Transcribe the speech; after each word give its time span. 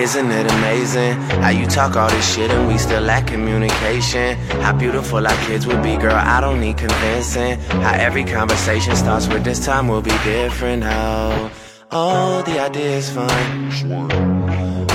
Isn't 0.00 0.30
it 0.30 0.50
amazing 0.50 1.12
how 1.42 1.50
you 1.50 1.66
talk 1.66 1.94
all 1.94 2.08
this 2.08 2.34
shit 2.34 2.50
and 2.50 2.66
we 2.66 2.78
still 2.78 3.02
lack 3.02 3.26
communication? 3.26 4.34
How 4.62 4.72
beautiful 4.72 5.26
our 5.26 5.36
kids 5.44 5.66
would 5.66 5.82
be, 5.82 5.98
girl. 5.98 6.14
I 6.14 6.40
don't 6.40 6.58
need 6.58 6.78
convincing. 6.78 7.60
How 7.82 7.92
every 7.92 8.24
conversation 8.24 8.96
starts 8.96 9.28
with 9.28 9.44
this 9.44 9.62
time 9.62 9.88
will 9.88 10.00
be 10.00 10.16
different. 10.24 10.84
Oh, 10.86 11.50
oh, 11.90 12.42
the 12.46 12.58
idea 12.58 12.96
is 12.96 13.10
fun. 13.10 13.28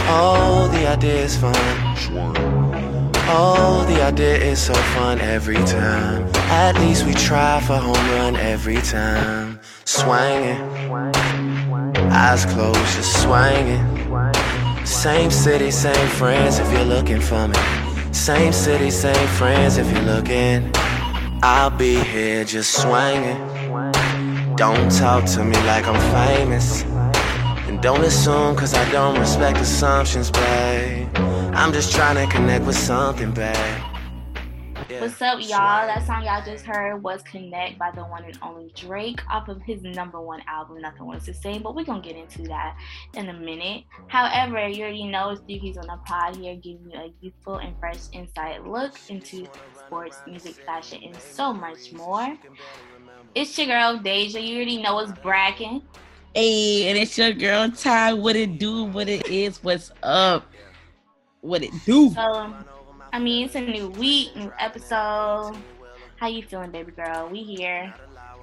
Oh, 0.10 0.70
the 0.74 0.88
idea 0.88 1.24
is 1.24 1.38
fun. 1.38 1.54
Oh, 3.28 3.86
the 3.88 4.02
idea 4.02 4.38
is 4.38 4.60
so 4.60 4.74
fun 4.74 5.20
every 5.20 5.64
time. 5.66 6.28
At 6.50 6.80
least 6.80 7.06
we 7.06 7.14
try 7.14 7.62
for 7.62 7.78
home 7.78 8.10
run 8.18 8.36
every 8.38 8.78
time. 8.78 9.60
Swinging, 9.84 10.60
eyes 12.12 12.46
closed, 12.46 12.80
just 12.96 13.22
swinging. 13.22 13.95
Same 14.86 15.32
city, 15.32 15.72
same 15.72 16.08
friends 16.10 16.60
if 16.60 16.72
you're 16.72 16.86
looking 16.86 17.20
for 17.20 17.48
me. 17.48 17.56
Same 18.14 18.54
city, 18.54 18.92
same 18.92 19.28
friends 19.30 19.78
if 19.78 19.92
you're 19.92 20.04
looking. 20.04 20.72
I'll 21.42 21.72
be 21.72 21.96
here 21.96 22.46
just 22.46 22.82
swinging. 22.82 23.38
Don't 24.56 24.92
talk 24.92 25.26
to 25.26 25.44
me 25.44 25.56
like 25.66 25.88
I'm 25.88 26.00
famous. 26.38 26.84
And 27.68 27.82
don't 27.82 28.04
assume 28.04 28.56
cause 28.56 28.76
I 28.76 28.90
don't 28.92 29.20
respect 29.20 29.58
assumptions, 29.58 30.30
babe. 30.30 31.08
I'm 31.18 31.74
just 31.74 31.92
trying 31.92 32.16
to 32.16 32.32
connect 32.32 32.66
with 32.66 32.78
something, 32.78 33.32
babe. 33.32 33.85
What's 35.00 35.22
up, 35.22 35.40
y'all? 35.42 35.88
That 35.88 36.06
song 36.06 36.24
y'all 36.24 36.44
just 36.46 36.66
heard 36.66 37.02
was 37.02 37.22
Connect 37.24 37.78
by 37.80 37.92
the 37.92 38.04
one 38.04 38.24
and 38.24 38.38
only 38.42 38.72
Drake 38.76 39.20
off 39.30 39.48
of 39.48 39.62
his 39.62 39.82
number 39.82 40.22
one 40.22 40.42
album, 40.48 40.82
Nothing 40.82 41.06
Was 41.08 41.26
the 41.26 41.34
Same, 41.34 41.64
but 41.64 41.76
we're 41.76 41.86
gonna 41.86 42.02
get 42.02 42.16
into 42.16 42.44
that 42.44 42.78
in 43.16 43.30
a 43.30 43.34
minute. 43.34 43.84
However, 44.08 44.68
you 44.68 44.84
already 44.84 45.08
know 45.08 45.30
it's 45.30 45.42
Dookies 45.42 45.78
on 45.78 45.88
the 45.88 45.98
pod 46.06 46.36
here, 46.36 46.56
giving 46.56 46.92
you 46.92 46.98
a 46.98 47.14
youthful 47.22 47.56
and 47.56 47.78
fresh 47.80 47.98
insight 48.14 48.66
look 48.66 48.94
into 49.10 49.48
sports, 49.86 50.18
music, 50.28 50.56
fashion, 50.66 51.02
and 51.04 51.16
so 51.16 51.52
much 51.52 51.92
more. 51.94 52.38
It's 53.34 53.58
your 53.58 53.68
girl, 53.68 53.98
Deja. 53.98 54.40
You 54.40 54.56
already 54.56 54.82
know 54.82 55.00
it's 55.00 55.12
bragging. 55.20 55.82
Hey, 56.34 56.90
and 56.90 56.98
it's 56.98 57.18
your 57.18 57.34
girl, 57.34 57.70
Ty. 57.72 58.14
What 58.14 58.36
it 58.36 58.60
do, 58.60 58.84
what 58.84 59.10
it 59.10 59.28
is, 59.28 59.64
what's 59.64 59.92
up, 60.04 60.46
what 61.42 61.64
it 61.64 61.72
do. 61.86 62.12
So, 62.12 62.54
I 63.16 63.20
mean, 63.20 63.46
it's 63.46 63.56
a 63.56 63.62
new 63.62 63.88
week, 63.92 64.36
new 64.36 64.52
episode. 64.60 65.56
How 66.18 66.28
you 66.28 66.44
feeling, 66.44 66.72
baby 66.72 66.92
girl? 66.92 67.30
We 67.32 67.44
here. 67.44 67.94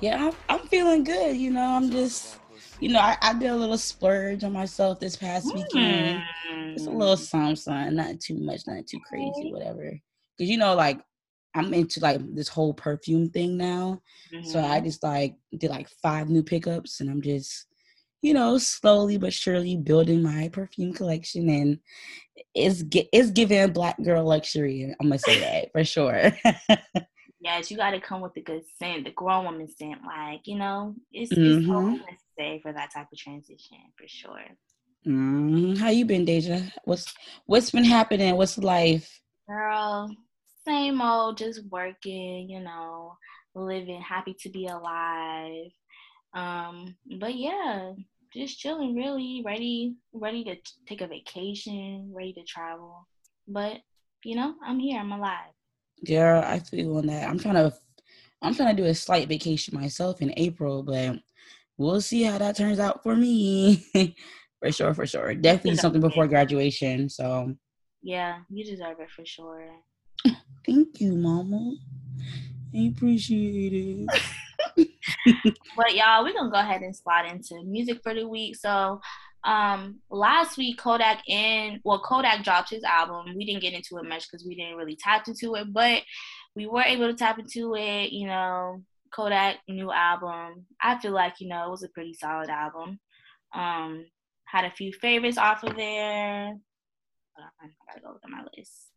Yeah, 0.00 0.28
I'm, 0.28 0.34
I'm 0.48 0.66
feeling 0.66 1.04
good. 1.04 1.36
You 1.36 1.50
know, 1.50 1.76
I'm 1.76 1.90
just, 1.90 2.38
you 2.80 2.88
know, 2.88 2.98
I, 2.98 3.18
I 3.20 3.34
did 3.34 3.50
a 3.50 3.54
little 3.54 3.76
splurge 3.76 4.44
on 4.44 4.54
myself 4.54 4.98
this 4.98 5.14
past 5.14 5.54
weekend. 5.54 6.22
Mm. 6.50 6.72
It's 6.72 6.86
a 6.86 6.90
little 6.90 7.18
something, 7.18 7.54
something, 7.54 7.96
not 7.96 8.18
too 8.18 8.38
much, 8.38 8.62
not 8.66 8.86
too 8.86 8.98
crazy, 9.06 9.52
whatever. 9.52 9.92
Because 10.38 10.50
you 10.50 10.56
know, 10.56 10.74
like 10.74 11.02
I'm 11.54 11.74
into 11.74 12.00
like 12.00 12.20
this 12.34 12.48
whole 12.48 12.72
perfume 12.72 13.28
thing 13.28 13.58
now. 13.58 14.00
Mm-hmm. 14.32 14.48
So 14.48 14.58
I 14.58 14.62
mm-hmm. 14.78 14.86
just 14.86 15.02
like 15.02 15.36
did 15.54 15.68
like 15.68 15.90
five 16.02 16.30
new 16.30 16.42
pickups, 16.42 17.00
and 17.00 17.10
I'm 17.10 17.20
just 17.20 17.66
you 18.22 18.32
know, 18.32 18.56
slowly 18.56 19.18
but 19.18 19.32
surely 19.32 19.76
building 19.76 20.22
my 20.22 20.48
perfume 20.48 20.94
collection 20.94 21.50
and 21.50 21.78
it's 22.54 22.84
it's 23.12 23.30
giving 23.30 23.72
black 23.72 24.00
girl 24.02 24.24
luxury. 24.24 24.94
I'm 25.00 25.08
gonna 25.08 25.18
say 25.18 25.40
that 25.40 25.72
for 25.72 25.84
sure. 25.84 26.32
yes, 27.40 27.70
you 27.70 27.76
gotta 27.76 28.00
come 28.00 28.20
with 28.20 28.36
a 28.36 28.40
good 28.40 28.62
scent, 28.78 29.04
the 29.04 29.10
grown 29.10 29.44
woman 29.44 29.68
scent. 29.68 29.98
Like, 30.06 30.46
you 30.46 30.56
know, 30.56 30.94
it's, 31.12 31.32
mm-hmm. 31.32 31.94
it's 31.94 32.04
necessary 32.38 32.60
for 32.60 32.72
that 32.72 32.92
type 32.94 33.08
of 33.12 33.18
transition 33.18 33.78
for 33.98 34.06
sure. 34.06 34.44
Mm-hmm. 35.06 35.74
How 35.74 35.88
you 35.90 36.04
been, 36.04 36.24
Deja? 36.24 36.60
What's 36.84 37.12
what's 37.46 37.70
been 37.72 37.84
happening? 37.84 38.36
What's 38.36 38.56
life? 38.56 39.20
Girl, 39.48 40.08
same 40.64 41.02
old, 41.02 41.38
just 41.38 41.64
working, 41.68 42.48
you 42.48 42.60
know, 42.60 43.16
living, 43.54 44.00
happy 44.00 44.36
to 44.40 44.48
be 44.48 44.66
alive. 44.66 45.72
Um, 46.34 46.96
but 47.18 47.34
yeah, 47.34 47.92
just 48.34 48.58
chilling, 48.58 48.94
really 48.96 49.42
ready, 49.44 49.94
ready 50.12 50.44
to 50.44 50.56
take 50.86 51.00
a 51.00 51.06
vacation, 51.06 52.10
ready 52.14 52.32
to 52.34 52.42
travel. 52.44 53.06
But 53.46 53.78
you 54.24 54.36
know, 54.36 54.54
I'm 54.64 54.78
here. 54.78 55.00
I'm 55.00 55.12
alive. 55.12 55.50
Girl, 56.06 56.42
I 56.44 56.58
feel 56.60 56.96
on 56.96 57.06
that. 57.06 57.28
I'm 57.28 57.38
trying 57.38 57.54
to, 57.54 57.72
I'm 58.40 58.54
trying 58.54 58.74
to 58.76 58.82
do 58.82 58.88
a 58.88 58.94
slight 58.94 59.28
vacation 59.28 59.78
myself 59.78 60.20
in 60.20 60.32
April, 60.36 60.82
but 60.82 61.18
we'll 61.76 62.00
see 62.00 62.22
how 62.22 62.38
that 62.38 62.56
turns 62.56 62.78
out 62.78 63.02
for 63.02 63.14
me. 63.16 63.86
for 64.60 64.72
sure, 64.72 64.94
for 64.94 65.06
sure. 65.06 65.34
Definitely 65.34 65.76
something 65.76 66.00
before 66.00 66.26
graduation. 66.26 67.08
So. 67.08 67.54
Yeah, 68.02 68.40
you 68.50 68.64
deserve 68.64 68.98
it 69.00 69.10
for 69.10 69.24
sure. 69.24 69.70
Thank 70.66 71.00
you, 71.00 71.14
Mama. 71.14 71.74
I 72.74 72.92
appreciate 72.94 73.72
it. 73.72 74.22
but 75.76 75.94
y'all, 75.94 76.24
we're 76.24 76.32
gonna 76.32 76.50
go 76.50 76.58
ahead 76.58 76.82
and 76.82 76.94
slide 76.94 77.30
into 77.30 77.62
music 77.64 78.00
for 78.02 78.14
the 78.14 78.26
week. 78.26 78.56
So 78.56 79.00
um 79.44 79.98
last 80.08 80.56
week 80.56 80.78
Kodak 80.78 81.20
in 81.26 81.80
well 81.84 82.00
Kodak 82.00 82.44
dropped 82.44 82.70
his 82.70 82.84
album. 82.84 83.34
We 83.36 83.44
didn't 83.44 83.62
get 83.62 83.74
into 83.74 83.98
it 83.98 84.08
much 84.08 84.30
because 84.30 84.46
we 84.46 84.54
didn't 84.54 84.76
really 84.76 84.96
tap 84.96 85.26
into 85.26 85.54
it, 85.56 85.72
but 85.72 86.02
we 86.54 86.66
were 86.66 86.82
able 86.82 87.08
to 87.08 87.14
tap 87.14 87.38
into 87.38 87.74
it, 87.74 88.12
you 88.12 88.26
know, 88.26 88.82
Kodak 89.12 89.58
new 89.68 89.90
album. 89.90 90.66
I 90.80 90.98
feel 90.98 91.12
like, 91.12 91.34
you 91.40 91.48
know, 91.48 91.66
it 91.66 91.70
was 91.70 91.82
a 91.82 91.88
pretty 91.88 92.14
solid 92.14 92.50
album. 92.50 93.00
Um 93.54 94.06
had 94.44 94.64
a 94.64 94.70
few 94.70 94.92
favorites 94.92 95.38
off 95.38 95.64
of 95.64 95.76
there. 95.76 96.56
I 97.38 97.66
gotta 97.88 98.00
go 98.00 98.08
look 98.12 98.20
at 98.24 98.30
my 98.30 98.44
list. 98.56 98.91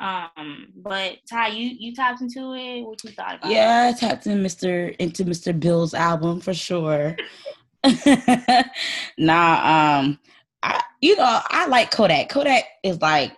Um, 0.00 0.68
but 0.76 1.16
Ty, 1.28 1.48
you 1.48 1.74
you 1.78 1.94
tapped 1.94 2.20
into 2.20 2.54
it. 2.54 2.82
What 2.82 3.02
you 3.02 3.10
thought 3.10 3.36
about? 3.36 3.50
Yeah, 3.50 3.88
it? 3.88 3.96
I 3.96 3.98
tapped 3.98 4.26
in 4.26 4.42
Mr. 4.42 4.94
into 4.96 5.24
Mr. 5.24 5.58
Bill's 5.58 5.94
album 5.94 6.40
for 6.40 6.54
sure. 6.54 7.16
nah, 9.18 9.98
um, 9.98 10.18
I 10.62 10.82
you 11.00 11.16
know 11.16 11.40
I 11.48 11.66
like 11.66 11.90
Kodak. 11.90 12.28
Kodak 12.28 12.64
is 12.84 13.00
like 13.00 13.32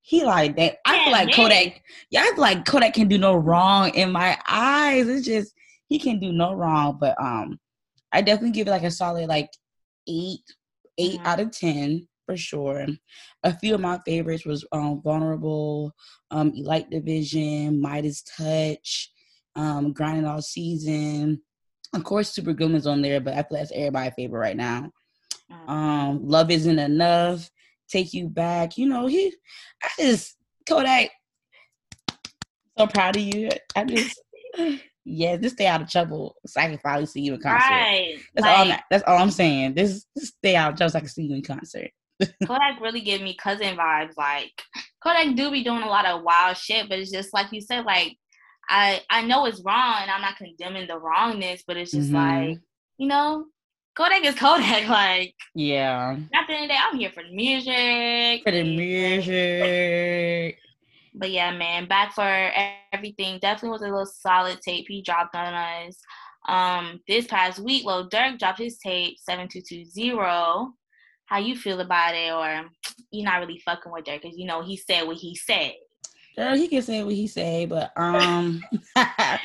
he 0.00 0.24
like 0.24 0.56
that. 0.56 0.78
I 0.84 0.96
yeah, 0.96 1.04
feel 1.04 1.12
like 1.12 1.34
Kodak. 1.34 1.82
Yeah, 2.10 2.22
I 2.22 2.24
feel 2.32 2.40
like 2.40 2.64
Kodak 2.64 2.94
can 2.94 3.08
do 3.08 3.18
no 3.18 3.36
wrong 3.36 3.94
in 3.94 4.10
my 4.10 4.36
eyes. 4.48 5.08
It's 5.08 5.26
just 5.26 5.54
he 5.88 5.98
can 6.00 6.18
do 6.18 6.32
no 6.32 6.54
wrong. 6.54 6.98
But 7.00 7.20
um, 7.20 7.60
I 8.10 8.20
definitely 8.20 8.52
give 8.52 8.66
it 8.66 8.72
like 8.72 8.82
a 8.82 8.90
solid 8.90 9.28
like 9.28 9.50
eight, 10.08 10.40
8 10.98 11.12
mm-hmm. 11.12 11.26
out 11.26 11.40
of 11.40 11.52
ten 11.52 12.08
for 12.26 12.36
sure. 12.36 12.86
A 13.42 13.56
few 13.58 13.74
of 13.74 13.80
my 13.80 14.00
favorites 14.06 14.44
was 14.44 14.64
um, 14.72 15.00
Vulnerable, 15.02 15.92
um, 16.30 16.52
Elite 16.54 16.90
Division, 16.90 17.80
Midas 17.80 18.22
Touch, 18.22 19.10
um, 19.56 19.92
Grinding 19.92 20.26
All 20.26 20.42
Season. 20.42 21.40
Of 21.94 22.04
course, 22.04 22.30
Super 22.30 22.54
Gremlin's 22.54 22.86
on 22.86 23.02
there, 23.02 23.20
but 23.20 23.34
I 23.34 23.42
feel 23.42 23.58
that's 23.58 23.72
everybody's 23.72 24.14
favorite 24.14 24.40
right 24.40 24.56
now. 24.56 24.90
Mm. 25.50 25.68
Um, 25.68 26.26
Love 26.26 26.50
Isn't 26.50 26.78
Enough, 26.78 27.48
Take 27.88 28.12
You 28.12 28.28
Back. 28.28 28.76
You 28.78 28.88
know, 28.88 29.06
he, 29.06 29.34
I 29.82 29.88
just, 29.98 30.36
Kodak, 30.68 31.10
so 32.76 32.86
proud 32.86 33.16
of 33.16 33.22
you. 33.22 33.50
I 33.76 33.84
just, 33.84 34.20
yeah, 35.04 35.36
just 35.36 35.54
stay 35.54 35.66
out 35.66 35.82
of 35.82 35.88
trouble 35.90 36.34
so 36.46 36.60
I 36.60 36.68
can 36.68 36.78
finally 36.78 37.06
see 37.06 37.20
you 37.20 37.34
in 37.34 37.40
concert. 37.40 37.70
Right. 37.70 38.16
That's 38.34 38.46
like, 38.46 38.58
all. 38.58 38.78
That's 38.90 39.04
all 39.06 39.18
I'm 39.18 39.30
saying. 39.30 39.76
Just, 39.76 40.08
just 40.18 40.34
stay 40.38 40.56
out 40.56 40.72
of 40.72 40.78
trouble 40.78 40.90
so 40.90 40.98
I 40.98 41.00
can 41.00 41.08
see 41.08 41.24
you 41.24 41.36
in 41.36 41.42
concert. 41.42 41.90
Kodak 42.46 42.80
really 42.80 43.00
give 43.00 43.20
me 43.20 43.36
cousin 43.36 43.76
vibes. 43.76 44.16
Like 44.16 44.52
Kodak 45.02 45.34
do 45.36 45.50
be 45.50 45.64
doing 45.64 45.82
a 45.82 45.88
lot 45.88 46.06
of 46.06 46.22
wild 46.22 46.56
shit, 46.56 46.88
but 46.88 46.98
it's 46.98 47.10
just 47.10 47.34
like 47.34 47.52
you 47.52 47.60
said, 47.60 47.84
like 47.84 48.16
I 48.68 49.02
I 49.10 49.22
know 49.22 49.46
it's 49.46 49.62
wrong 49.64 49.96
and 50.00 50.10
I'm 50.10 50.22
not 50.22 50.36
condemning 50.36 50.86
the 50.86 50.98
wrongness, 50.98 51.64
but 51.66 51.76
it's 51.76 51.92
just 51.92 52.10
mm-hmm. 52.10 52.48
like, 52.48 52.58
you 52.98 53.08
know, 53.08 53.46
Kodak 53.96 54.24
is 54.24 54.34
Kodak. 54.38 54.88
Like 54.88 55.34
Yeah. 55.54 56.16
At 56.34 56.46
the 56.46 56.54
end 56.54 56.64
of 56.64 56.68
the 56.68 56.74
day, 56.74 56.78
I'm 56.80 56.98
here 56.98 57.10
for 57.10 57.22
the 57.22 57.34
music. 57.34 58.42
For 58.44 58.52
the 58.52 58.64
music. 58.76 60.58
But 61.16 61.30
yeah, 61.30 61.56
man, 61.56 61.86
back 61.86 62.12
for 62.12 62.50
everything. 62.92 63.38
Definitely 63.38 63.70
was 63.70 63.82
a 63.82 63.84
little 63.84 64.06
solid 64.06 64.60
tape 64.62 64.86
he 64.88 65.00
dropped 65.00 65.36
on 65.36 65.54
us. 65.54 65.96
Um, 66.46 67.00
this 67.08 67.26
past 67.26 67.60
week, 67.60 67.84
Lil 67.84 68.08
Durk 68.10 68.38
dropped 68.38 68.58
his 68.58 68.78
tape 68.78 69.16
7220 69.20 70.72
how 71.26 71.38
you 71.38 71.56
feel 71.56 71.80
about 71.80 72.14
it, 72.14 72.32
or 72.32 72.68
you're 73.10 73.24
not 73.24 73.40
really 73.40 73.60
fucking 73.64 73.92
with 73.92 74.06
her 74.06 74.18
because 74.20 74.36
you 74.36 74.46
know 74.46 74.62
he 74.62 74.76
said 74.76 75.06
what 75.06 75.16
he 75.16 75.34
said. 75.34 75.72
Girl, 76.36 76.56
he 76.56 76.68
can 76.68 76.82
say 76.82 77.02
what 77.04 77.14
he 77.14 77.26
say, 77.26 77.66
but 77.66 77.92
um, 77.96 78.62
I'm 78.96 79.38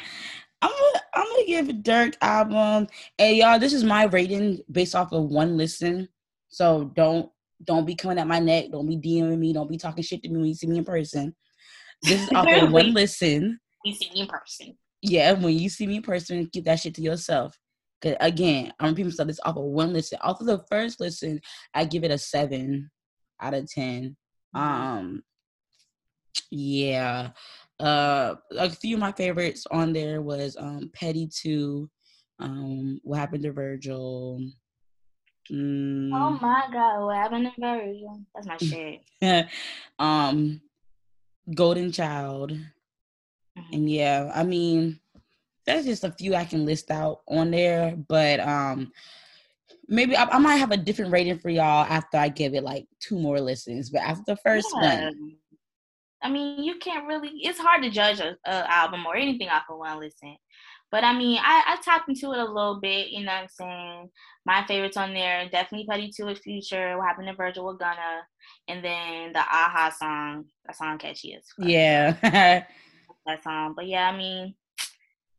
gonna 0.62 1.02
I'm 1.14 1.26
gonna 1.26 1.46
give 1.46 1.70
a 1.70 1.74
Durk 1.74 2.16
album. 2.22 2.88
And 3.18 3.38
y'all, 3.38 3.60
this 3.60 3.74
is 3.74 3.84
my 3.84 4.06
rating 4.06 4.60
based 4.72 4.96
off 4.96 5.12
of 5.12 5.26
one 5.26 5.58
listen. 5.58 6.10
So 6.50 6.92
don't 6.96 7.30
don't 7.64 7.86
be 7.86 7.96
coming 7.96 8.18
at 8.18 8.28
my 8.28 8.40
neck. 8.40 8.72
Don't 8.72 8.88
be 8.88 8.98
DMing 8.98 9.38
me. 9.38 9.54
Don't 9.54 9.70
be 9.70 9.78
talking 9.78 10.04
shit 10.04 10.24
to 10.24 10.30
me 10.30 10.38
when 10.38 10.48
you 10.48 10.56
see 10.56 10.68
me 10.68 10.78
in 10.80 10.86
person. 10.86 11.36
This 12.02 12.24
is 12.24 12.30
off 12.30 12.48
of 12.48 12.72
one 12.72 12.94
listen. 12.94 13.60
You 13.84 13.94
see 13.94 14.10
me 14.14 14.22
in 14.22 14.28
person. 14.28 14.78
Yeah, 15.02 15.34
when 15.34 15.58
you 15.58 15.70
see 15.70 15.88
me 15.88 15.98
in 15.98 16.02
person, 16.02 16.50
keep 16.52 16.66
that 16.66 16.80
shit 16.80 16.96
to 16.96 17.02
yourself. 17.02 17.58
Cause 18.02 18.16
again, 18.22 18.72
I'm 18.80 18.90
repeating 18.90 19.08
myself. 19.08 19.28
This 19.28 19.40
off 19.44 19.58
of 19.58 19.64
one 19.64 19.92
listen. 19.94 20.18
Off 20.22 20.40
of 20.40 20.48
the 20.48 20.64
first 20.70 21.00
listen, 21.00 21.42
I 21.74 21.84
give 21.86 22.04
it 22.04 22.12
a 22.12 22.18
seven. 22.18 22.90
out 23.42 23.54
of 23.54 23.70
10. 23.70 24.16
Mm-hmm. 24.56 24.60
Um, 24.60 25.24
yeah. 26.52 27.30
Uh, 27.80 28.36
a 28.58 28.70
few 28.70 28.96
of 28.96 29.00
my 29.00 29.12
favorites 29.14 29.66
on 29.72 29.94
there 29.94 30.22
was 30.22 30.58
um 30.60 30.90
Petty 30.94 31.28
2, 31.34 31.90
um, 32.40 33.00
What 33.04 33.20
Happened 33.20 33.44
to 33.44 33.52
Virgil. 33.54 34.40
Mm. 35.52 36.12
Oh 36.14 36.38
my 36.42 36.68
God, 36.72 37.06
What 37.06 37.16
Happened 37.16 37.46
to 37.56 37.62
Virgil? 37.62 38.22
That's 38.36 38.48
my 38.48 38.58
shit. 39.22 39.48
um, 39.98 40.62
Golden 41.54 41.92
Child. 41.92 42.52
Mm-hmm. 42.52 43.74
And 43.74 43.90
yeah, 43.90 44.32
I 44.36 44.44
mean, 44.44 45.00
that's 45.70 45.86
just 45.86 46.04
a 46.04 46.12
few 46.12 46.36
I 46.36 46.46
can 46.46 46.66
list 46.66 46.92
out 46.92 47.22
on 47.28 47.52
there, 47.52 47.96
but 48.08 48.40
um 48.40 48.92
maybe 49.88 50.16
I, 50.16 50.26
I, 50.26 50.38
might 50.38 50.56
have 50.56 50.72
a 50.72 50.78
different 50.78 51.12
rating 51.12 51.40
for 51.40 51.50
y'all 51.50 51.86
after 51.86 52.18
I 52.18 52.30
give 52.30 52.54
it 52.54 52.64
like 52.64 52.86
two 53.00 53.20
more 53.20 53.40
listens. 53.42 53.90
But 53.90 54.02
after 54.02 54.24
the 54.28 54.38
first 54.38 54.68
yeah. 54.82 55.06
one, 55.06 55.36
I 56.22 56.30
mean, 56.30 56.64
you 56.64 56.78
can't 56.80 57.08
really. 57.08 57.32
It's 57.42 57.60
hard 57.60 57.84
to 57.84 57.90
judge 57.90 58.20
a, 58.20 58.36
a 58.46 58.72
album 58.72 59.06
or 59.06 59.16
anything 59.16 59.50
off 59.50 59.64
of 59.70 59.78
one 59.78 60.00
listen. 60.00 60.38
But 60.92 61.04
I 61.04 61.16
mean, 61.16 61.40
I, 61.42 61.64
I 61.68 61.82
tapped 61.84 62.10
into 62.10 62.32
it 62.34 62.40
a 62.40 62.46
little 62.46 62.80
bit. 62.82 63.10
You 63.10 63.24
know 63.24 63.32
what 63.32 63.44
I'm 63.44 63.48
saying? 63.48 64.10
My 64.46 64.66
favorites 64.66 64.98
on 64.98 65.14
there 65.14 65.48
definitely 65.50 65.88
Petty 65.88 66.12
Two 66.16 66.26
with 66.26 66.40
Future. 66.40 66.98
What 66.98 67.08
happened 67.08 67.28
to 67.28 67.36
Virgil 67.36 67.66
with 67.66 67.80
Gunna, 67.80 68.24
and 68.68 68.84
then 68.84 69.34
the 69.34 69.40
a-ha 69.40 69.96
song. 69.98 70.46
That 70.66 70.76
song 70.76 70.98
catchy 70.98 71.36
as 71.36 71.44
fuck. 71.56 71.68
Yeah. 71.68 72.16
that 73.26 73.44
song, 73.44 73.74
but 73.76 73.88
yeah, 73.88 74.10
I 74.10 74.18
mean, 74.18 74.56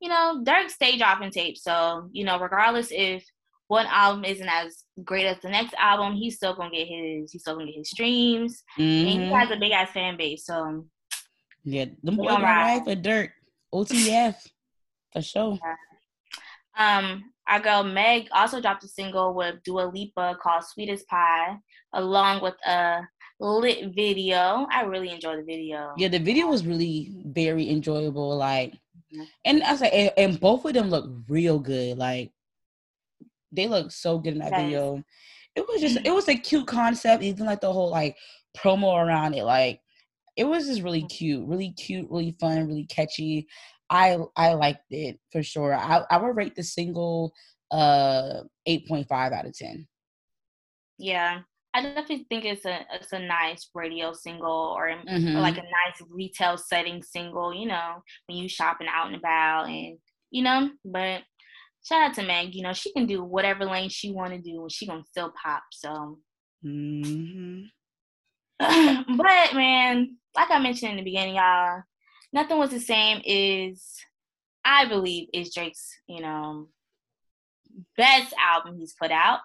you 0.01 0.09
know, 0.09 0.43
Durk 0.45 0.71
stay 0.71 0.97
dropping 0.97 1.31
tapes. 1.31 1.63
So 1.63 2.09
you 2.13 2.25
know, 2.25 2.39
regardless 2.39 2.89
if 2.91 3.25
one 3.69 3.87
album 3.87 4.25
isn't 4.25 4.49
as 4.49 4.85
great 5.05 5.27
as 5.27 5.39
the 5.41 5.49
next 5.49 5.75
album, 5.79 6.15
he's 6.15 6.37
still 6.37 6.55
gonna 6.55 6.71
get 6.71 6.89
his 6.89 7.31
he's 7.31 7.43
still 7.43 7.55
gonna 7.55 7.67
get 7.67 7.77
his 7.77 7.91
streams. 7.91 8.63
Mm-hmm. 8.79 8.83
And 8.83 9.09
he 9.09 9.19
mm-hmm. 9.19 9.35
has 9.35 9.51
a 9.51 9.57
big 9.57 9.73
ass 9.73 9.91
fan 9.93 10.17
base. 10.17 10.47
So 10.47 10.87
Yeah, 11.65 11.87
them 12.03 12.17
boys 12.17 12.29
gonna 12.29 12.45
ride 12.45 12.85
for 12.85 12.97
Durk. 12.97 13.31
OTF 13.73 14.35
for 15.13 15.23
sure. 15.23 15.59
Yeah. 15.63 16.99
Um, 16.99 17.33
our 17.47 17.61
girl 17.61 17.85
Meg 17.85 18.29
also 18.33 18.61
dropped 18.61 18.85
a 18.85 18.89
single 18.89 19.35
with 19.35 19.63
Dua 19.65 19.91
Lipa 19.93 20.37
called 20.43 20.65
Sweetest 20.65 21.07
Pie, 21.09 21.57
along 21.93 22.43
with 22.43 22.55
a 22.67 23.03
lit 23.39 23.95
video. 23.95 24.67
I 24.73 24.83
really 24.83 25.11
enjoyed 25.11 25.39
the 25.39 25.45
video. 25.45 25.93
Yeah, 25.97 26.09
the 26.09 26.19
video 26.19 26.47
was 26.47 26.67
really 26.67 27.13
very 27.27 27.71
enjoyable. 27.71 28.37
Like. 28.37 28.75
And 29.45 29.63
I 29.63 29.77
say, 29.77 29.91
and, 29.91 30.13
and 30.17 30.41
both 30.41 30.65
of 30.65 30.75
them 30.75 30.91
look 30.91 31.11
real 31.29 31.59
good. 31.59 31.99
Like, 31.99 32.31
they 33.53 33.67
look 33.67 33.91
so 33.91 34.19
good 34.19 34.35
in 34.35 34.39
that 34.41 34.53
yes. 34.53 34.63
video. 34.63 35.05
It 35.57 35.67
was 35.69 35.81
just 35.81 35.99
it 36.05 36.15
was 36.15 36.29
a 36.29 36.37
cute 36.37 36.67
concept, 36.67 37.23
even 37.23 37.47
like 37.47 37.61
the 37.61 37.73
whole 37.73 37.91
like 37.91 38.17
promo 38.57 38.95
around 39.05 39.35
it. 39.35 39.45
Like 39.45 39.81
it 40.37 40.45
was 40.45 40.67
just 40.67 40.83
really 40.83 41.03
cute, 41.03 41.47
really 41.47 41.73
cute, 41.73 42.09
really 42.11 42.37
fun, 42.41 42.67
really 42.67 42.87
catchy. 42.87 43.49
I 43.91 44.19
I 44.37 44.55
liked 44.55 44.85
it 44.91 45.19
for 45.33 45.43
sure. 45.43 45.75
I 45.75 46.05
I 46.11 46.17
would 46.19 46.37
rate 46.37 46.55
the 46.55 46.63
single 46.63 47.33
uh 47.73 48.43
8.5 48.69 49.11
out 49.33 49.47
of 49.47 49.57
10. 49.57 49.87
Yeah. 50.99 51.41
I 51.73 51.83
definitely 51.83 52.27
think 52.29 52.45
it's 52.45 52.65
a 52.65 52.81
it's 52.95 53.13
a 53.13 53.19
nice 53.19 53.71
radio 53.75 54.13
single 54.13 54.75
or, 54.77 54.89
mm-hmm. 54.89 55.37
or 55.37 55.41
like 55.41 55.57
a 55.57 55.63
nice 55.63 56.03
retail 56.11 56.59
setting 56.59 57.03
single, 57.03 57.55
you 57.55 57.67
know, 57.67 58.03
when 58.27 58.39
you 58.39 58.49
shopping 58.49 58.89
out 58.93 59.07
and 59.07 59.17
about 59.17 59.69
and 59.69 59.99
you 60.31 60.43
know, 60.43 60.71
but 60.85 61.23
shout 61.85 62.03
out 62.03 62.15
to 62.15 62.23
Meg. 62.23 62.55
You 62.55 62.63
know, 62.63 62.73
she 62.73 62.93
can 62.93 63.07
do 63.07 63.23
whatever 63.23 63.65
lane 63.65 63.89
she 63.89 64.11
want 64.13 64.33
to 64.33 64.41
do, 64.41 64.63
and 64.63 64.73
she 64.73 64.87
gonna 64.87 65.05
still 65.09 65.33
pop. 65.43 65.63
So, 65.73 66.19
mm-hmm. 66.65 67.63
but 69.17 69.55
man, 69.55 70.17
like 70.37 70.51
I 70.51 70.59
mentioned 70.59 70.93
in 70.93 70.97
the 70.99 71.05
beginning, 71.05 71.37
y'all, 71.37 71.83
nothing 72.33 72.59
was 72.59 72.71
the 72.71 72.81
same. 72.81 73.23
Is 73.25 73.97
I 74.65 74.87
believe 74.87 75.29
is 75.33 75.55
Drake's, 75.55 75.89
you 76.09 76.21
know, 76.21 76.69
best 77.97 78.35
album 78.39 78.79
he's 78.79 78.95
put 79.01 79.11
out. 79.11 79.41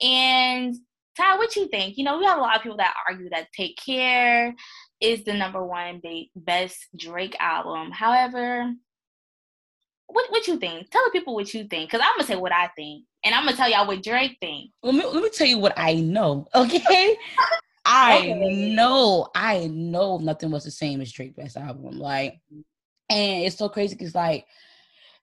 And 0.00 0.76
Ty, 1.16 1.36
what 1.36 1.54
you 1.56 1.68
think? 1.68 1.98
You 1.98 2.04
know, 2.04 2.18
we 2.18 2.24
have 2.24 2.38
a 2.38 2.40
lot 2.40 2.56
of 2.56 2.62
people 2.62 2.78
that 2.78 2.94
argue 3.08 3.28
that 3.30 3.52
Take 3.52 3.76
Care 3.76 4.54
is 5.00 5.24
the 5.24 5.34
number 5.34 5.64
one 5.64 6.00
best 6.34 6.86
Drake 6.96 7.36
album. 7.38 7.90
However, 7.90 8.72
what 10.06 10.30
what 10.30 10.46
you 10.46 10.58
think? 10.58 10.90
Tell 10.90 11.04
the 11.04 11.10
people 11.10 11.34
what 11.34 11.52
you 11.52 11.64
think, 11.64 11.90
cause 11.90 12.00
I'm 12.02 12.12
gonna 12.16 12.26
say 12.26 12.36
what 12.36 12.52
I 12.52 12.68
think, 12.76 13.04
and 13.24 13.34
I'm 13.34 13.44
gonna 13.44 13.56
tell 13.56 13.70
y'all 13.70 13.86
what 13.86 14.02
Drake 14.02 14.38
think. 14.40 14.70
Let 14.82 14.94
me 14.94 15.04
let 15.04 15.22
me 15.22 15.30
tell 15.30 15.46
you 15.46 15.58
what 15.58 15.74
I 15.76 15.94
know. 15.94 16.46
Okay, 16.54 17.16
I 17.84 18.18
okay. 18.18 18.74
know, 18.74 19.28
I 19.34 19.66
know 19.66 20.18
nothing 20.18 20.50
was 20.50 20.64
the 20.64 20.70
same 20.70 21.00
as 21.00 21.12
Drake 21.12 21.36
best 21.36 21.56
album. 21.56 21.98
Like, 21.98 22.38
and 23.10 23.44
it's 23.44 23.56
so 23.56 23.68
crazy 23.68 23.96
because 23.96 24.14
like 24.14 24.46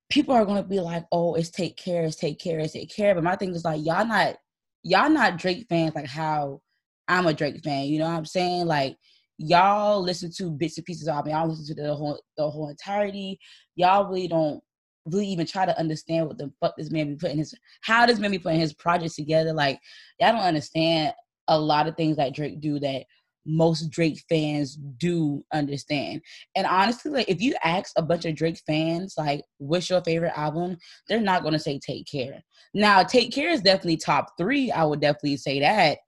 people 0.09 0.35
are 0.35 0.45
gonna 0.45 0.63
be 0.63 0.79
like, 0.79 1.05
oh, 1.11 1.35
it's 1.35 1.49
take 1.49 1.77
care, 1.77 2.03
it's 2.03 2.15
take 2.15 2.39
care, 2.39 2.59
it's 2.59 2.73
take 2.73 2.93
care. 2.93 3.15
But 3.15 3.23
my 3.23 3.35
thing 3.35 3.55
is 3.55 3.63
like, 3.63 3.83
y'all 3.85 4.05
not 4.05 4.37
y'all 4.83 5.09
not 5.09 5.37
Drake 5.37 5.65
fans 5.69 5.95
like 5.95 6.07
how 6.07 6.61
I'm 7.07 7.27
a 7.27 7.33
Drake 7.33 7.61
fan. 7.63 7.85
You 7.85 7.99
know 7.99 8.05
what 8.05 8.17
I'm 8.17 8.25
saying? 8.25 8.67
Like 8.67 8.95
y'all 9.37 10.01
listen 10.01 10.31
to 10.37 10.51
bits 10.51 10.77
and 10.77 10.85
pieces 10.85 11.07
of 11.07 11.25
me. 11.25 11.31
Y'all 11.31 11.47
listen 11.47 11.75
to 11.75 11.81
the 11.81 11.95
whole 11.95 12.19
the 12.37 12.49
whole 12.49 12.69
entirety. 12.69 13.39
Y'all 13.75 14.07
really 14.07 14.27
don't 14.27 14.61
really 15.05 15.27
even 15.27 15.45
try 15.45 15.65
to 15.65 15.77
understand 15.79 16.27
what 16.27 16.37
the 16.37 16.51
fuck 16.59 16.75
this 16.77 16.91
man 16.91 17.07
be 17.07 17.15
putting 17.15 17.37
his 17.37 17.53
how 17.81 18.05
this 18.05 18.19
man 18.19 18.31
be 18.31 18.39
putting 18.39 18.59
his 18.59 18.73
projects 18.73 19.15
together. 19.15 19.53
Like 19.53 19.79
y'all 20.19 20.33
don't 20.33 20.41
understand 20.41 21.13
a 21.47 21.59
lot 21.59 21.87
of 21.87 21.95
things 21.95 22.17
that 22.17 22.35
Drake 22.35 22.61
do 22.61 22.79
that 22.79 23.05
most 23.49 23.89
Drake 23.89 24.23
fans 24.29 24.75
do 24.97 25.43
understand. 25.53 26.21
And 26.55 26.67
honestly, 26.67 27.11
like 27.11 27.29
if 27.29 27.41
you 27.41 27.55
ask 27.63 27.91
a 27.97 28.01
bunch 28.01 28.25
of 28.25 28.35
Drake 28.35 28.61
fans 28.67 29.15
like 29.17 29.41
what's 29.57 29.89
your 29.89 30.01
favorite 30.01 30.37
album, 30.37 30.77
they're 31.07 31.19
not 31.19 31.43
gonna 31.43 31.59
say 31.59 31.79
Take 31.79 32.07
Care. 32.07 32.43
Now, 32.73 33.03
Take 33.03 33.33
Care 33.33 33.49
is 33.49 33.61
definitely 33.61 33.97
top 33.97 34.33
three. 34.37 34.71
I 34.71 34.83
would 34.83 35.01
definitely 35.01 35.37
say 35.37 35.59
that 35.61 35.99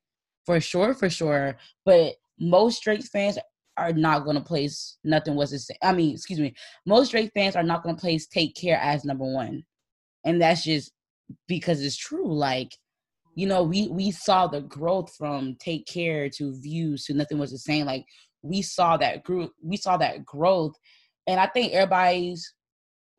for 0.46 0.60
sure, 0.60 0.94
for 0.94 1.10
sure. 1.10 1.58
But 1.86 2.16
most 2.40 2.84
Drake 2.84 3.04
fans 3.04 3.38
are 3.78 3.94
not 3.94 4.26
to 4.26 4.42
place 4.42 4.98
nothing 5.04 5.36
was 5.36 5.52
the 5.52 5.60
same. 5.60 5.78
I 5.82 5.94
mean, 5.94 6.14
excuse 6.14 6.40
me, 6.40 6.54
most 6.86 7.12
Drake 7.12 7.32
fans 7.34 7.56
are 7.56 7.64
not 7.64 7.84
to 7.84 7.96
place 7.96 8.28
Take 8.28 8.56
Care 8.56 8.80
as 8.82 9.06
number 9.06 9.26
one, 9.26 9.64
and 10.24 10.42
that's 10.42 10.64
just 10.64 10.92
because 11.48 11.82
it's 11.82 11.98
true. 11.98 12.34
Like, 12.34 12.76
you 13.36 13.48
know, 13.48 13.64
we 13.64 13.88
we 13.88 14.12
saw 14.12 14.48
the 14.48 14.62
growth 14.62 15.14
from 15.16 15.56
Take 15.60 15.86
Care 15.86 16.30
to 16.32 16.60
Views 16.60 17.06
to 17.06 17.14
Nothing 17.14 17.38
Was 17.38 17.52
the 17.52 17.58
Same. 17.58 17.86
Like, 17.86 18.06
we 18.42 18.62
saw 18.62 18.98
that 18.98 19.24
group, 19.24 19.54
we 19.64 19.78
saw 19.78 19.98
that 19.98 20.26
growth, 20.26 20.74
and 21.28 21.40
I 21.40 21.48
think 21.48 21.74
everybody's 21.74 22.54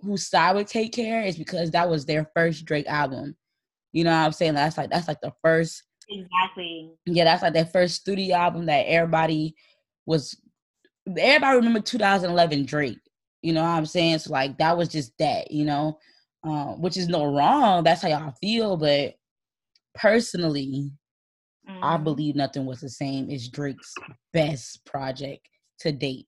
who 0.01 0.17
side 0.17 0.57
with 0.57 0.67
Take 0.67 0.93
Care 0.93 1.23
is 1.23 1.37
because 1.37 1.71
that 1.71 1.89
was 1.89 2.05
their 2.05 2.29
first 2.35 2.65
Drake 2.65 2.87
album. 2.89 3.37
You 3.93 4.05
know 4.05 4.11
what 4.11 4.27
I'm 4.27 4.33
saying? 4.33 4.55
That's 4.55 4.77
like 4.77 4.91
that's 4.91 5.09
like 5.09 5.21
the 5.21 5.33
first. 5.43 5.83
Exactly. 6.09 6.91
Yeah, 7.07 7.25
that's 7.25 7.43
like 7.43 7.55
their 7.55 7.67
first 7.67 7.95
studio 7.95 8.37
album 8.37 8.67
that 8.67 8.87
everybody 8.87 9.55
was 10.07 10.37
everybody 11.07 11.57
remember 11.57 11.81
2011 11.81 12.67
Drake. 12.67 12.99
You 13.43 13.53
know 13.53 13.63
what 13.63 13.69
I'm 13.71 13.87
saying? 13.87 14.19
So 14.19 14.33
like 14.33 14.59
that 14.59 14.77
was 14.77 14.89
just 14.89 15.13
that, 15.19 15.51
you 15.51 15.65
know, 15.65 15.99
uh, 16.45 16.73
which 16.75 16.97
is 16.97 17.09
no 17.09 17.33
wrong. 17.33 17.85
That's 17.85 18.03
how 18.03 18.09
y'all 18.09 18.35
feel, 18.41 18.77
but 18.77 19.15
personally, 19.95 20.91
mm. 21.69 21.79
I 21.83 21.95
mm-hmm. 21.95 22.05
believe 22.05 22.37
nothing 22.37 22.67
was 22.67 22.81
the 22.81 22.89
same 22.89 23.31
as 23.31 23.49
Drake's 23.49 23.95
best 24.33 24.85
project 24.85 25.49
to 25.81 25.93
date. 25.93 26.27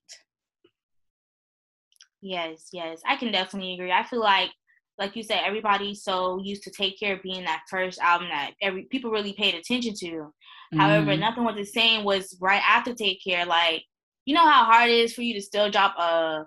Yes, 2.21 2.69
yes, 2.71 3.01
I 3.07 3.15
can 3.17 3.31
definitely 3.31 3.73
agree. 3.73 3.91
I 3.91 4.03
feel 4.03 4.21
like, 4.21 4.49
like 4.97 5.15
you 5.15 5.23
said, 5.23 5.41
everybody's 5.45 6.03
so 6.03 6.39
used 6.43 6.63
to 6.63 6.71
Take 6.71 6.99
Care 6.99 7.19
being 7.21 7.43
that 7.43 7.63
first 7.69 7.99
album 7.99 8.29
that 8.29 8.51
every 8.61 8.83
people 8.83 9.11
really 9.11 9.33
paid 9.33 9.53
attention 9.53 9.93
to. 9.99 10.33
Mm. 10.73 10.79
However, 10.79 11.11
mm-hmm. 11.11 11.21
nothing 11.21 11.43
was 11.43 11.55
the 11.55 11.65
same 11.65 12.03
was 12.03 12.37
right 12.41 12.63
after 12.65 12.93
Take 12.93 13.23
Care. 13.23 13.45
Like 13.45 13.83
you 14.25 14.33
know 14.33 14.47
how 14.47 14.65
hard 14.65 14.89
it 14.89 14.97
is 14.97 15.13
for 15.13 15.21
you 15.21 15.33
to 15.35 15.41
still 15.41 15.69
drop 15.69 15.95
a 15.97 16.45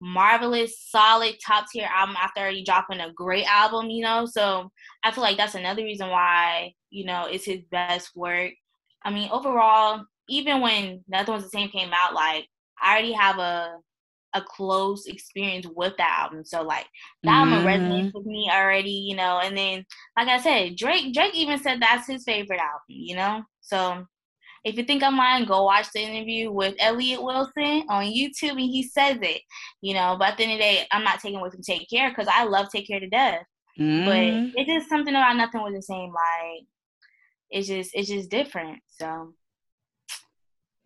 marvelous, 0.00 0.80
solid, 0.88 1.36
top 1.44 1.66
tier 1.72 1.88
album 1.90 2.16
after 2.18 2.40
already 2.40 2.64
dropping 2.64 3.00
a 3.00 3.12
great 3.12 3.46
album, 3.46 3.90
you 3.90 4.02
know? 4.02 4.26
So 4.26 4.70
I 5.02 5.10
feel 5.10 5.22
like 5.22 5.36
that's 5.36 5.54
another 5.54 5.82
reason 5.82 6.08
why, 6.08 6.72
you 6.90 7.04
know, 7.04 7.26
it's 7.26 7.44
his 7.44 7.62
best 7.70 8.10
work. 8.14 8.52
I 9.04 9.10
mean, 9.10 9.30
overall, 9.30 10.04
even 10.28 10.60
when 10.60 11.04
Nothing 11.08 11.34
Was 11.34 11.44
the 11.44 11.50
Same 11.50 11.68
came 11.68 11.90
out, 11.92 12.14
like 12.14 12.46
I 12.82 12.92
already 12.92 13.12
have 13.12 13.38
a 13.38 13.76
a 14.34 14.42
close 14.42 15.06
experience 15.06 15.66
with 15.74 15.94
that 15.96 16.18
album. 16.20 16.44
So 16.44 16.62
like 16.62 16.86
that 17.22 17.30
mm-hmm. 17.30 17.52
album 17.52 17.66
resonates 17.66 18.12
with 18.12 18.26
me 18.26 18.50
already, 18.52 18.90
you 18.90 19.16
know, 19.16 19.40
and 19.42 19.56
then 19.56 19.84
like 20.16 20.28
I 20.28 20.38
said, 20.38 20.76
Drake 20.76 21.14
Drake 21.14 21.34
even 21.34 21.58
said 21.58 21.80
that's 21.80 22.06
his 22.06 22.24
favorite 22.24 22.60
album, 22.60 22.82
you 22.88 23.16
know? 23.16 23.42
So 23.62 24.04
if 24.66 24.76
you 24.76 24.82
think 24.82 25.04
I'm 25.04 25.16
lying, 25.16 25.44
go 25.44 25.62
watch 25.62 25.86
the 25.94 26.00
interview 26.00 26.50
with 26.50 26.74
Elliot 26.80 27.22
Wilson 27.22 27.84
on 27.88 28.04
YouTube, 28.04 28.50
and 28.50 28.60
he 28.60 28.82
says 28.82 29.16
it. 29.22 29.40
You 29.80 29.94
know, 29.94 30.16
but 30.18 30.30
at 30.30 30.38
the 30.38 30.42
end 30.42 30.52
of 30.54 30.58
the 30.58 30.64
day, 30.64 30.86
I'm 30.90 31.04
not 31.04 31.20
taking 31.20 31.38
away 31.38 31.50
from 31.50 31.62
Take 31.62 31.88
Care 31.88 32.10
because 32.10 32.26
I 32.28 32.44
love 32.44 32.66
Take 32.68 32.88
Care 32.88 32.98
to 32.98 33.08
death. 33.08 33.42
Mm-hmm. 33.78 34.06
But 34.06 34.60
it's 34.60 34.68
just 34.68 34.88
something 34.88 35.14
about 35.14 35.36
nothing 35.36 35.62
was 35.62 35.72
the 35.72 35.82
same. 35.82 36.08
Like 36.10 36.66
it's 37.48 37.68
just 37.68 37.92
it's 37.94 38.08
just 38.08 38.28
different. 38.28 38.80
So 38.88 39.34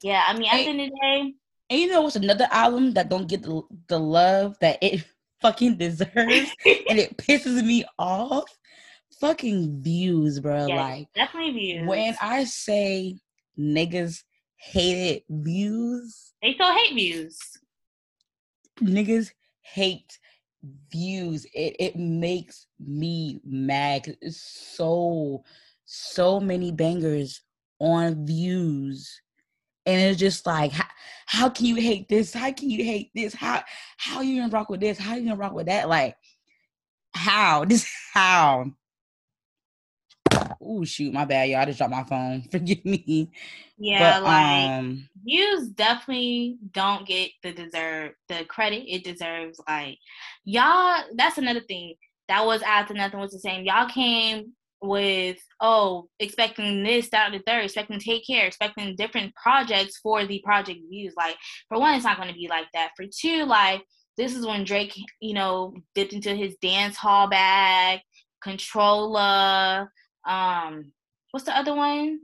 Yeah, 0.02 0.24
I 0.28 0.34
mean, 0.34 0.48
at 0.52 0.58
the 0.58 0.68
end 0.68 0.80
of 0.82 0.86
the 0.88 0.98
day. 1.00 1.34
And 1.70 1.80
you 1.80 1.88
know 1.88 2.02
what's 2.02 2.16
another 2.16 2.48
album 2.50 2.92
that 2.94 3.08
don't 3.08 3.28
get 3.28 3.44
the, 3.44 3.62
the 3.88 3.98
love 3.98 4.56
that 4.60 4.78
it 4.82 5.06
fucking 5.40 5.78
deserves 5.78 6.54
and 6.66 6.98
it 6.98 7.16
pisses 7.16 7.64
me 7.64 7.86
off? 7.98 8.44
Fucking 9.20 9.80
views, 9.82 10.38
bro. 10.38 10.66
Yeah, 10.66 10.82
like 10.82 11.08
definitely 11.14 11.52
views. 11.52 11.88
when 11.88 12.14
I 12.20 12.44
say 12.44 13.16
niggas 13.60 14.22
hated 14.56 15.22
views, 15.28 16.32
they 16.42 16.54
still 16.54 16.74
hate 16.74 16.94
views. 16.94 17.38
Niggas 18.80 19.30
hate 19.60 20.18
views. 20.90 21.46
It 21.54 21.76
it 21.78 21.96
makes 21.96 22.66
me 22.78 23.40
mad. 23.44 24.16
It's 24.20 24.42
so 24.76 25.44
so 25.84 26.40
many 26.40 26.72
bangers 26.72 27.42
on 27.78 28.26
views. 28.26 29.20
And 29.86 30.00
it's 30.00 30.20
just 30.20 30.46
like 30.46 30.72
how, 30.72 30.88
how 31.26 31.48
can 31.48 31.66
you 31.66 31.76
hate 31.76 32.08
this? 32.08 32.32
How 32.32 32.52
can 32.52 32.70
you 32.70 32.84
hate 32.84 33.10
this? 33.14 33.34
How 33.34 33.62
how 33.96 34.20
you 34.20 34.40
gonna 34.40 34.52
rock 34.52 34.70
with 34.70 34.80
this? 34.80 34.98
How 34.98 35.12
are 35.12 35.18
you 35.18 35.24
gonna 35.24 35.36
rock 35.36 35.52
with 35.52 35.66
that? 35.66 35.88
Like 35.88 36.16
how? 37.14 37.64
This 37.68 37.90
how 38.14 38.72
oh 40.60 40.84
shoot 40.84 41.12
my 41.12 41.24
bad 41.24 41.48
y'all 41.48 41.60
I 41.60 41.64
just 41.64 41.78
dropped 41.78 41.92
my 41.92 42.04
phone 42.04 42.42
forgive 42.50 42.84
me. 42.84 43.30
Yeah 43.78 44.20
but, 44.20 44.24
like 44.24 44.70
um 44.70 45.08
views 45.24 45.68
definitely 45.68 46.58
don't 46.72 47.06
get 47.06 47.30
the 47.42 47.52
deserve 47.52 48.12
the 48.28 48.44
credit 48.44 48.84
it 48.86 49.04
deserves 49.04 49.60
like 49.68 49.98
y'all 50.44 51.02
that's 51.16 51.38
another 51.38 51.60
thing 51.60 51.94
that 52.28 52.44
was 52.44 52.62
after 52.62 52.94
nothing 52.94 53.20
was 53.20 53.32
the 53.32 53.38
same 53.38 53.64
y'all 53.64 53.88
came 53.88 54.52
with 54.82 55.36
oh 55.60 56.08
expecting 56.18 56.82
this 56.82 57.10
that 57.10 57.32
the 57.32 57.40
third 57.46 57.64
expecting 57.64 57.98
take 57.98 58.26
care 58.26 58.46
expecting 58.46 58.96
different 58.96 59.34
projects 59.34 59.98
for 59.98 60.24
the 60.24 60.40
project 60.44 60.80
views 60.90 61.12
like 61.16 61.36
for 61.68 61.78
one 61.78 61.94
it's 61.94 62.04
not 62.04 62.16
going 62.16 62.28
to 62.28 62.34
be 62.34 62.48
like 62.48 62.66
that 62.72 62.90
for 62.96 63.04
two 63.04 63.44
like 63.44 63.82
this 64.16 64.34
is 64.34 64.46
when 64.46 64.64
drake 64.64 64.94
you 65.20 65.34
know 65.34 65.74
dipped 65.94 66.14
into 66.14 66.34
his 66.34 66.56
dance 66.62 66.96
hall 66.96 67.28
bag 67.28 68.00
controller 68.42 69.90
um 70.26 70.92
what's 71.30 71.46
the 71.46 71.56
other 71.56 71.74
one 71.74 72.20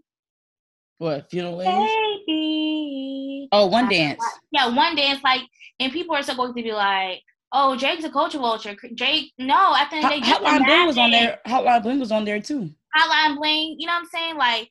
what 0.99 1.29
funeral 1.31 1.59
Baby. 1.59 3.49
oh 3.53 3.67
one 3.67 3.89
dance 3.89 4.23
yeah 4.51 4.75
one 4.75 4.97
dance 4.97 5.23
like 5.23 5.43
and 5.79 5.93
people 5.93 6.15
are 6.15 6.23
still 6.23 6.37
going 6.37 6.55
to 6.55 6.63
be 6.63 6.73
like 6.73 7.21
oh, 7.53 7.77
Drake's 7.77 8.05
a 8.05 8.11
culture 8.11 8.39
vulture. 8.39 8.75
Drake, 8.95 9.33
no, 9.39 9.75
at 9.75 9.89
the 9.91 9.97
end 9.97 10.05
of 10.05 10.11
the 10.11 10.21
day, 10.21 10.27
Hotline 10.27 10.65
Bling 10.65 10.87
was 10.87 10.99
on 10.99 11.11
there. 11.11 11.39
Hotline 11.47 11.83
Bling 11.83 12.01
was 12.01 12.13
on 12.13 12.25
there 12.25 12.41
too. 12.41 12.71
Hotline 12.97 13.37
Bling, 13.37 13.77
you 13.79 13.87
know 13.87 13.93
what 13.93 14.01
I'm 14.01 14.07
saying? 14.07 14.37
Like, 14.37 14.71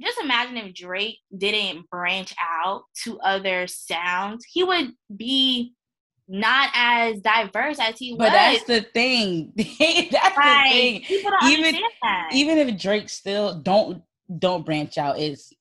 just 0.00 0.18
imagine 0.20 0.56
if 0.56 0.74
Drake 0.74 1.18
didn't 1.36 1.88
branch 1.90 2.34
out 2.40 2.84
to 3.04 3.18
other 3.20 3.66
sounds, 3.66 4.44
he 4.50 4.64
would 4.64 4.92
be 5.14 5.74
not 6.28 6.70
as 6.74 7.20
diverse 7.20 7.78
as 7.78 7.98
he 7.98 8.16
but 8.16 8.18
was. 8.18 8.28
But 8.28 8.32
that's 8.32 8.64
the 8.64 8.80
thing. 8.92 9.52
that's 9.56 10.36
like, 10.36 11.04
the 11.08 11.08
thing. 11.08 11.20
even 11.44 11.80
even 12.32 12.58
if 12.58 12.80
Drake 12.80 13.08
still 13.08 13.54
don't 13.54 14.02
don't 14.38 14.66
branch 14.66 14.98
out, 14.98 15.18
it's 15.18 15.52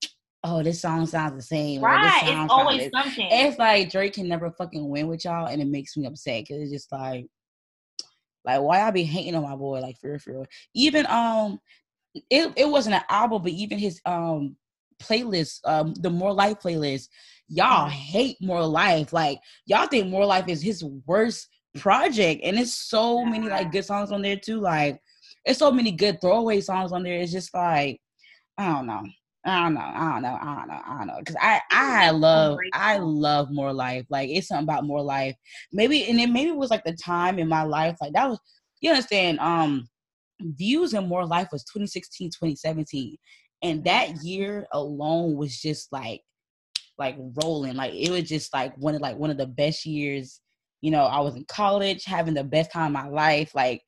oh, 0.45 0.63
this 0.63 0.81
song 0.81 1.05
sounds 1.05 1.35
the 1.35 1.41
same. 1.41 1.81
Right. 1.81 2.21
it's 2.23 2.51
always 2.51 2.89
something. 2.93 3.27
It's 3.31 3.57
like 3.57 3.91
Drake 3.91 4.13
can 4.13 4.27
never 4.27 4.51
fucking 4.51 4.87
win 4.87 5.07
with 5.07 5.25
y'all, 5.25 5.47
and 5.47 5.61
it 5.61 5.67
makes 5.67 5.97
me 5.97 6.05
upset 6.05 6.43
because 6.43 6.61
it's 6.61 6.71
just 6.71 6.91
like, 6.91 7.25
like 8.43 8.61
why 8.61 8.81
I 8.81 8.91
be 8.91 9.03
hating 9.03 9.35
on 9.35 9.43
my 9.43 9.55
boy 9.55 9.79
like 9.79 9.97
for 9.99 10.11
real, 10.11 10.19
for 10.19 10.31
real. 10.33 10.45
Even 10.73 11.05
um, 11.07 11.59
it 12.29 12.53
it 12.55 12.69
wasn't 12.69 12.95
an 12.95 13.03
album, 13.09 13.41
but 13.41 13.51
even 13.51 13.77
his 13.77 13.99
um 14.05 14.55
playlist, 15.01 15.59
um, 15.65 15.93
the 15.95 16.09
More 16.09 16.33
Life 16.33 16.59
playlist, 16.61 17.09
y'all 17.47 17.89
hate 17.89 18.37
More 18.41 18.65
Life. 18.65 19.13
Like 19.13 19.39
y'all 19.65 19.87
think 19.87 20.07
More 20.07 20.25
Life 20.25 20.47
is 20.47 20.61
his 20.61 20.83
worst 21.05 21.47
project, 21.75 22.41
and 22.43 22.57
it's 22.59 22.73
so 22.73 23.23
many 23.25 23.49
like 23.49 23.71
good 23.71 23.85
songs 23.85 24.11
on 24.11 24.21
there 24.21 24.37
too. 24.37 24.59
Like 24.59 24.99
it's 25.45 25.59
so 25.59 25.71
many 25.71 25.91
good 25.91 26.19
throwaway 26.21 26.61
songs 26.61 26.91
on 26.91 27.03
there. 27.03 27.19
It's 27.19 27.31
just 27.31 27.53
like 27.53 27.99
I 28.57 28.71
don't 28.71 28.87
know. 28.87 29.03
I 29.47 29.59
don't 29.59 29.75
know. 29.75 29.81
I 29.81 30.11
don't 30.13 30.21
know. 30.23 30.37
I 30.41 30.55
don't 30.55 30.67
know. 30.67 30.81
I 30.85 30.97
don't 30.97 31.07
know. 31.07 31.21
Cause 31.25 31.35
I 31.39 31.61
I 31.71 32.09
love 32.09 32.57
I 32.73 32.97
love 32.97 33.51
more 33.51 33.73
life. 33.73 34.05
Like 34.09 34.29
it's 34.29 34.47
something 34.47 34.63
about 34.63 34.85
more 34.85 35.03
life. 35.03 35.35
Maybe 35.71 36.05
and 36.05 36.17
then 36.17 36.33
maybe 36.33 36.49
it 36.49 36.55
was 36.55 36.71
like 36.71 36.83
the 36.83 36.93
time 36.93 37.37
in 37.37 37.47
my 37.47 37.63
life. 37.63 37.97
Like 38.01 38.13
that 38.13 38.29
was 38.29 38.39
you 38.81 38.89
understand. 38.89 39.39
Um, 39.39 39.87
views 40.41 40.93
and 40.93 41.07
more 41.07 41.25
life 41.25 41.47
was 41.51 41.63
2016 41.63 42.29
2017 42.29 43.15
and 43.61 43.83
that 43.85 44.23
year 44.23 44.67
alone 44.73 45.35
was 45.35 45.59
just 45.59 45.91
like 45.91 46.21
like 46.97 47.17
rolling. 47.43 47.75
Like 47.75 47.93
it 47.93 48.11
was 48.11 48.23
just 48.23 48.53
like 48.53 48.75
one 48.77 48.95
of 48.95 49.01
like 49.01 49.17
one 49.17 49.29
of 49.29 49.37
the 49.37 49.47
best 49.47 49.85
years 49.85 50.41
you 50.81 50.91
know 50.91 51.05
i 51.05 51.21
was 51.21 51.35
in 51.35 51.45
college 51.45 52.03
having 52.03 52.33
the 52.33 52.43
best 52.43 52.69
time 52.69 52.87
of 52.87 53.03
my 53.03 53.07
life 53.07 53.55
like 53.55 53.81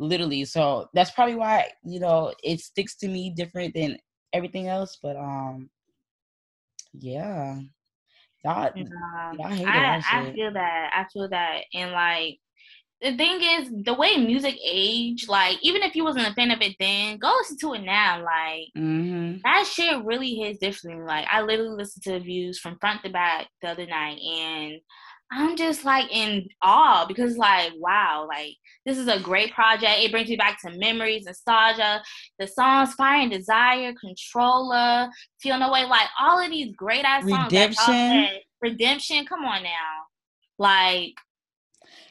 literally. 0.00 0.44
So 0.44 0.88
that's 0.94 1.12
probably 1.12 1.36
why 1.36 1.70
you 1.84 2.00
know 2.00 2.34
it 2.42 2.60
sticks 2.60 2.96
to 2.96 3.08
me 3.08 3.30
different 3.30 3.74
than 3.74 3.98
everything 4.32 4.66
else. 4.66 4.98
But 5.00 5.16
um, 5.16 5.70
yeah, 6.92 7.60
y'all, 8.44 8.72
y'all 8.74 9.48
hate 9.48 9.66
I, 9.66 10.02
I 10.10 10.32
feel 10.32 10.52
that. 10.52 10.90
I 10.94 11.04
feel 11.12 11.28
that, 11.28 11.60
and 11.74 11.92
like 11.92 12.38
the 13.02 13.16
thing 13.16 13.40
is, 13.42 13.70
the 13.84 13.94
way 13.94 14.16
music 14.18 14.56
age, 14.62 15.26
like 15.28 15.56
even 15.62 15.82
if 15.82 15.96
you 15.96 16.04
wasn't 16.04 16.28
a 16.28 16.34
fan 16.34 16.50
of 16.50 16.60
it 16.60 16.76
then, 16.78 17.16
go 17.18 17.32
listen 17.38 17.56
to 17.58 17.74
it 17.74 17.82
now. 17.82 18.22
Like 18.22 18.68
mm-hmm. 18.76 19.38
that 19.42 19.66
shit 19.66 20.04
really 20.04 20.34
hits 20.34 20.58
differently. 20.58 21.04
Like 21.04 21.26
I 21.30 21.40
literally 21.40 21.76
listened 21.76 22.02
to 22.04 22.12
the 22.12 22.20
views 22.20 22.58
from 22.58 22.78
front 22.78 23.02
to 23.04 23.10
back 23.10 23.48
the 23.62 23.68
other 23.68 23.86
night, 23.86 24.18
and 24.20 24.80
I'm 25.32 25.56
just 25.56 25.84
like 25.84 26.10
in 26.14 26.46
awe 26.60 27.06
because 27.06 27.38
like 27.38 27.72
wow, 27.78 28.26
like 28.28 28.56
this 28.84 28.98
is 28.98 29.08
a 29.08 29.20
great 29.20 29.54
project. 29.54 30.00
It 30.00 30.10
brings 30.10 30.28
me 30.28 30.36
back 30.36 30.60
to 30.62 30.76
memories, 30.76 31.24
nostalgia. 31.24 32.02
The 32.38 32.48
songs 32.48 32.92
Fire 32.94 33.22
and 33.22 33.30
Desire, 33.30 33.94
Controller, 33.98 35.08
Feel 35.40 35.58
No 35.58 35.72
Way, 35.72 35.86
like 35.86 36.08
all 36.20 36.38
of 36.38 36.50
these 36.50 36.74
great 36.76 37.04
ass 37.04 37.26
songs. 37.26 37.44
Redemption. 37.44 38.40
Redemption, 38.60 39.24
come 39.24 39.44
on 39.44 39.62
now. 39.62 40.04
Like 40.58 41.14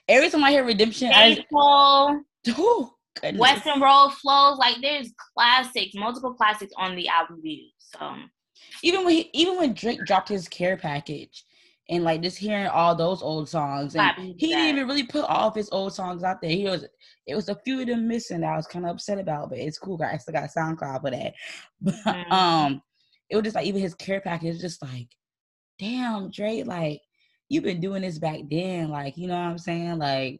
every 0.09 0.29
time 0.29 0.43
I 0.43 0.51
hear 0.51 0.65
Redemption, 0.65 1.11
April, 1.13 1.45
I 1.61 2.19
oh, 2.57 2.93
Weston 3.35 3.79
Road 3.79 4.09
flows, 4.21 4.57
like 4.57 4.77
there's 4.81 5.13
classics, 5.33 5.93
multiple 5.95 6.33
classics 6.33 6.73
on 6.77 6.95
the 6.95 7.07
album 7.07 7.41
views. 7.41 7.73
So 7.77 8.15
even 8.83 9.05
when 9.05 9.13
he, 9.13 9.29
even 9.33 9.57
when 9.57 9.73
Drake 9.73 10.03
dropped 10.05 10.29
his 10.29 10.47
care 10.47 10.75
package, 10.75 11.45
and 11.89 12.03
like 12.03 12.21
just 12.21 12.37
hearing 12.37 12.67
all 12.67 12.95
those 12.95 13.23
old 13.23 13.49
songs. 13.49 13.95
And 13.95 14.35
he 14.37 14.47
didn't 14.47 14.67
even 14.67 14.87
really 14.87 15.03
put 15.03 15.25
all 15.25 15.47
of 15.47 15.55
his 15.55 15.69
old 15.71 15.93
songs 15.93 16.23
out 16.23 16.39
there. 16.41 16.51
He 16.51 16.65
was 16.65 16.85
it 17.25 17.35
was 17.35 17.49
a 17.49 17.55
few 17.65 17.81
of 17.81 17.87
them 17.87 18.07
missing 18.07 18.41
that 18.41 18.53
I 18.53 18.57
was 18.57 18.67
kind 18.67 18.85
of 18.85 18.91
upset 18.91 19.19
about, 19.19 19.49
but 19.49 19.57
it's 19.57 19.79
cool. 19.79 19.99
I 20.01 20.17
still 20.17 20.33
got 20.33 20.49
SoundCloud 20.55 21.01
for 21.01 21.11
that. 21.11 21.33
But 21.81 21.95
mm-hmm. 21.95 22.31
um, 22.31 22.81
it 23.29 23.35
was 23.35 23.43
just 23.43 23.55
like 23.55 23.65
even 23.65 23.81
his 23.81 23.95
care 23.95 24.21
package, 24.21 24.59
just 24.59 24.81
like, 24.81 25.07
damn, 25.79 26.29
Drake, 26.29 26.65
like 26.67 27.01
you've 27.49 27.63
been 27.63 27.81
doing 27.81 28.03
this 28.03 28.19
back 28.19 28.39
then, 28.49 28.89
like 28.89 29.17
you 29.17 29.27
know 29.27 29.35
what 29.35 29.49
I'm 29.49 29.57
saying, 29.57 29.97
like, 29.97 30.39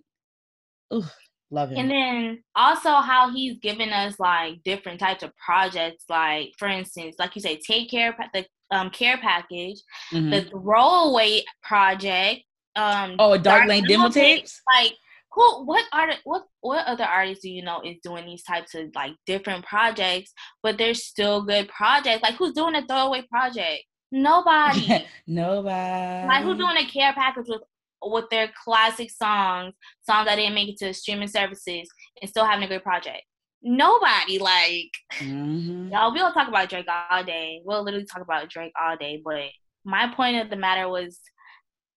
ooh, 0.94 1.04
love 1.52 1.72
him. 1.72 1.78
And 1.78 1.92
then 1.92 2.44
also 2.56 2.96
how 2.96 3.32
he's 3.34 3.58
given 3.60 3.90
us 3.90 4.20
like 4.20 4.64
different 4.64 5.00
types 5.00 5.24
of 5.24 5.36
projects, 5.36 6.06
like 6.08 6.54
for 6.58 6.68
instance, 6.68 7.16
like 7.20 7.36
you 7.36 7.42
say, 7.42 7.58
take 7.58 7.90
care 7.90 8.16
the 8.34 8.46
um, 8.72 8.90
care 8.92 9.18
package, 9.18 9.82
mm-hmm. 10.14 10.30
the 10.30 10.42
throwaway 10.44 11.44
project. 11.64 12.42
Um, 12.76 13.16
oh, 13.20 13.32
Dark, 13.32 13.44
Dark 13.44 13.68
Lane 13.68 13.88
demo 13.88 14.10
tapes. 14.10 14.62
Like, 14.74 14.94
who? 15.32 15.66
What 15.66 15.86
art? 15.92 16.16
What? 16.24 16.44
What 16.62 16.86
other 16.86 17.04
artists 17.04 17.44
do 17.44 17.50
you 17.50 17.64
know 17.64 17.82
is 17.84 17.98
doing 18.04 18.26
these 18.26 18.44
types 18.44 18.76
of 18.76 18.90
like 18.96 19.14
different 19.26 19.66
projects, 19.66 20.34
but 20.62 20.78
they're 20.78 20.94
still 20.94 21.42
good 21.42 21.68
projects? 21.70 22.22
Like, 22.22 22.36
who's 22.36 22.54
doing 22.54 22.76
a 22.76 22.86
throwaway 22.86 23.24
project? 23.30 23.84
Nobody. 24.12 25.06
Nobody. 25.28 26.28
Like, 26.28 26.44
who's 26.44 26.58
doing 26.58 26.78
a 26.78 26.86
care 26.86 27.14
package 27.14 27.48
with 27.48 27.62
with 28.02 28.30
their 28.30 28.50
classic 28.64 29.12
songs, 29.12 29.74
songs 30.02 30.26
that 30.26 30.38
didn't 30.38 30.56
make 30.56 30.70
it 30.70 30.78
to 30.78 30.94
streaming 30.94 31.28
services, 31.28 31.90
and 32.22 32.30
still 32.30 32.46
having 32.46 32.64
a 32.64 32.68
good 32.68 32.84
project? 32.84 33.24
nobody. 33.62 34.40
Like, 34.40 34.92
mm-hmm. 35.20 35.90
y'all, 35.90 36.14
we'll 36.14 36.34
talk 36.34 36.48
about 36.48 36.70
Drake 36.70 36.88
all 37.12 37.24
day. 37.24 37.62
We'll 37.64 37.84
literally 37.84 38.06
talk 38.06 38.22
about 38.22 38.50
Drake 38.50 38.74
all 38.80 38.98
day. 38.98 39.22
But 39.24 39.50
my 39.86 40.14
point 40.14 40.38
of 40.38 40.50
the 40.50 40.56
matter 40.56 40.88
was 40.90 41.20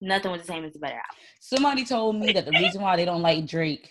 nothing 0.00 0.32
was 0.32 0.42
the 0.42 0.46
same 0.46 0.64
as 0.64 0.72
the 0.72 0.78
better 0.78 0.94
album. 0.94 1.16
Somebody 1.40 1.84
told 1.84 2.16
me 2.16 2.32
that 2.32 2.44
the 2.44 2.52
reason 2.52 2.82
why 2.82 2.96
they 2.96 3.04
don't 3.04 3.22
like 3.22 3.46
Drake 3.46 3.90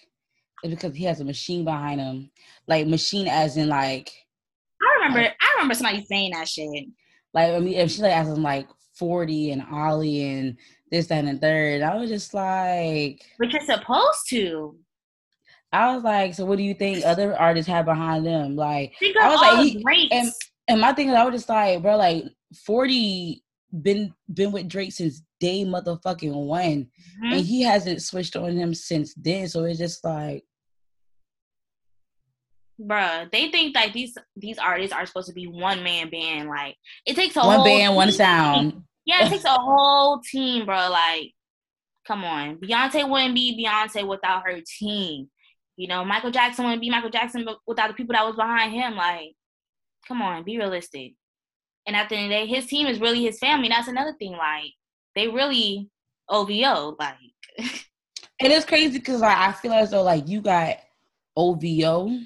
is 0.64 0.72
because 0.72 0.96
he 0.96 1.06
has 1.06 1.20
a 1.20 1.26
machine 1.26 1.66
behind 1.66 2.00
him. 2.00 2.32
Like 2.68 2.88
machine 2.88 3.28
as 3.28 3.58
in 3.58 3.70
like 3.70 4.12
I 4.82 4.96
remember 4.96 5.22
like, 5.22 5.36
I 5.42 5.54
remember 5.56 5.76
somebody 5.76 6.06
saying 6.06 6.32
that 6.34 6.48
shit. 6.48 6.86
Like 7.34 7.52
I 7.54 7.60
mean 7.60 7.74
if 7.74 7.92
she 7.92 8.02
like 8.02 8.14
as 8.14 8.30
in 8.30 8.44
like 8.44 8.68
40 8.96 9.52
and 9.52 9.66
Ollie 9.72 10.24
and 10.24 10.58
this, 10.92 11.08
that, 11.08 11.24
and 11.24 11.38
the 11.38 11.40
third. 11.40 11.82
I 11.82 11.96
was 11.96 12.10
just 12.10 12.34
like 12.34 13.24
But 13.40 13.52
you're 13.52 13.62
supposed 13.62 14.30
to. 14.30 14.76
I 15.74 15.96
was 15.96 16.04
like, 16.04 16.34
so 16.34 16.46
what 16.46 16.58
do 16.58 16.64
you 16.64 16.74
think 16.74 17.06
other 17.06 17.38
artists 17.40 17.72
have 17.72 17.86
behind 17.86 18.26
them? 18.26 18.58
Like, 18.58 18.94
I 19.02 19.30
was 19.30 19.42
like, 19.42 19.66
he, 19.66 20.10
and, 20.12 20.30
and 20.68 20.82
my 20.82 20.92
thing 20.92 21.08
is, 21.08 21.16
I 21.16 21.24
was 21.24 21.34
just 21.34 21.50
like, 21.50 21.82
bro, 21.82 21.96
like 21.96 22.26
40 22.66 23.42
been 23.82 24.14
been 24.34 24.52
with 24.52 24.68
Drake 24.68 24.92
since 24.92 25.22
day 25.40 25.64
motherfucking 25.64 26.34
one, 26.34 26.88
mm-hmm. 26.88 27.34
and 27.34 27.46
he 27.46 27.62
hasn't 27.62 28.02
switched 28.02 28.36
on 28.36 28.58
him 28.58 28.74
since 28.74 29.14
then. 29.14 29.48
So 29.48 29.64
it's 29.64 29.80
just 29.80 30.04
like, 30.04 30.44
bruh, 32.82 33.32
they 33.32 33.52
think 33.52 33.76
like 33.76 33.94
these 33.94 34.18
these 34.36 34.58
artists 34.58 34.94
are 34.94 35.06
supposed 35.06 35.28
to 35.28 35.34
be 35.34 35.48
one 35.48 35.84
man 35.84 36.10
band. 36.10 36.50
Like 36.50 36.76
it 37.06 37.16
takes 37.16 37.36
a 37.36 37.42
one 37.42 37.64
band, 37.64 37.90
team. 37.90 37.96
one 37.96 38.12
sound. 38.12 38.84
Yeah, 39.06 39.26
it 39.26 39.30
takes 39.30 39.46
a 39.46 39.50
whole 39.50 40.20
team, 40.20 40.66
bro. 40.66 40.90
Like, 40.90 41.34
come 42.08 42.24
on, 42.24 42.58
Beyonce 42.58 43.10
wouldn't 43.10 43.36
be 43.36 43.66
Beyonce 43.66 44.08
without 44.08 44.44
her 44.46 44.60
team. 44.80 45.30
You 45.78 45.88
know, 45.88 46.06
Michael 46.06 46.32
Jackson 46.32 46.66
wouldn't 46.66 46.82
be 46.82 46.90
Michael 46.90 47.10
Jackson 47.10 47.48
without 47.66 47.88
the 47.88 47.94
people 47.94 48.14
that 48.14 48.26
was 48.26 48.36
behind 48.36 48.74
him. 48.74 48.96
Like, 48.96 49.34
come 50.08 50.22
on, 50.22 50.44
be 50.44 50.58
realistic. 50.58 51.14
And 51.88 51.96
at 51.96 52.10
the 52.10 52.16
end 52.16 52.26
of 52.26 52.30
the 52.30 52.36
day, 52.36 52.46
his 52.46 52.68
team 52.68 52.86
is 52.86 53.00
really 53.00 53.24
his 53.24 53.40
family. 53.40 53.70
That's 53.70 53.88
another 53.88 54.14
thing. 54.14 54.34
Like, 54.34 54.74
they 55.16 55.28
really 55.28 55.90
OVO. 56.30 56.96
Like, 57.00 57.16
and 57.58 57.72
it 58.40 58.52
is 58.52 58.66
crazy 58.66 59.00
because 59.00 59.22
like 59.22 59.38
I 59.38 59.52
feel 59.52 59.74
as 59.74 59.92
though 59.92 60.04
like 60.04 60.28
you 60.28 60.42
got 60.42 60.78
OVO, 61.36 62.20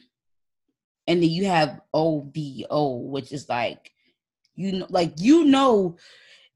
and 1.07 1.21
then 1.21 1.29
you 1.29 1.45
have 1.45 1.81
OVO, 1.93 2.97
which 2.97 3.31
is 3.31 3.47
like 3.49 3.91
you 4.55 4.71
know, 4.71 4.87
like 4.89 5.13
you 5.17 5.45
know, 5.45 5.97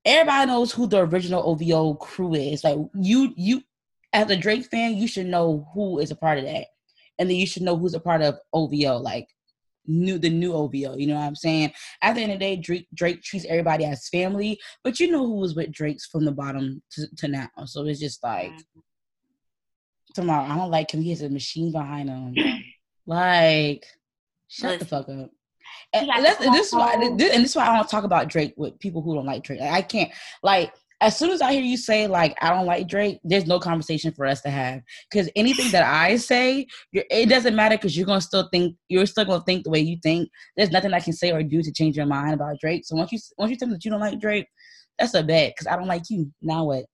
everybody 0.05 0.47
knows 0.47 0.71
who 0.71 0.87
the 0.87 0.99
original 0.99 1.43
OVO 1.43 1.95
crew 1.95 2.33
is. 2.33 2.63
Like 2.63 2.77
you, 2.93 3.33
you 3.35 3.61
as 4.13 4.29
a 4.29 4.37
Drake 4.37 4.65
fan, 4.65 4.95
you 4.95 5.07
should 5.07 5.27
know 5.27 5.69
who 5.73 5.99
is 5.99 6.11
a 6.11 6.15
part 6.15 6.37
of 6.37 6.45
that, 6.45 6.67
and 7.17 7.29
then 7.29 7.37
you 7.37 7.45
should 7.45 7.63
know 7.63 7.77
who's 7.77 7.93
a 7.93 7.99
part 7.99 8.21
of 8.21 8.39
OVO. 8.53 8.97
Like 8.97 9.27
new 9.89 10.17
the 10.17 10.29
new 10.29 10.53
OVO. 10.53 10.97
You 10.97 11.07
know 11.07 11.15
what 11.15 11.25
I'm 11.25 11.35
saying? 11.35 11.73
At 12.01 12.15
the 12.15 12.21
end 12.21 12.31
of 12.31 12.39
the 12.39 12.45
day, 12.45 12.55
Drake, 12.55 12.87
Drake 12.93 13.21
treats 13.21 13.45
everybody 13.45 13.85
as 13.85 14.07
family, 14.09 14.59
but 14.83 14.99
you 14.99 15.11
know 15.11 15.25
who 15.25 15.35
was 15.35 15.55
with 15.55 15.71
Drake's 15.71 16.05
from 16.05 16.25
the 16.25 16.31
bottom 16.31 16.81
to, 16.91 17.07
to 17.17 17.27
now. 17.27 17.49
So 17.65 17.85
it's 17.85 17.99
just 17.99 18.23
like 18.23 18.53
tomorrow. 20.13 20.45
I 20.45 20.55
don't 20.55 20.71
like 20.71 20.91
him. 20.91 21.01
He 21.01 21.09
has 21.09 21.21
a 21.21 21.29
machine 21.29 21.71
behind 21.71 22.09
him. 22.09 22.35
like, 23.05 23.85
shut 24.49 24.71
Listen. 24.71 24.79
the 24.79 24.85
fuck 24.85 25.09
up. 25.09 25.31
And, 25.93 26.25
this, 26.25 26.37
this 26.37 26.67
is 26.67 26.73
why, 26.73 26.97
this, 26.97 27.31
and 27.31 27.43
this 27.43 27.51
is 27.51 27.55
why 27.55 27.67
I 27.67 27.75
don't 27.77 27.89
talk 27.89 28.03
about 28.03 28.27
Drake 28.27 28.53
with 28.57 28.77
people 28.79 29.01
who 29.01 29.15
don't 29.15 29.25
like 29.25 29.43
Drake. 29.43 29.59
Like, 29.59 29.71
I 29.71 29.81
can't 29.81 30.11
like 30.43 30.73
as 31.01 31.17
soon 31.17 31.29
as 31.31 31.41
I 31.41 31.53
hear 31.53 31.63
you 31.63 31.77
say 31.77 32.07
like 32.07 32.37
I 32.41 32.49
don't 32.49 32.65
like 32.65 32.87
Drake, 32.87 33.19
there's 33.23 33.45
no 33.45 33.59
conversation 33.59 34.11
for 34.11 34.25
us 34.25 34.41
to 34.41 34.49
have 34.49 34.81
because 35.09 35.29
anything 35.35 35.71
that 35.71 35.83
I 35.83 36.17
say, 36.17 36.67
it 36.91 37.29
doesn't 37.29 37.55
matter 37.55 37.77
because 37.77 37.95
you're 37.95 38.05
gonna 38.05 38.19
still 38.21 38.49
think 38.51 38.75
you're 38.89 39.05
still 39.05 39.25
gonna 39.25 39.43
think 39.43 39.63
the 39.63 39.69
way 39.69 39.79
you 39.79 39.97
think. 40.03 40.29
There's 40.57 40.71
nothing 40.71 40.93
I 40.93 40.99
can 40.99 41.13
say 41.13 41.31
or 41.31 41.41
do 41.41 41.61
to 41.61 41.71
change 41.71 41.95
your 41.95 42.05
mind 42.05 42.33
about 42.33 42.59
Drake. 42.59 42.85
So 42.85 42.95
once 42.95 43.11
you 43.11 43.19
once 43.37 43.51
you 43.51 43.57
tell 43.57 43.69
me 43.69 43.75
that 43.75 43.85
you 43.85 43.91
don't 43.91 44.01
like 44.01 44.19
Drake, 44.19 44.47
that's 44.97 45.13
a 45.13 45.23
bet 45.23 45.53
because 45.55 45.67
I 45.67 45.77
don't 45.77 45.87
like 45.87 46.03
you. 46.09 46.31
Now 46.41 46.65
what? 46.65 46.85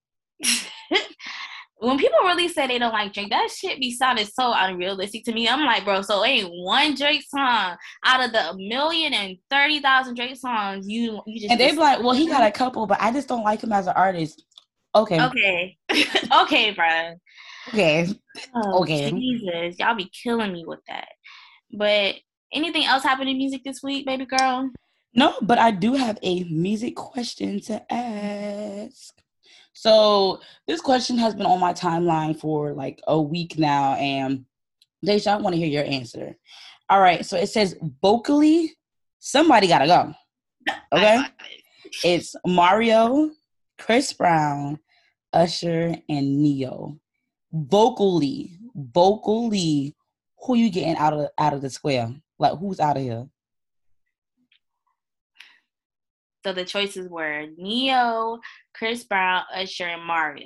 When 1.86 1.98
people 1.98 2.20
really 2.24 2.48
say 2.48 2.68
they 2.68 2.80
don't 2.80 2.94
like 2.94 3.14
Drake, 3.14 3.30
that 3.30 3.50
shit 3.50 3.80
be 3.80 3.92
sounding 3.92 4.26
so 4.26 4.54
unrealistic 4.56 5.24
to 5.26 5.34
me. 5.34 5.48
I'm 5.48 5.66
like, 5.66 5.86
bro, 5.86 6.02
so 6.02 6.24
ain't 6.24 6.50
one 6.50 6.96
Drake 6.96 7.24
song 7.24 7.76
out 8.04 8.26
of 8.26 8.32
the 8.32 8.56
million 8.58 9.14
and 9.14 9.38
thirty 9.50 9.80
thousand 9.80 10.16
Drake 10.16 10.38
songs 10.38 10.88
you 10.88 11.22
you 11.26 11.42
just 11.42 11.52
and 11.52 11.60
they 11.60 11.72
be 11.72 11.78
like, 11.78 12.02
well, 12.02 12.14
he 12.14 12.28
got 12.28 12.48
a 12.48 12.52
couple, 12.52 12.88
but 12.88 13.02
I 13.02 13.12
just 13.12 13.28
don't 13.28 13.44
like 13.44 13.62
him 13.62 13.74
as 13.74 13.88
an 13.88 13.94
artist. 13.96 14.44
Okay. 14.96 15.22
Okay. 15.22 15.78
okay, 16.42 16.72
bro. 16.72 17.16
Okay. 17.70 18.08
Oh, 18.56 18.82
okay. 18.82 19.12
Jesus, 19.12 19.80
y'all 19.80 19.96
be 19.96 20.10
killing 20.24 20.54
me 20.54 20.64
with 20.66 20.80
that. 20.88 21.08
But 21.72 22.16
anything 22.54 22.86
else 22.86 23.04
happen 23.04 23.28
in 23.28 23.38
music 23.38 23.64
this 23.64 23.82
week, 23.84 24.06
baby 24.06 24.26
girl? 24.26 24.70
No, 25.14 25.36
but 25.42 25.58
I 25.58 25.72
do 25.72 25.94
have 25.94 26.18
a 26.24 26.44
music 26.46 26.96
question 26.96 27.60
to 27.62 27.94
ask. 27.94 29.14
So 29.76 30.40
this 30.68 30.80
question 30.80 31.18
has 31.18 31.36
been 31.36 31.46
on 31.46 31.60
my 31.60 31.74
timeline 31.74 32.40
for 32.40 32.72
like 32.72 33.02
a 33.08 33.22
week 33.22 33.60
now, 33.60 33.96
and 33.96 34.46
Deja, 35.04 35.32
I 35.32 35.36
want 35.36 35.54
to 35.54 35.60
hear 35.60 35.68
your 35.68 35.84
answer. 35.84 36.38
All 36.90 37.02
right, 37.02 37.26
so 37.26 37.36
it 37.36 37.48
says 37.48 37.76
vocally, 38.02 38.72
somebody 39.20 39.68
gotta 39.68 39.86
go. 39.86 40.14
Okay, 40.94 41.22
it's 42.06 42.36
Mario, 42.48 43.32
Chris 43.78 44.14
Brown, 44.14 44.80
Usher, 45.34 45.98
and 46.08 46.42
Ne-Yo. 46.42 46.98
Vocally, 47.52 48.58
vocally, 48.74 49.94
who 50.40 50.56
you 50.56 50.70
getting 50.70 50.96
out 50.96 51.14
of 51.14 51.30
out 51.38 51.54
of 51.54 51.62
the 51.62 51.70
square? 51.70 52.16
Like 52.40 52.58
who's 52.58 52.80
out 52.80 52.96
of 52.96 53.04
here? 53.04 53.28
So 56.46 56.54
the 56.54 56.64
choices 56.64 57.10
were 57.10 57.48
Ne-Yo, 57.58 58.40
Chris 58.76 59.04
Brown, 59.04 59.42
Usher, 59.52 59.88
and 59.88 60.04
Mario. 60.04 60.46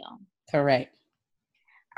Correct. 0.50 0.96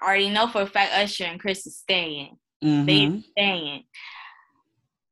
I 0.01 0.07
already 0.07 0.31
know 0.31 0.47
for 0.47 0.63
a 0.63 0.65
fact 0.65 0.91
Usher 0.95 1.25
and 1.25 1.39
Chris 1.39 1.67
is 1.67 1.77
staying. 1.77 2.35
Mm-hmm. 2.63 2.85
They 2.87 3.21
staying. 3.29 3.83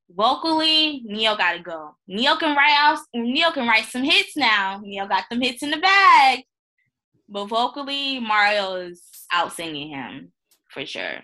Vocally, 0.09 1.03
Ne-Yo 1.05 1.37
gotta 1.37 1.59
go. 1.59 1.97
Ne-Yo 2.07 2.37
can 2.37 2.55
write 2.55 2.75
out 2.79 2.97
Ne-Yo 3.13 3.51
can 3.51 3.67
write 3.67 3.85
some 3.85 4.03
hits 4.03 4.35
now. 4.35 4.81
Ne-Yo 4.83 5.07
got 5.07 5.25
them 5.29 5.41
hits 5.41 5.61
in 5.61 5.69
the 5.69 5.77
bag. 5.77 6.45
But 7.27 7.45
vocally, 7.45 8.19
Mario 8.19 8.73
is 8.73 9.03
out 9.31 9.53
singing 9.53 9.89
him 9.89 10.31
for 10.71 10.83
sure. 10.83 11.19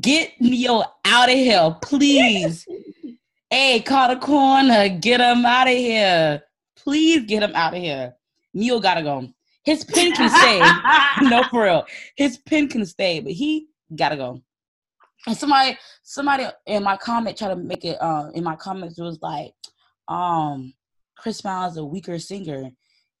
Get 0.00 0.32
Ne-Yo 0.40 0.82
out 1.04 1.28
of 1.28 1.36
here, 1.36 1.76
please. 1.80 2.66
hey, 3.50 3.80
call 3.80 4.08
the 4.08 4.16
corner. 4.16 4.88
Get 4.88 5.20
him 5.20 5.44
out 5.44 5.68
of 5.68 5.74
here. 5.74 6.42
Please 6.76 7.26
get 7.26 7.42
him 7.42 7.52
out 7.54 7.74
of 7.74 7.82
here. 7.82 8.14
Ne-Yo 8.54 8.80
gotta 8.80 9.02
go. 9.02 9.28
His 9.64 9.84
pin 9.84 10.12
can 10.12 10.30
stay. 10.30 11.28
no, 11.28 11.42
for 11.50 11.64
real. 11.64 11.84
His 12.16 12.38
pin 12.38 12.68
can 12.68 12.86
stay, 12.86 13.20
but 13.20 13.32
he 13.32 13.68
gotta 13.94 14.16
go. 14.16 14.40
And 15.26 15.36
somebody, 15.36 15.76
somebody 16.02 16.46
in 16.66 16.82
my 16.82 16.96
comment 16.96 17.36
tried 17.36 17.48
to 17.48 17.56
make 17.56 17.84
it. 17.84 18.00
Uh, 18.00 18.30
in 18.34 18.42
my 18.42 18.56
comments, 18.56 18.98
was 18.98 19.18
like, 19.20 19.52
um, 20.08 20.72
Chris 21.18 21.42
Brown 21.42 21.68
is 21.68 21.76
a 21.76 21.84
weaker 21.84 22.18
singer, 22.18 22.70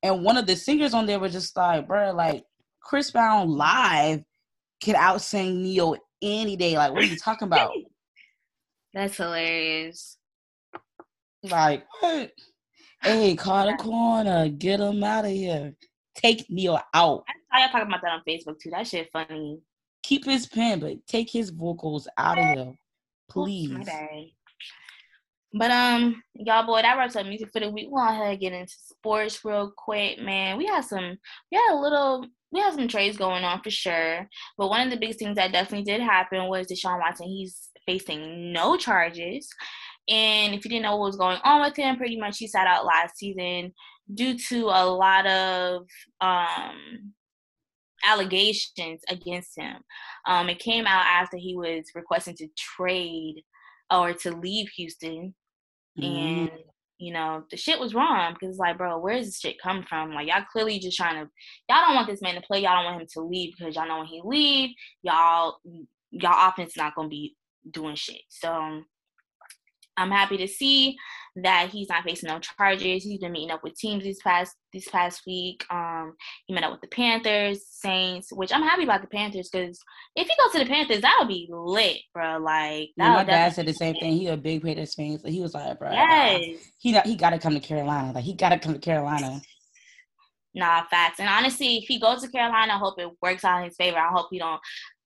and 0.02 0.24
one 0.24 0.38
of 0.38 0.46
the 0.46 0.56
singers 0.56 0.94
on 0.94 1.04
there 1.04 1.20
was 1.20 1.32
just 1.32 1.54
like, 1.56 1.86
bro, 1.86 2.12
like 2.12 2.44
Chris 2.80 3.10
Brown 3.10 3.50
live 3.50 4.24
can 4.80 4.96
out 4.96 5.20
sing 5.20 5.62
Ne-Yo 5.62 5.96
any 6.22 6.56
day. 6.56 6.78
Like, 6.78 6.92
what 6.92 7.02
are 7.02 7.06
you 7.06 7.16
talking 7.16 7.46
about? 7.46 7.72
That's 8.94 9.16
hilarious. 9.18 10.16
Like, 11.42 11.86
what? 12.00 12.30
Hey, 13.02 13.34
call 13.34 13.66
the 13.66 13.76
corner. 13.76 14.48
Get 14.48 14.80
him 14.80 15.02
out 15.02 15.24
of 15.24 15.30
here. 15.30 15.74
Take 16.14 16.50
Ne-Yo 16.50 16.78
out. 16.92 17.24
I 17.28 17.58
saw 17.58 17.64
y'all 17.64 17.72
talking 17.72 17.88
about 17.88 18.02
that 18.02 18.12
on 18.12 18.22
Facebook 18.28 18.58
too. 18.60 18.70
That 18.70 18.86
shit 18.86 19.08
funny. 19.12 19.60
Keep 20.02 20.26
his 20.26 20.46
pen, 20.46 20.80
but 20.80 21.06
take 21.06 21.30
his 21.30 21.50
vocals 21.50 22.08
out 22.18 22.38
of 22.38 22.44
here, 22.44 22.72
please. 23.30 23.88
But 25.52 25.70
um, 25.70 26.22
y'all 26.34 26.66
boy, 26.66 26.82
that 26.82 26.96
wraps 26.96 27.16
up 27.16 27.26
music 27.26 27.50
for 27.52 27.60
the 27.60 27.70
week. 27.70 27.88
We'll 27.90 28.04
ahead 28.04 28.30
and 28.30 28.40
get 28.40 28.52
into 28.52 28.72
sports 28.72 29.44
real 29.44 29.72
quick, 29.76 30.20
man. 30.20 30.56
We 30.56 30.66
had 30.66 30.84
some, 30.84 31.18
we 31.50 31.58
had 31.58 31.74
a 31.74 31.80
little, 31.80 32.26
we 32.52 32.60
had 32.60 32.74
some 32.74 32.86
trades 32.86 33.16
going 33.16 33.44
on 33.44 33.60
for 33.62 33.70
sure. 33.70 34.28
But 34.56 34.68
one 34.68 34.80
of 34.80 34.90
the 34.90 34.96
biggest 34.96 35.18
things 35.18 35.36
that 35.36 35.52
definitely 35.52 35.84
did 35.84 36.00
happen 36.00 36.48
was 36.48 36.66
Deshaun 36.66 37.00
Watson. 37.00 37.26
He's 37.28 37.68
facing 37.86 38.52
no 38.52 38.76
charges. 38.76 39.48
And 40.10 40.54
if 40.54 40.64
you 40.64 40.70
didn't 40.70 40.82
know 40.82 40.96
what 40.96 41.06
was 41.06 41.16
going 41.16 41.38
on 41.44 41.60
with 41.62 41.76
him, 41.76 41.96
pretty 41.96 42.18
much 42.18 42.38
he 42.38 42.48
sat 42.48 42.66
out 42.66 42.84
last 42.84 43.16
season 43.16 43.72
due 44.12 44.36
to 44.36 44.64
a 44.64 44.84
lot 44.84 45.24
of 45.26 45.86
um, 46.20 47.12
allegations 48.04 49.02
against 49.08 49.56
him. 49.56 49.76
Um, 50.26 50.48
it 50.48 50.58
came 50.58 50.84
out 50.86 51.04
after 51.06 51.36
he 51.36 51.56
was 51.56 51.84
requesting 51.94 52.34
to 52.38 52.48
trade 52.58 53.42
or 53.88 54.12
to 54.14 54.32
leave 54.32 54.68
Houston. 54.76 55.32
Mm-hmm. 55.96 56.04
And, 56.04 56.50
you 56.98 57.12
know, 57.12 57.44
the 57.52 57.56
shit 57.56 57.78
was 57.78 57.94
wrong 57.94 58.34
because 58.34 58.50
it's 58.50 58.58
like, 58.58 58.78
bro, 58.78 58.98
where's 58.98 59.26
this 59.26 59.38
shit 59.38 59.62
come 59.62 59.84
from? 59.88 60.12
Like, 60.12 60.26
y'all 60.26 60.42
clearly 60.50 60.80
just 60.80 60.96
trying 60.96 61.24
to, 61.24 61.30
y'all 61.68 61.86
don't 61.86 61.94
want 61.94 62.08
this 62.08 62.20
man 62.20 62.34
to 62.34 62.40
play. 62.40 62.62
Y'all 62.62 62.82
don't 62.82 62.84
want 62.84 63.00
him 63.00 63.06
to 63.12 63.20
leave 63.20 63.54
because 63.56 63.76
y'all 63.76 63.86
know 63.86 63.98
when 63.98 64.06
he 64.06 64.20
leave, 64.24 64.70
y'all, 65.02 65.58
y'all 66.10 66.48
offense 66.48 66.76
not 66.76 66.96
going 66.96 67.06
to 67.06 67.10
be 67.10 67.36
doing 67.70 67.94
shit. 67.94 68.22
So, 68.28 68.82
I'm 69.96 70.10
happy 70.10 70.36
to 70.38 70.48
see 70.48 70.96
that 71.36 71.70
he's 71.70 71.88
not 71.88 72.04
facing 72.04 72.28
no 72.28 72.38
charges. 72.38 73.04
He's 73.04 73.20
been 73.20 73.32
meeting 73.32 73.50
up 73.50 73.62
with 73.62 73.76
teams 73.76 74.04
this 74.04 74.20
past 74.22 74.56
this 74.72 74.88
past 74.88 75.22
week. 75.26 75.64
Um, 75.70 76.14
he 76.46 76.54
met 76.54 76.64
up 76.64 76.72
with 76.72 76.80
the 76.80 76.88
Panthers, 76.88 77.60
Saints, 77.68 78.32
which 78.32 78.52
I'm 78.52 78.62
happy 78.62 78.84
about 78.84 79.02
the 79.02 79.08
Panthers 79.08 79.48
because 79.50 79.78
if 80.16 80.26
he 80.26 80.34
goes 80.42 80.52
to 80.52 80.58
the 80.58 80.70
Panthers, 80.70 81.02
that 81.02 81.16
would 81.18 81.28
be 81.28 81.48
lit, 81.50 81.98
bro. 82.12 82.38
Like 82.38 82.90
yeah, 82.96 83.14
my 83.14 83.24
dad 83.24 83.54
said 83.54 83.66
the 83.66 83.74
same 83.74 83.94
thing. 83.96 84.14
He 84.14 84.26
a 84.28 84.36
big 84.36 84.62
Panthers 84.62 84.94
fan, 84.94 85.18
so 85.18 85.28
he 85.28 85.40
was 85.40 85.54
like, 85.54 85.78
bro, 85.78 85.92
yes. 85.92 86.58
he 86.78 86.98
he 87.00 87.16
got 87.16 87.30
to 87.30 87.38
come 87.38 87.54
to 87.54 87.60
Carolina. 87.60 88.12
Like 88.12 88.24
he 88.24 88.34
got 88.34 88.50
to 88.50 88.58
come 88.58 88.74
to 88.74 88.80
Carolina. 88.80 89.40
Nah, 90.52 90.82
facts. 90.90 91.20
And 91.20 91.28
honestly, 91.28 91.76
if 91.76 91.84
he 91.84 92.00
goes 92.00 92.22
to 92.22 92.28
Carolina, 92.28 92.74
I 92.74 92.78
hope 92.78 92.98
it 92.98 93.08
works 93.22 93.44
out 93.44 93.58
in 93.58 93.66
his 93.66 93.76
favor. 93.76 93.98
I 93.98 94.08
hope 94.08 94.28
he 94.30 94.38
don't 94.40 94.60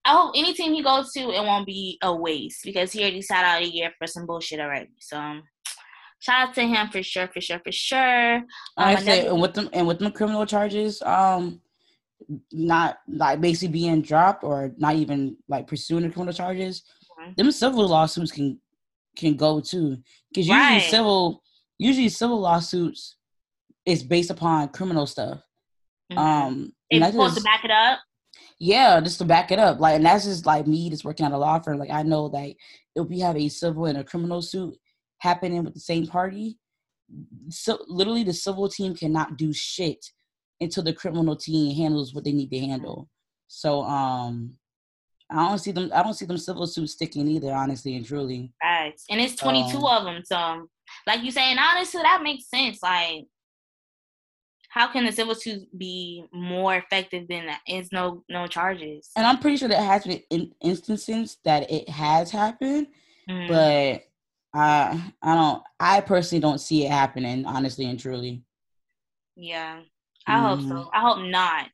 I 0.04 0.12
hope 0.12 0.32
any 0.36 0.52
team 0.52 0.74
he 0.74 0.82
goes 0.82 1.12
to, 1.12 1.20
it 1.20 1.42
won't 1.42 1.66
be 1.66 1.98
a 2.02 2.14
waste 2.14 2.60
because 2.64 2.92
he 2.92 3.00
already 3.02 3.22
sat 3.22 3.44
out 3.44 3.62
a 3.62 3.66
year 3.66 3.90
for 3.98 4.06
some 4.06 4.26
bullshit 4.26 4.60
already. 4.60 4.90
So, 4.98 5.16
shout 6.18 6.48
out 6.48 6.54
to 6.54 6.62
him 6.62 6.88
for 6.88 7.02
sure, 7.02 7.28
for 7.32 7.40
sure, 7.40 7.60
for 7.64 7.72
sure. 7.72 8.36
Um, 8.36 8.44
I 8.76 8.96
say, 8.96 9.26
and 9.26 9.40
with 9.40 9.54
them 9.54 9.70
and 9.72 9.86
with 9.86 9.98
them 9.98 10.12
criminal 10.12 10.44
charges, 10.44 11.00
um, 11.02 11.60
not 12.52 12.98
like 13.08 13.40
basically 13.40 13.72
being 13.72 14.02
dropped 14.02 14.44
or 14.44 14.72
not 14.76 14.96
even 14.96 15.36
like 15.48 15.66
pursuing 15.66 16.02
the 16.02 16.10
criminal 16.10 16.34
charges, 16.34 16.82
mm-hmm. 17.20 17.32
them 17.36 17.50
civil 17.50 17.88
lawsuits 17.88 18.32
can 18.32 18.58
can 19.16 19.36
go 19.36 19.60
too. 19.60 19.98
Because 20.28 20.46
usually 20.48 20.58
right. 20.58 20.82
civil 20.82 21.42
usually 21.78 22.08
civil 22.08 22.40
lawsuits 22.40 23.16
is 23.86 24.02
based 24.02 24.30
upon 24.30 24.68
criminal 24.68 25.06
stuff. 25.06 25.40
Mm-hmm. 26.12 26.18
Um, 26.18 26.72
it's 26.90 27.06
supposed 27.06 27.34
just, 27.34 27.38
to 27.38 27.50
back 27.50 27.64
it 27.64 27.70
up. 27.70 28.00
Yeah, 28.58 29.00
just 29.00 29.18
to 29.18 29.24
back 29.24 29.50
it 29.50 29.58
up. 29.58 29.80
Like, 29.80 29.96
and 29.96 30.06
that's 30.06 30.24
just 30.24 30.46
like 30.46 30.66
me 30.66 30.90
just 30.90 31.04
working 31.04 31.26
at 31.26 31.32
a 31.32 31.38
law 31.38 31.58
firm. 31.58 31.78
Like, 31.78 31.90
I 31.90 32.02
know 32.02 32.26
like 32.26 32.56
if 32.94 33.08
we 33.08 33.20
have 33.20 33.36
a 33.36 33.48
civil 33.48 33.86
and 33.86 33.98
a 33.98 34.04
criminal 34.04 34.42
suit 34.42 34.74
happening 35.18 35.64
with 35.64 35.74
the 35.74 35.80
same 35.80 36.06
party, 36.06 36.58
so 37.50 37.78
literally 37.88 38.24
the 38.24 38.32
civil 38.32 38.68
team 38.68 38.94
cannot 38.94 39.36
do 39.36 39.52
shit 39.52 40.06
until 40.60 40.82
the 40.82 40.92
criminal 40.92 41.36
team 41.36 41.74
handles 41.76 42.14
what 42.14 42.24
they 42.24 42.32
need 42.32 42.50
to 42.50 42.58
handle. 42.58 43.08
So, 43.48 43.82
um, 43.82 44.56
I 45.30 45.48
don't 45.48 45.58
see 45.58 45.72
them. 45.72 45.90
I 45.94 46.02
don't 46.02 46.14
see 46.14 46.26
them 46.26 46.38
civil 46.38 46.66
suits 46.66 46.92
sticking 46.92 47.26
either. 47.28 47.52
Honestly 47.52 47.96
and 47.96 48.06
truly. 48.06 48.52
Right, 48.62 48.94
and 49.10 49.20
it's 49.20 49.34
twenty 49.36 49.70
two 49.70 49.78
um, 49.78 49.96
of 49.96 50.04
them. 50.04 50.22
So, 50.24 50.68
like 51.06 51.22
you 51.22 51.30
saying, 51.30 51.56
honestly, 51.58 52.02
that 52.02 52.22
makes 52.22 52.48
sense. 52.48 52.82
Like, 52.82 53.24
how 54.74 54.88
can 54.88 55.04
the 55.04 55.12
civil 55.12 55.36
suit 55.36 55.68
be 55.78 56.24
more 56.32 56.74
effective 56.74 57.28
than 57.28 57.46
that? 57.46 57.60
It's 57.64 57.92
no 57.92 58.24
no 58.28 58.48
charges. 58.48 59.08
And 59.14 59.24
I'm 59.24 59.38
pretty 59.38 59.56
sure 59.56 59.68
that 59.68 59.80
has 59.80 60.02
been 60.02 60.20
in 60.30 60.52
instances 60.60 61.38
that 61.44 61.70
it 61.70 61.88
has 61.88 62.32
happened, 62.32 62.88
mm. 63.30 63.46
but 63.46 64.02
I 64.52 65.12
I 65.22 65.34
don't 65.36 65.62
I 65.78 66.00
personally 66.00 66.40
don't 66.40 66.60
see 66.60 66.84
it 66.84 66.90
happening, 66.90 67.46
honestly 67.46 67.84
and 67.84 68.00
truly. 68.00 68.42
Yeah. 69.36 69.82
I 70.26 70.38
mm. 70.38 70.42
hope 70.42 70.60
so. 70.62 70.66
Mm-hmm. 70.66 70.88
I 70.92 71.00
hope 71.00 71.30
not. 71.30 71.70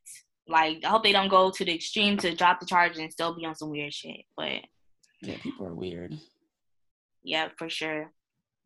Like 0.47 0.85
I 0.85 0.89
hope 0.89 1.03
they 1.03 1.11
don't 1.11 1.27
go 1.27 1.49
to 1.49 1.65
the 1.65 1.73
extreme 1.73 2.17
to 2.17 2.35
drop 2.35 2.59
the 2.59 2.67
charge 2.67 2.99
and 2.99 3.11
still 3.11 3.35
be 3.35 3.47
on 3.47 3.55
some 3.55 3.71
weird 3.71 3.95
shit. 3.95 4.25
But 4.37 4.61
Yeah, 5.21 5.37
people 5.41 5.65
are 5.65 5.73
weird. 5.73 6.19
Yeah, 7.23 7.49
for 7.57 7.67
sure. 7.67 8.11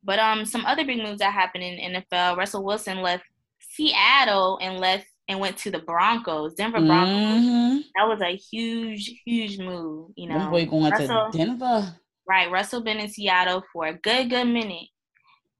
But 0.03 0.19
um 0.19 0.43
some 0.43 0.65
other 0.65 0.83
big 0.83 0.97
moves 0.97 1.19
that 1.19 1.31
happened 1.31 1.63
in 1.63 2.03
NFL, 2.03 2.35
Russell 2.35 2.65
Wilson 2.65 3.01
left 3.01 3.23
Seattle 3.71 4.59
and 4.61 4.79
left 4.79 5.07
and 5.27 5.39
went 5.39 5.57
to 5.57 5.71
the 5.71 5.79
Broncos, 5.79 6.53
Denver 6.53 6.79
Broncos. 6.79 7.43
Mm-hmm. 7.43 7.77
That 7.95 8.07
was 8.07 8.21
a 8.21 8.35
huge, 8.35 9.21
huge 9.25 9.57
move. 9.59 10.11
You 10.15 10.29
know, 10.29 10.49
boy 10.49 10.65
going 10.65 10.91
Russell, 10.91 11.31
to 11.31 11.37
Denver. 11.37 11.95
Right, 12.27 12.49
Russell 12.51 12.81
been 12.81 12.99
in 12.99 13.09
Seattle 13.09 13.63
for 13.71 13.87
a 13.87 13.93
good, 13.93 14.29
good 14.29 14.45
minute, 14.45 14.87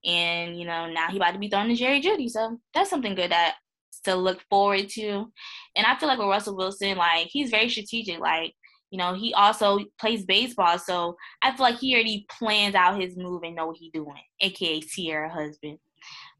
and 0.04 0.58
you 0.58 0.64
know 0.66 0.90
now 0.90 1.08
he 1.08 1.16
about 1.16 1.32
to 1.32 1.38
be 1.38 1.48
thrown 1.48 1.68
to 1.68 1.74
Jerry 1.74 2.00
Jeudy. 2.00 2.28
So 2.28 2.58
that's 2.74 2.90
something 2.90 3.14
good 3.14 3.32
that 3.32 3.56
to 4.04 4.14
look 4.14 4.40
forward 4.48 4.88
to. 4.90 5.32
And 5.74 5.86
I 5.86 5.96
feel 5.98 6.08
like 6.08 6.18
with 6.18 6.28
Russell 6.28 6.56
Wilson, 6.56 6.96
like 6.96 7.28
he's 7.28 7.50
very 7.50 7.68
strategic. 7.68 8.18
Like 8.18 8.54
you 8.90 8.98
know, 8.98 9.14
he 9.14 9.34
also 9.34 9.80
plays 10.00 10.24
baseball, 10.24 10.78
so 10.78 11.16
I 11.42 11.54
feel 11.56 11.66
like 11.66 11.78
he 11.78 11.94
already 11.94 12.26
plans 12.30 12.74
out 12.74 13.00
his 13.00 13.16
move 13.16 13.42
and 13.42 13.56
know 13.56 13.66
what 13.66 13.76
he's 13.78 13.92
doing, 13.92 14.22
aka 14.40 14.80
Ciara 14.80 15.28
husband. 15.28 15.78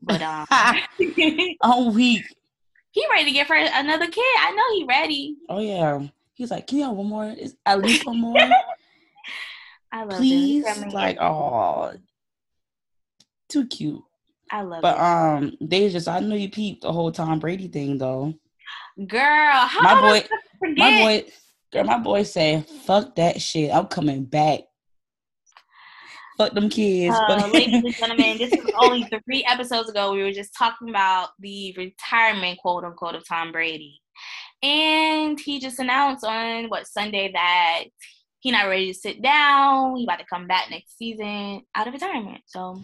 But 0.07 0.23
um, 0.23 0.47
oh 1.62 1.90
week. 1.90 2.25
He 2.92 3.05
ready 3.11 3.27
to 3.27 3.33
get 3.33 3.47
for 3.47 3.57
another 3.57 4.07
kid. 4.07 4.25
I 4.38 4.53
know 4.53 4.79
he 4.79 4.85
ready. 4.85 5.37
Oh 5.51 5.61
yeah. 5.61 6.07
He's 6.35 6.51
like, 6.51 6.66
can 6.66 6.79
you 6.79 6.85
have 6.85 6.95
one 6.95 7.09
more? 7.09 7.27
Is 7.27 7.57
at 7.66 7.81
least 7.81 8.07
one 8.07 8.21
more? 8.21 8.37
I 9.92 10.05
love 10.05 10.19
Please, 10.19 10.64
like, 10.92 11.19
oh, 11.21 11.92
too 13.49 13.66
cute. 13.66 14.03
I 14.51 14.62
love 14.62 14.83
but, 14.83 14.95
it. 14.95 14.99
But 14.99 15.01
um, 15.01 15.57
they 15.61 15.88
just 15.88 16.09
I 16.09 16.21
know 16.21 16.37
you 16.37 16.51
peeped 16.51 16.83
the 16.83 16.92
whole 16.92 17.11
Tom 17.11 17.38
Brady 17.38 17.69
thing 17.69 17.99
though. 17.99 18.35
Girl, 19.07 19.69
my 19.83 20.01
boy, 20.01 20.27
my 20.77 21.01
boy, 21.01 21.25
girl, 21.73 21.85
my 21.85 21.99
boy 21.99 22.23
said, 22.23 22.66
"Fuck 22.66 23.16
that 23.16 23.40
shit. 23.40 23.75
I'm 23.75 23.87
coming 23.87 24.25
back." 24.25 24.61
Fuck 26.37 26.53
them 26.53 26.68
kids. 26.68 27.16
Uh, 27.29 27.49
ladies 27.53 27.83
and 27.83 27.96
gentlemen, 27.96 28.38
this 28.38 28.51
was 28.51 28.70
only 28.79 29.09
three 29.25 29.44
episodes 29.49 29.88
ago. 29.88 30.12
We 30.12 30.22
were 30.22 30.33
just 30.33 30.55
talking 30.57 30.90
about 30.90 31.31
the 31.38 31.75
retirement, 31.77 32.59
quote 32.59 32.85
unquote, 32.85 33.14
of 33.14 33.27
Tom 33.27 33.53
Brady. 33.53 34.01
And 34.62 35.38
he 35.40 35.61
just 35.61 35.79
announced 35.79 36.25
on 36.25 36.68
what 36.68 36.87
Sunday 36.87 37.31
that 37.33 37.85
he 38.40 38.51
not 38.51 38.68
ready 38.68 38.92
to 38.92 38.99
sit 38.99 39.22
down. 39.22 39.96
He 39.96 40.05
about 40.05 40.18
to 40.18 40.27
come 40.27 40.46
back 40.46 40.70
next 40.70 40.96
season 40.99 41.62
out 41.75 41.87
of 41.87 41.94
retirement. 41.94 42.42
So 42.46 42.81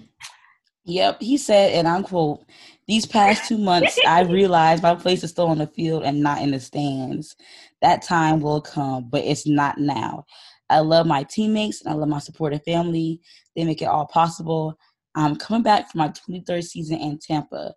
Yep, 0.84 1.22
he 1.22 1.36
said, 1.36 1.72
and 1.72 1.86
I'm 1.86 2.02
quote, 2.02 2.44
these 2.88 3.06
past 3.06 3.48
two 3.48 3.58
months 3.58 3.98
I 4.04 4.22
realized 4.28 4.82
my 4.82 4.96
place 4.96 5.22
is 5.22 5.30
still 5.30 5.46
on 5.46 5.58
the 5.58 5.68
field 5.68 6.02
and 6.02 6.20
not 6.20 6.42
in 6.42 6.50
the 6.50 6.58
stands. 6.58 7.36
That 7.80 8.02
time 8.02 8.40
will 8.40 8.60
come, 8.60 9.08
but 9.08 9.24
it's 9.24 9.46
not 9.46 9.78
now. 9.78 10.24
I 10.72 10.80
love 10.80 11.06
my 11.06 11.22
teammates 11.24 11.82
and 11.82 11.92
I 11.92 11.96
love 11.96 12.08
my 12.08 12.18
supportive 12.18 12.62
family. 12.64 13.20
They 13.54 13.64
make 13.64 13.82
it 13.82 13.86
all 13.86 14.06
possible. 14.06 14.78
I'm 15.14 15.36
coming 15.36 15.62
back 15.62 15.90
for 15.90 15.98
my 15.98 16.08
23rd 16.08 16.64
season 16.64 16.98
in 16.98 17.18
Tampa. 17.18 17.74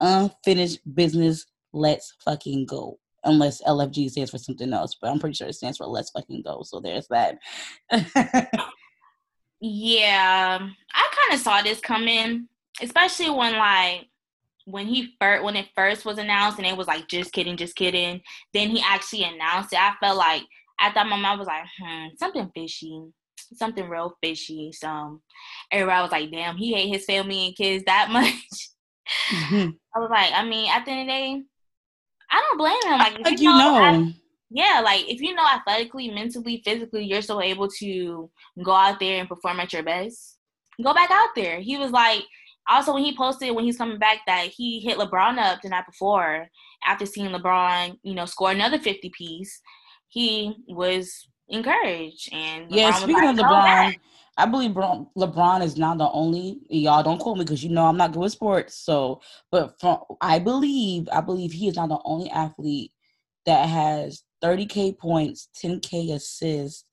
Unfinished 0.00 0.80
business. 0.94 1.46
Let's 1.72 2.14
fucking 2.24 2.66
go. 2.66 2.98
Unless 3.22 3.62
LFG 3.62 4.10
stands 4.10 4.32
for 4.32 4.38
something 4.38 4.72
else, 4.72 4.96
but 5.00 5.10
I'm 5.10 5.18
pretty 5.18 5.34
sure 5.34 5.46
it 5.46 5.54
stands 5.54 5.78
for 5.78 5.86
let's 5.86 6.10
fucking 6.10 6.42
go. 6.42 6.62
So 6.62 6.80
there's 6.80 7.08
that. 7.08 7.38
yeah, 9.60 10.58
I 10.60 11.14
kind 11.16 11.32
of 11.32 11.40
saw 11.40 11.62
this 11.62 11.80
coming, 11.80 12.48
especially 12.82 13.30
when 13.30 13.56
like 13.56 14.08
when 14.66 14.86
he 14.86 15.14
first 15.18 15.42
when 15.42 15.56
it 15.56 15.68
first 15.74 16.04
was 16.04 16.18
announced 16.18 16.58
and 16.58 16.66
it 16.66 16.76
was 16.76 16.86
like 16.86 17.08
just 17.08 17.32
kidding, 17.32 17.56
just 17.56 17.76
kidding. 17.76 18.20
Then 18.52 18.68
he 18.68 18.82
actually 18.84 19.24
announced 19.24 19.72
it. 19.72 19.78
I 19.78 19.94
felt 20.02 20.18
like 20.18 20.42
at 20.80 20.94
that 20.94 21.06
moment 21.06 21.26
I 21.26 21.36
was 21.36 21.46
like, 21.46 21.64
hmm, 21.78 22.06
something 22.18 22.50
fishy, 22.54 23.02
something 23.54 23.88
real 23.88 24.16
fishy. 24.22 24.72
So 24.72 25.20
everybody 25.70 26.02
was 26.02 26.12
like, 26.12 26.30
damn, 26.30 26.56
he 26.56 26.74
hate 26.74 26.92
his 26.92 27.04
family 27.04 27.46
and 27.46 27.56
kids 27.56 27.84
that 27.84 28.08
much. 28.12 28.70
Mm-hmm. 29.30 29.70
I 29.94 29.98
was 29.98 30.10
like, 30.10 30.32
I 30.34 30.44
mean, 30.44 30.70
at 30.70 30.84
the 30.84 30.90
end 30.90 31.00
of 31.02 31.06
the 31.06 31.12
day, 31.12 31.42
I 32.30 32.40
don't 32.40 32.58
blame 32.58 32.92
him. 32.92 32.98
Like, 32.98 33.18
like 33.24 33.40
you 33.40 33.50
know, 33.50 33.58
know. 33.58 33.82
I, 33.82 34.14
yeah, 34.50 34.80
like 34.84 35.08
if 35.08 35.20
you 35.20 35.34
know 35.34 35.46
athletically, 35.46 36.10
mentally, 36.10 36.62
physically, 36.64 37.04
you're 37.04 37.22
still 37.22 37.40
able 37.40 37.68
to 37.78 38.30
go 38.62 38.72
out 38.72 39.00
there 39.00 39.20
and 39.20 39.28
perform 39.28 39.60
at 39.60 39.72
your 39.72 39.82
best, 39.82 40.38
go 40.82 40.94
back 40.94 41.10
out 41.10 41.30
there. 41.36 41.60
He 41.60 41.76
was 41.76 41.90
like, 41.90 42.22
also 42.68 42.94
when 42.94 43.04
he 43.04 43.16
posted 43.16 43.54
when 43.54 43.64
he's 43.64 43.76
coming 43.76 43.98
back 43.98 44.20
that 44.26 44.46
he 44.46 44.80
hit 44.80 44.98
LeBron 44.98 45.38
up 45.38 45.60
the 45.62 45.68
night 45.68 45.86
before 45.86 46.48
after 46.86 47.06
seeing 47.06 47.30
LeBron, 47.30 47.98
you 48.02 48.14
know, 48.14 48.26
score 48.26 48.50
another 48.50 48.78
50 48.78 49.10
piece 49.10 49.60
he 50.14 50.54
was 50.68 51.28
encouraged. 51.48 52.32
And 52.32 52.70
yeah, 52.70 52.92
speaking 52.92 53.16
like, 53.16 53.36
of 53.36 53.44
LeBron, 53.44 53.98
I 54.38 54.46
believe 54.46 54.70
LeBron 54.70 55.64
is 55.64 55.76
not 55.76 55.98
the 55.98 56.08
only. 56.08 56.60
Y'all 56.70 57.02
don't 57.02 57.18
quote 57.18 57.36
me 57.36 57.44
because 57.44 57.64
you 57.64 57.70
know 57.70 57.84
I'm 57.84 57.96
not 57.96 58.12
good 58.12 58.20
with 58.20 58.32
sports. 58.32 58.76
So, 58.76 59.20
but 59.50 59.74
from 59.80 59.98
I 60.20 60.38
believe, 60.38 61.08
I 61.12 61.20
believe 61.20 61.50
he 61.52 61.66
is 61.66 61.74
not 61.74 61.88
the 61.88 61.98
only 62.04 62.30
athlete 62.30 62.92
that 63.44 63.68
has 63.68 64.22
30k 64.42 64.96
points, 64.96 65.48
10k 65.60 66.14
assists, 66.14 66.84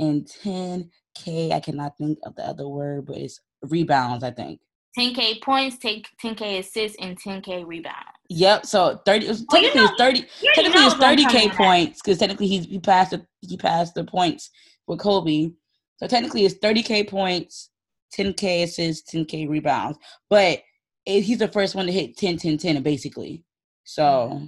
and 0.00 0.26
10k. 0.26 1.52
I 1.52 1.60
cannot 1.60 1.96
think 1.96 2.18
of 2.24 2.34
the 2.34 2.42
other 2.42 2.66
word, 2.66 3.06
but 3.06 3.18
it's 3.18 3.40
rebounds. 3.62 4.24
I 4.24 4.32
think. 4.32 4.60
10k 4.98 5.42
points, 5.42 5.78
take 5.78 6.08
10k 6.20 6.58
assists, 6.58 6.96
and 7.00 7.16
10k 7.22 7.64
rebounds. 7.64 8.17
Yep. 8.30 8.66
So 8.66 9.00
30 9.06 9.26
technically 9.26 9.68
you 9.68 9.74
know, 9.74 9.84
it's 9.84 9.98
30 9.98 10.26
technically 10.54 10.82
it's 10.82 10.94
30k 10.94 11.56
points 11.56 12.00
because 12.02 12.18
technically 12.18 12.46
he's 12.46 12.66
he 12.66 12.78
passed 12.78 13.12
the 13.12 13.26
he 13.40 13.56
passed 13.56 13.94
the 13.94 14.04
points 14.04 14.50
with 14.86 15.00
Kobe. 15.00 15.50
So 15.96 16.06
technically 16.06 16.44
it's 16.44 16.56
30k 16.56 17.08
points, 17.08 17.70
10k 18.16 18.64
assists, 18.64 19.10
10k 19.12 19.48
rebounds. 19.48 19.98
But 20.28 20.60
it, 21.06 21.22
he's 21.22 21.38
the 21.38 21.48
first 21.48 21.74
one 21.74 21.86
to 21.86 21.92
hit 21.92 22.18
10 22.18 22.36
10 22.36 22.58
10 22.58 22.82
basically. 22.82 23.44
So 23.84 24.02
mm-hmm. 24.02 24.46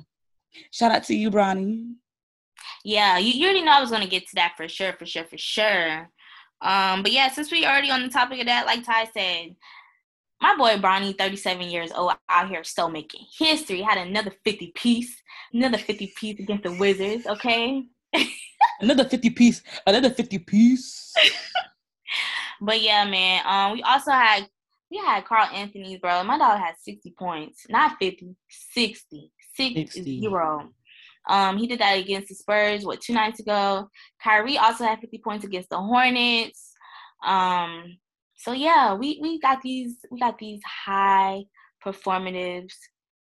shout 0.70 0.92
out 0.92 1.04
to 1.04 1.14
you, 1.14 1.30
Bronny. 1.30 1.94
Yeah, 2.84 3.16
you, 3.16 3.32
you 3.32 3.44
already 3.46 3.62
know 3.62 3.72
I 3.72 3.80
was 3.80 3.90
gonna 3.90 4.06
get 4.06 4.26
to 4.28 4.34
that 4.34 4.54
for 4.58 4.68
sure, 4.68 4.92
for 4.92 5.06
sure, 5.06 5.24
for 5.24 5.38
sure. 5.38 6.10
Um, 6.62 7.02
but 7.02 7.12
yeah, 7.12 7.30
since 7.30 7.50
we 7.50 7.64
already 7.64 7.90
on 7.90 8.02
the 8.02 8.10
topic 8.10 8.40
of 8.40 8.46
that, 8.46 8.66
like 8.66 8.84
Ty 8.84 9.06
said, 9.14 9.56
my 10.40 10.56
boy 10.56 10.76
Bronny, 10.80 11.16
37 11.16 11.68
years 11.68 11.92
old, 11.92 12.12
out 12.28 12.48
here 12.48 12.64
still 12.64 12.88
making 12.88 13.26
history. 13.38 13.82
Had 13.82 13.98
another 13.98 14.32
50 14.44 14.72
piece, 14.74 15.14
another 15.52 15.78
50 15.78 16.12
piece 16.16 16.40
against 16.40 16.64
the 16.64 16.72
Wizards, 16.72 17.26
okay? 17.26 17.84
another 18.80 19.04
50 19.04 19.30
piece, 19.30 19.62
another 19.86 20.10
50 20.10 20.38
piece. 20.38 21.12
but 22.60 22.80
yeah, 22.80 23.04
man. 23.04 23.42
Um, 23.46 23.72
we 23.72 23.82
also 23.82 24.10
had 24.10 24.48
we 24.90 24.98
had 24.98 25.24
Karl-Anthony's 25.24 26.00
bro. 26.00 26.24
My 26.24 26.38
dog 26.38 26.58
had 26.58 26.74
60 26.82 27.14
points. 27.16 27.66
Not 27.68 27.96
50, 28.00 28.34
60. 28.48 29.32
60. 29.54 30.20
Zero. 30.20 30.70
Um, 31.28 31.58
he 31.58 31.66
did 31.66 31.80
that 31.80 31.98
against 31.98 32.28
the 32.28 32.34
Spurs, 32.34 32.84
what, 32.84 33.00
two 33.00 33.12
nights 33.12 33.40
ago. 33.40 33.88
Kyrie 34.22 34.58
also 34.58 34.84
had 34.84 35.00
50 35.00 35.18
points 35.18 35.44
against 35.44 35.70
the 35.70 35.78
Hornets. 35.78 36.72
Um, 37.24 37.98
so 38.40 38.52
yeah, 38.52 38.94
we 38.94 39.18
we 39.20 39.38
got 39.38 39.60
these 39.60 39.96
we 40.10 40.18
got 40.18 40.38
these 40.38 40.60
high 40.64 41.44
performative 41.84 42.72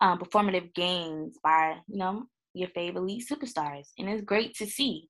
um, 0.02 0.18
performative 0.18 0.74
games 0.74 1.38
by 1.42 1.76
you 1.88 1.96
know 1.96 2.24
your 2.52 2.68
favorite 2.68 3.00
elite 3.00 3.24
superstars, 3.30 3.86
and 3.98 4.10
it's 4.10 4.22
great 4.22 4.54
to 4.56 4.66
see. 4.66 5.08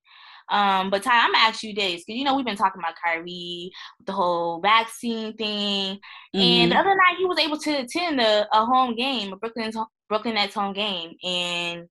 Um, 0.49 0.91
but 0.91 1.03
Ty, 1.03 1.25
I'm 1.25 1.33
gonna 1.33 1.45
ask 1.45 1.65
you 1.65 1.75
this 1.75 2.05
because 2.05 2.19
you 2.19 2.23
know 2.23 2.37
we've 2.37 2.47
been 2.47 2.57
talking 2.57 2.81
about 2.81 2.95
Kyrie, 3.05 3.73
the 4.07 4.13
whole 4.13 4.61
vaccine 4.61 5.37
thing, 5.37 5.97
mm-hmm. 5.97 6.39
and 6.39 6.71
the 6.71 6.77
other 6.77 6.95
night 6.95 7.19
he 7.19 7.25
was 7.25 7.41
able 7.41 7.59
to 7.59 7.79
attend 7.79 8.21
a, 8.21 8.47
a 8.57 8.65
home 8.65 8.95
game, 8.95 9.33
a 9.33 9.37
Brooklyn 9.37 9.73
Brooklyn 10.09 10.35
Nets 10.35 10.55
home 10.55 10.73
game, 10.73 11.17
and 11.25 11.89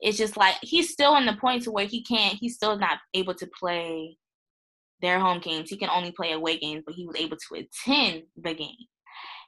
it's 0.00 0.18
just 0.18 0.36
like 0.36 0.56
he's 0.60 0.90
still 0.90 1.16
in 1.16 1.24
the 1.24 1.36
point 1.36 1.62
to 1.62 1.70
where 1.70 1.86
he 1.86 2.02
can't, 2.02 2.36
he's 2.38 2.54
still 2.54 2.78
not 2.78 2.98
able 3.14 3.32
to 3.32 3.48
play 3.58 4.18
their 5.00 5.18
home 5.18 5.40
games. 5.40 5.70
He 5.70 5.76
can 5.76 5.90
only 5.90 6.12
play 6.12 6.32
away 6.32 6.58
games, 6.58 6.82
but 6.86 6.94
he 6.94 7.06
was 7.06 7.16
able 7.16 7.36
to 7.36 7.54
attend 7.54 8.24
the 8.36 8.54
game. 8.54 8.76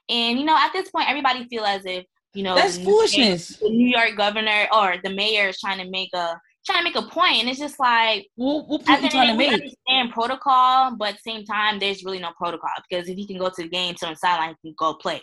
And 0.09 0.39
you 0.39 0.45
know, 0.45 0.57
at 0.57 0.71
this 0.73 0.89
point, 0.89 1.09
everybody 1.09 1.47
feel 1.47 1.63
as 1.65 1.85
if 1.85 2.05
you 2.33 2.43
know 2.43 2.55
that's 2.55 2.77
the 2.77 2.83
foolishness. 2.83 3.61
New, 3.61 3.69
the 3.69 3.75
New 3.75 3.87
York 3.87 4.15
governor 4.15 4.67
or 4.73 4.95
the 5.03 5.09
mayor 5.09 5.49
is 5.49 5.59
trying 5.59 5.83
to 5.83 5.89
make 5.89 6.09
a 6.13 6.39
trying 6.65 6.79
to 6.79 6.83
make 6.83 6.95
a 6.95 7.07
point, 7.07 7.37
and 7.39 7.49
it's 7.49 7.59
just 7.59 7.79
like 7.79 8.27
what, 8.35 8.67
what 8.67 8.85
point 8.85 9.03
you 9.03 9.09
trying 9.09 9.31
to 9.31 9.37
make? 9.37 9.53
Understand 9.53 10.11
protocol, 10.11 10.95
but 10.95 11.09
at 11.09 11.15
the 11.15 11.31
same 11.31 11.45
time, 11.45 11.79
there's 11.79 12.03
really 12.03 12.19
no 12.19 12.31
protocol 12.37 12.71
because 12.89 13.07
if 13.07 13.15
he 13.15 13.27
can 13.27 13.37
go 13.37 13.49
to 13.49 13.63
the 13.63 13.69
game, 13.69 13.95
so 13.95 14.13
sideline, 14.13 14.55
he 14.61 14.69
can 14.69 14.75
go 14.77 14.95
play. 14.95 15.21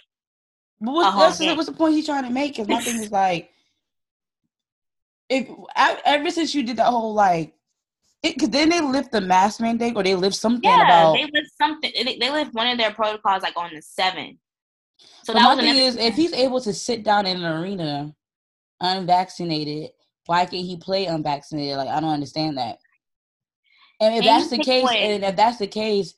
But 0.80 0.92
what's, 0.92 1.40
what's 1.40 1.66
the 1.66 1.72
point 1.72 1.94
he's 1.94 2.06
trying 2.06 2.24
to 2.24 2.30
make? 2.30 2.52
Because 2.52 2.68
my 2.68 2.80
thing 2.80 3.02
is 3.02 3.10
like, 3.10 3.50
if 5.28 5.48
ever 6.04 6.30
since 6.30 6.54
you 6.54 6.62
did 6.62 6.76
that 6.76 6.86
whole 6.86 7.14
like 7.14 7.54
because 8.34 8.50
then 8.50 8.68
they 8.68 8.80
lift 8.80 9.12
the 9.12 9.20
mask 9.20 9.60
mandate 9.60 9.94
or 9.96 10.02
they 10.02 10.14
lift 10.14 10.36
something 10.36 10.68
yeah, 10.68 10.84
about. 10.84 11.14
they 11.14 11.24
lift 11.24 11.50
something. 11.56 11.92
They, 11.94 12.18
they 12.18 12.30
lift 12.30 12.54
one 12.54 12.68
of 12.68 12.78
their 12.78 12.92
protocols 12.92 13.42
like 13.42 13.56
on 13.56 13.74
the 13.74 13.82
seventh. 13.82 14.38
So 15.24 15.32
but 15.32 15.42
my 15.42 15.56
thing 15.56 15.76
is, 15.76 15.96
if 15.96 16.14
he's 16.14 16.32
able 16.32 16.60
to 16.60 16.72
sit 16.72 17.02
down 17.02 17.26
in 17.26 17.42
an 17.42 17.62
arena 17.62 18.14
unvaccinated, 18.80 19.90
why 20.26 20.46
can't 20.46 20.64
he 20.64 20.76
play 20.76 21.06
unvaccinated? 21.06 21.76
Like 21.76 21.88
I 21.88 22.00
don't 22.00 22.10
understand 22.10 22.58
that. 22.58 22.78
And 24.00 24.14
if 24.14 24.20
and 24.20 24.26
that's 24.26 24.50
the 24.50 24.58
case, 24.58 24.84
away. 24.84 25.14
and 25.14 25.24
if 25.24 25.36
that's 25.36 25.58
the 25.58 25.66
case, 25.66 26.14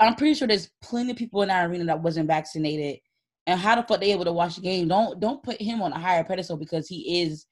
I'm 0.00 0.16
pretty 0.16 0.34
sure 0.34 0.48
there's 0.48 0.70
plenty 0.82 1.12
of 1.12 1.16
people 1.16 1.42
in 1.42 1.50
our 1.50 1.66
arena 1.66 1.84
that 1.84 2.02
wasn't 2.02 2.26
vaccinated. 2.26 3.00
And 3.46 3.58
how 3.58 3.74
the 3.74 3.82
fuck 3.82 4.00
they 4.00 4.12
able 4.12 4.24
to 4.24 4.32
watch 4.32 4.56
the 4.56 4.62
game? 4.62 4.88
Don't 4.88 5.18
don't 5.18 5.42
put 5.42 5.60
him 5.60 5.82
on 5.82 5.92
a 5.92 5.98
higher 5.98 6.24
pedestal 6.24 6.56
because 6.56 6.88
he 6.88 7.22
is 7.22 7.46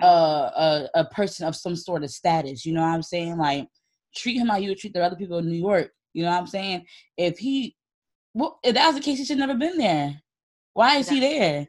a, 0.00 0.06
a, 0.06 0.88
a 0.94 1.04
person 1.06 1.46
of 1.46 1.56
some 1.56 1.76
sort 1.76 2.04
of 2.04 2.10
status. 2.10 2.64
You 2.66 2.74
know 2.74 2.82
what 2.82 2.88
I'm 2.88 3.02
saying? 3.02 3.38
Like 3.38 3.68
treat 4.14 4.38
him 4.38 4.48
how 4.48 4.56
you 4.56 4.70
would 4.70 4.78
treat 4.78 4.94
the 4.94 5.04
other 5.04 5.16
people 5.16 5.38
in 5.38 5.48
New 5.48 5.58
York. 5.58 5.90
You 6.12 6.24
know 6.24 6.30
what 6.30 6.40
I'm 6.40 6.46
saying? 6.46 6.86
If 7.16 7.38
he, 7.38 7.76
well, 8.34 8.58
if 8.62 8.74
that 8.74 8.86
was 8.86 8.96
the 8.96 9.02
case, 9.02 9.18
he 9.18 9.24
should 9.24 9.38
never 9.38 9.54
been 9.54 9.78
there. 9.78 10.20
Why 10.72 10.96
is 10.96 11.08
he 11.08 11.20
there? 11.20 11.66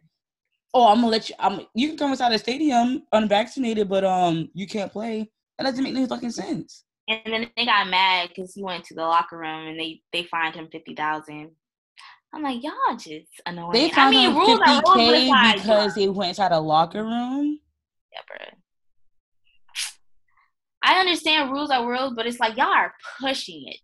Oh, 0.74 0.88
I'm 0.88 0.98
gonna 0.98 1.08
let 1.08 1.30
you. 1.30 1.36
I'm. 1.40 1.62
You 1.74 1.90
can 1.90 1.98
come 1.98 2.12
inside 2.12 2.34
the 2.34 2.40
stadium 2.40 3.04
unvaccinated, 3.14 3.88
but 3.88 4.04
um, 4.04 4.50
you 4.54 4.68
can't 4.68 4.92
play. 4.92 5.30
That 5.58 5.66
doesn't 5.66 5.84
make 5.84 5.96
any 5.96 6.06
fucking 6.06 6.32
sense. 6.32 6.84
And 7.08 7.22
then 7.26 7.50
they 7.56 7.66
got 7.66 7.88
mad 7.88 8.30
because 8.30 8.54
he 8.54 8.64
went 8.64 8.84
to 8.86 8.94
the 8.94 9.02
locker 9.02 9.38
room 9.38 9.68
and 9.68 9.80
they 9.80 10.02
they 10.12 10.24
fined 10.24 10.56
him 10.56 10.68
fifty 10.72 10.94
thousand. 10.94 11.52
I'm 12.34 12.44
like, 12.44 12.62
y'all 12.62 12.98
just 12.98 13.30
annoying. 13.46 13.72
They 13.72 13.90
fined 13.90 14.18
I 14.18 14.28
mean, 14.28 14.32
him 14.32 14.58
fifty 14.58 14.82
k 14.96 15.54
because 15.56 15.96
he 15.96 16.10
went 16.10 16.30
inside 16.30 16.52
a 16.52 16.60
locker 16.60 17.04
room 17.04 17.60
yeah, 18.16 18.22
bro. 18.28 18.58
I 20.82 21.00
understand 21.00 21.52
rules 21.52 21.72
are 21.72 21.88
rules, 21.88 22.14
but 22.16 22.28
it's 22.28 22.40
like 22.40 22.58
y'all 22.58 22.68
are 22.68 22.94
pushing 23.20 23.68
it. 23.68 23.80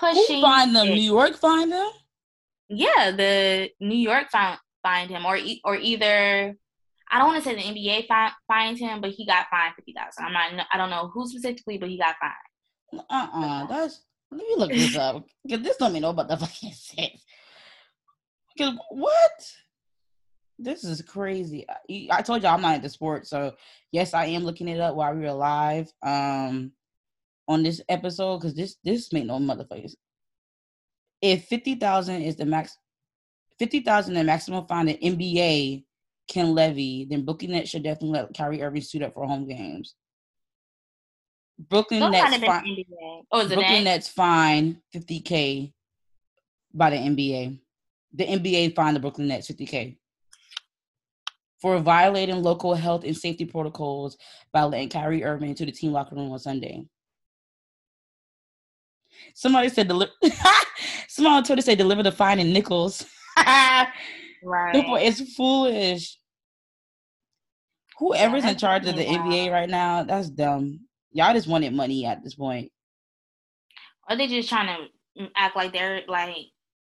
Pushing. 0.00 0.36
Who 0.36 0.42
fined 0.42 0.74
them? 0.74 0.88
It. 0.88 0.94
New 0.94 1.00
York 1.00 1.36
fined 1.36 1.72
them. 1.72 1.90
Yeah, 2.68 3.12
the 3.12 3.70
New 3.80 3.96
York 3.96 4.30
find 4.30 4.58
find 4.82 5.08
him, 5.08 5.24
or 5.24 5.38
or 5.64 5.76
either 5.76 6.54
I 7.10 7.18
don't 7.18 7.28
want 7.28 7.42
to 7.42 7.48
say 7.48 7.54
the 7.54 7.62
NBA 7.62 8.06
fi- 8.06 8.32
fined 8.46 8.78
him, 8.78 9.00
but 9.00 9.10
he 9.10 9.24
got 9.24 9.46
fined 9.50 9.74
fifty 9.76 9.94
thousand. 9.94 10.24
I'm 10.24 10.32
not. 10.56 10.66
I 10.72 10.76
don't 10.76 10.90
know 10.90 11.08
who 11.08 11.26
specifically, 11.26 11.78
but 11.78 11.88
he 11.88 11.96
got 11.96 12.16
fined. 12.20 13.02
Uh 13.10 13.14
uh-uh, 13.14 13.62
uh 13.62 13.66
That's 13.66 14.02
let 14.30 14.46
me 14.46 14.54
look 14.56 14.70
this 14.70 14.96
up. 14.96 15.24
Cause 15.48 15.60
this 15.62 15.76
don't 15.76 15.92
mean 15.92 16.02
know 16.02 16.10
about 16.10 16.28
the 16.28 16.36
fucking 16.36 16.72
sense. 16.74 17.24
Cause 18.58 18.74
what? 18.90 19.52
This 20.58 20.82
is 20.82 21.02
crazy. 21.02 21.64
I, 22.10 22.20
told 22.22 22.42
you 22.42 22.48
I'm 22.48 22.60
not 22.60 22.74
into 22.74 22.88
sports, 22.88 23.30
so 23.30 23.54
yes, 23.92 24.12
I 24.12 24.26
am 24.26 24.42
looking 24.42 24.68
it 24.68 24.80
up 24.80 24.96
while 24.96 25.14
we 25.14 25.20
were 25.20 25.32
live 25.32 25.92
um 26.02 26.72
on 27.46 27.62
this 27.62 27.80
episode 27.88 28.38
because 28.38 28.54
this 28.54 28.76
this 28.84 29.12
make 29.12 29.24
no 29.24 29.38
motherfuckers. 29.38 29.94
If 31.22 31.44
fifty 31.44 31.76
thousand 31.76 32.22
is 32.22 32.34
the 32.34 32.44
max, 32.44 32.76
fifty 33.58 33.80
thousand 33.80 34.14
the 34.14 34.24
maximum 34.24 34.66
fine 34.66 34.86
that 34.86 35.00
NBA 35.00 35.84
can 36.28 36.54
levy, 36.54 37.06
then 37.08 37.24
Brooklyn 37.24 37.52
Nets 37.52 37.70
should 37.70 37.84
definitely 37.84 38.18
let 38.18 38.34
Kyrie 38.36 38.62
Irving 38.62 38.82
suit 38.82 39.02
up 39.02 39.14
for 39.14 39.26
home 39.26 39.46
games. 39.48 39.94
Brooklyn 41.56 42.10
Nets 42.10 42.36
fine. 42.38 42.84
Oh, 43.30 43.40
is 43.40 43.52
Brooklyn 43.52 43.84
Nets 43.84 44.08
fine 44.08 44.80
fifty 44.92 45.20
k 45.20 45.72
by 46.74 46.90
the 46.90 46.96
NBA. 46.96 47.60
The 48.14 48.26
NBA 48.26 48.74
fined 48.74 48.96
the 48.96 49.00
Brooklyn 49.00 49.28
Nets 49.28 49.46
fifty 49.46 49.64
k 49.64 49.98
for 51.60 51.78
violating 51.80 52.42
local 52.42 52.74
health 52.74 53.04
and 53.04 53.16
safety 53.16 53.44
protocols 53.44 54.16
by 54.52 54.62
letting 54.62 54.88
Kyrie 54.88 55.24
Irving 55.24 55.50
into 55.50 55.66
the 55.66 55.72
team 55.72 55.92
locker 55.92 56.14
room 56.14 56.30
on 56.30 56.38
Sunday. 56.38 56.84
Somebody 59.34 59.68
said 59.68 59.88
deliver. 59.88 60.12
Somebody 61.08 61.36
on 61.36 61.44
Twitter 61.44 61.62
said 61.62 61.78
deliver 61.78 62.02
the 62.02 62.12
fine 62.12 62.38
in 62.38 62.52
nickels. 62.52 63.04
right. 63.36 63.90
It's 64.44 65.34
foolish. 65.34 66.18
Whoever's 67.98 68.44
yeah, 68.44 68.50
in 68.50 68.56
charge 68.56 68.86
of 68.86 68.94
the 68.94 69.04
wild. 69.04 69.32
NBA 69.32 69.50
right 69.50 69.68
now, 69.68 70.04
that's 70.04 70.30
dumb. 70.30 70.80
Y'all 71.10 71.34
just 71.34 71.48
wanted 71.48 71.74
money 71.74 72.06
at 72.06 72.22
this 72.22 72.36
point. 72.36 72.70
Are 74.08 74.16
they 74.16 74.28
just 74.28 74.48
trying 74.48 74.68
to 74.68 75.22
mm, 75.22 75.30
act 75.36 75.56
like 75.56 75.72
they're 75.72 76.02
like 76.06 76.36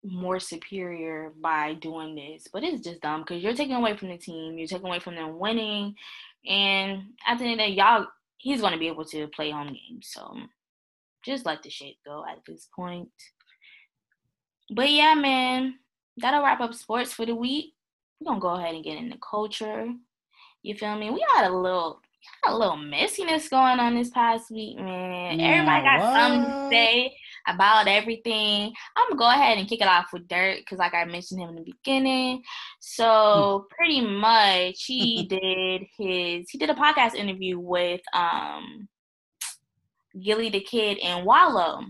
more 0.04 0.38
superior 0.38 1.32
by 1.40 1.74
doing 1.74 2.14
this. 2.14 2.46
But 2.52 2.62
it's 2.62 2.82
just 2.82 3.00
dumb 3.00 3.22
because 3.22 3.42
you're 3.42 3.54
taking 3.54 3.74
away 3.74 3.96
from 3.96 4.08
the 4.08 4.18
team, 4.18 4.58
you're 4.58 4.68
taking 4.68 4.86
away 4.86 5.00
from 5.00 5.14
them 5.14 5.38
winning, 5.38 5.94
and 6.46 7.02
at 7.26 7.38
the 7.38 7.44
end 7.44 7.52
of 7.52 7.58
the 7.58 7.64
day, 7.64 7.68
y'all 7.70 8.06
he's 8.38 8.60
gonna 8.60 8.78
be 8.78 8.88
able 8.88 9.04
to 9.06 9.26
play 9.28 9.50
home 9.50 9.68
games. 9.68 10.10
So 10.12 10.36
just 11.24 11.46
let 11.46 11.62
the 11.62 11.70
shit 11.70 11.94
go 12.04 12.24
at 12.30 12.44
this 12.46 12.68
point. 12.76 13.08
But 14.70 14.90
yeah, 14.90 15.14
man, 15.14 15.76
that'll 16.18 16.42
wrap 16.42 16.60
up 16.60 16.74
sports 16.74 17.12
for 17.12 17.24
the 17.24 17.34
week. 17.34 17.74
We're 18.20 18.26
gonna 18.30 18.40
go 18.40 18.50
ahead 18.50 18.74
and 18.74 18.84
get 18.84 18.98
into 18.98 19.18
culture. 19.18 19.86
You 20.62 20.74
feel 20.74 20.96
me? 20.96 21.10
We 21.10 21.24
had 21.34 21.48
a 21.48 21.56
little 21.56 22.00
a 22.46 22.56
little 22.56 22.76
messiness 22.76 23.50
going 23.50 23.78
on 23.80 23.94
this 23.94 24.10
past 24.10 24.50
week, 24.50 24.78
man. 24.78 25.40
Everybody 25.40 25.84
got 25.84 26.00
what? 26.00 26.14
something 26.14 26.50
to 26.50 26.68
say 26.70 27.16
about 27.46 27.88
everything. 27.88 28.72
I'm 28.96 29.08
gonna 29.08 29.18
go 29.18 29.28
ahead 29.28 29.58
and 29.58 29.68
kick 29.68 29.80
it 29.80 29.88
off 29.88 30.12
with 30.12 30.28
Durk 30.28 30.58
because, 30.58 30.78
like 30.78 30.94
I 30.94 31.04
mentioned 31.04 31.40
him 31.40 31.50
in 31.50 31.56
the 31.56 31.62
beginning. 31.62 32.42
So 32.80 33.66
pretty 33.70 34.00
much, 34.00 34.84
he 34.84 35.26
did 35.28 35.86
his 35.98 36.48
he 36.50 36.58
did 36.58 36.70
a 36.70 36.74
podcast 36.74 37.14
interview 37.14 37.58
with 37.58 38.00
um 38.12 38.88
Gillie 40.20 40.50
Da 40.50 40.60
Kid 40.60 40.98
and 40.98 41.24
Wallo. 41.26 41.84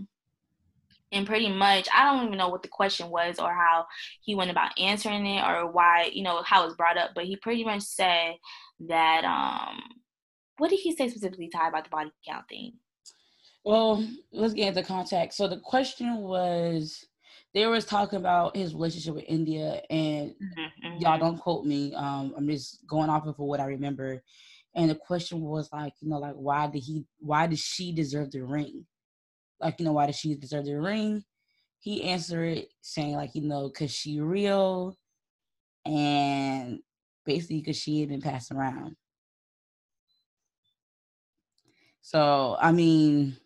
And 1.11 1.25
pretty 1.25 1.49
much, 1.49 1.87
I 1.95 2.03
don't 2.11 2.25
even 2.25 2.37
know 2.37 2.49
what 2.49 2.61
the 2.61 2.67
question 2.67 3.09
was 3.09 3.39
or 3.39 3.53
how 3.53 3.85
he 4.21 4.35
went 4.35 4.51
about 4.51 4.77
answering 4.77 5.25
it 5.25 5.43
or 5.45 5.71
why, 5.71 6.09
you 6.11 6.23
know, 6.23 6.41
how 6.43 6.63
it 6.63 6.65
was 6.65 6.75
brought 6.75 6.97
up. 6.97 7.11
But 7.15 7.25
he 7.25 7.37
pretty 7.37 7.63
much 7.63 7.83
said 7.83 8.33
that 8.87 9.23
um 9.23 9.81
what 10.57 10.69
did 10.69 10.79
he 10.79 10.95
say 10.95 11.09
specifically, 11.09 11.49
Ty, 11.49 11.69
about 11.69 11.83
the 11.85 11.89
body 11.89 12.11
count 12.27 12.47
thing? 12.49 12.73
Well, 13.65 14.07
let's 14.31 14.53
get 14.53 14.69
into 14.69 14.83
context. 14.83 15.37
So 15.37 15.47
the 15.47 15.57
question 15.57 16.17
was, 16.17 17.03
they 17.55 17.65
was 17.65 17.83
talking 17.83 18.19
about 18.19 18.55
his 18.55 18.75
relationship 18.75 19.15
with 19.15 19.23
India, 19.27 19.81
and 19.89 20.29
mm-hmm, 20.31 20.87
mm-hmm. 20.87 21.01
y'all 21.01 21.17
don't 21.17 21.39
quote 21.39 21.65
me. 21.65 21.91
Um, 21.95 22.35
I'm 22.37 22.47
just 22.47 22.85
going 22.87 23.09
off 23.09 23.25
of 23.25 23.39
what 23.39 23.59
I 23.59 23.65
remember. 23.65 24.21
And 24.75 24.89
the 24.89 24.95
question 24.95 25.41
was 25.41 25.69
like, 25.73 25.93
you 25.99 26.09
know, 26.09 26.19
like 26.19 26.35
why 26.35 26.67
did 26.67 26.83
he, 26.83 27.05
why 27.17 27.47
did 27.47 27.57
she 27.57 27.91
deserve 27.91 28.29
the 28.29 28.43
ring? 28.43 28.85
Like, 29.59 29.79
you 29.79 29.85
know, 29.85 29.93
why 29.93 30.05
did 30.05 30.15
she 30.15 30.35
deserve 30.35 30.65
the 30.65 30.75
ring? 30.75 31.23
He 31.79 32.03
answered 32.03 32.57
it 32.57 32.67
saying 32.81 33.15
like, 33.15 33.33
you 33.33 33.41
know, 33.41 33.69
cause 33.69 33.91
she 33.91 34.19
real, 34.19 34.95
and 35.85 36.79
basically 37.25 37.63
cause 37.63 37.77
she 37.77 38.01
had 38.01 38.09
been 38.09 38.21
passed 38.21 38.51
around. 38.51 38.95
So 42.01 42.57
I 42.59 42.71
mean, 42.71 43.37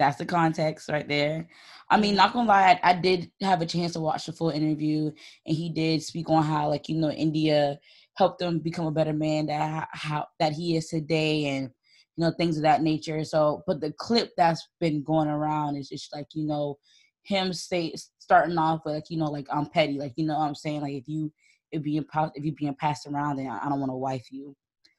that's 0.00 0.16
the 0.16 0.24
context 0.24 0.88
right 0.88 1.06
there. 1.06 1.46
I 1.90 2.00
mean, 2.00 2.12
mm-hmm. 2.12 2.16
not 2.16 2.32
gonna 2.32 2.48
lie, 2.48 2.80
I, 2.82 2.90
I, 2.90 2.94
did 2.94 3.30
have 3.42 3.60
a 3.60 3.66
chance 3.66 3.92
to 3.92 4.00
watch 4.00 4.24
the 4.24 4.32
full 4.32 4.48
interview, 4.48 5.12
and 5.46 5.56
he 5.56 5.68
did 5.68 6.02
speak 6.02 6.30
on 6.30 6.42
how, 6.42 6.70
like, 6.70 6.88
you 6.88 6.96
know, 6.96 7.10
India 7.10 7.78
helped 8.14 8.40
him 8.40 8.60
become 8.60 8.86
a 8.86 8.92
better 8.92 9.12
man 9.12 9.46
that 9.46 9.88
how 9.92 10.26
that 10.38 10.52
he 10.52 10.76
is 10.76 10.88
today, 10.88 11.44
and 11.46 11.70
you 12.16 12.24
know, 12.24 12.32
things 12.32 12.56
of 12.56 12.62
that 12.62 12.82
nature. 12.82 13.22
So, 13.24 13.62
but 13.66 13.80
the 13.80 13.92
clip 13.92 14.30
that's 14.36 14.66
been 14.80 15.02
going 15.02 15.28
around 15.28 15.76
is 15.76 15.90
just 15.90 16.14
like, 16.14 16.28
you 16.32 16.46
know, 16.46 16.78
him 17.24 17.52
say 17.52 17.94
starting 18.18 18.56
off 18.56 18.80
with 18.84 18.94
like 18.94 19.10
you 19.10 19.18
know 19.18 19.30
like 19.30 19.46
I'm 19.52 19.66
petty, 19.66 19.98
like 19.98 20.14
you 20.16 20.24
know 20.24 20.38
what 20.38 20.46
I'm 20.46 20.54
saying 20.54 20.80
like 20.80 20.94
if 20.94 21.06
you 21.08 21.30
if 21.72 21.82
being 21.82 22.04
if 22.34 22.44
you 22.44 22.52
being 22.52 22.74
passed 22.74 23.06
around 23.06 23.36
then 23.36 23.48
I 23.48 23.68
don't 23.68 23.80
want 23.80 23.90
to 23.90 23.96
wife 23.96 24.26
you. 24.30 24.56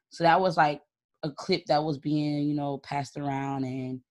So 0.09 0.23
that 0.23 0.39
was 0.39 0.57
like 0.57 0.81
a 1.23 1.31
clip 1.31 1.65
that 1.65 1.83
was 1.83 1.97
being 1.97 2.47
you 2.47 2.53
know 2.53 2.77
passed 2.79 3.17
around 3.17 3.63
and 3.63 4.01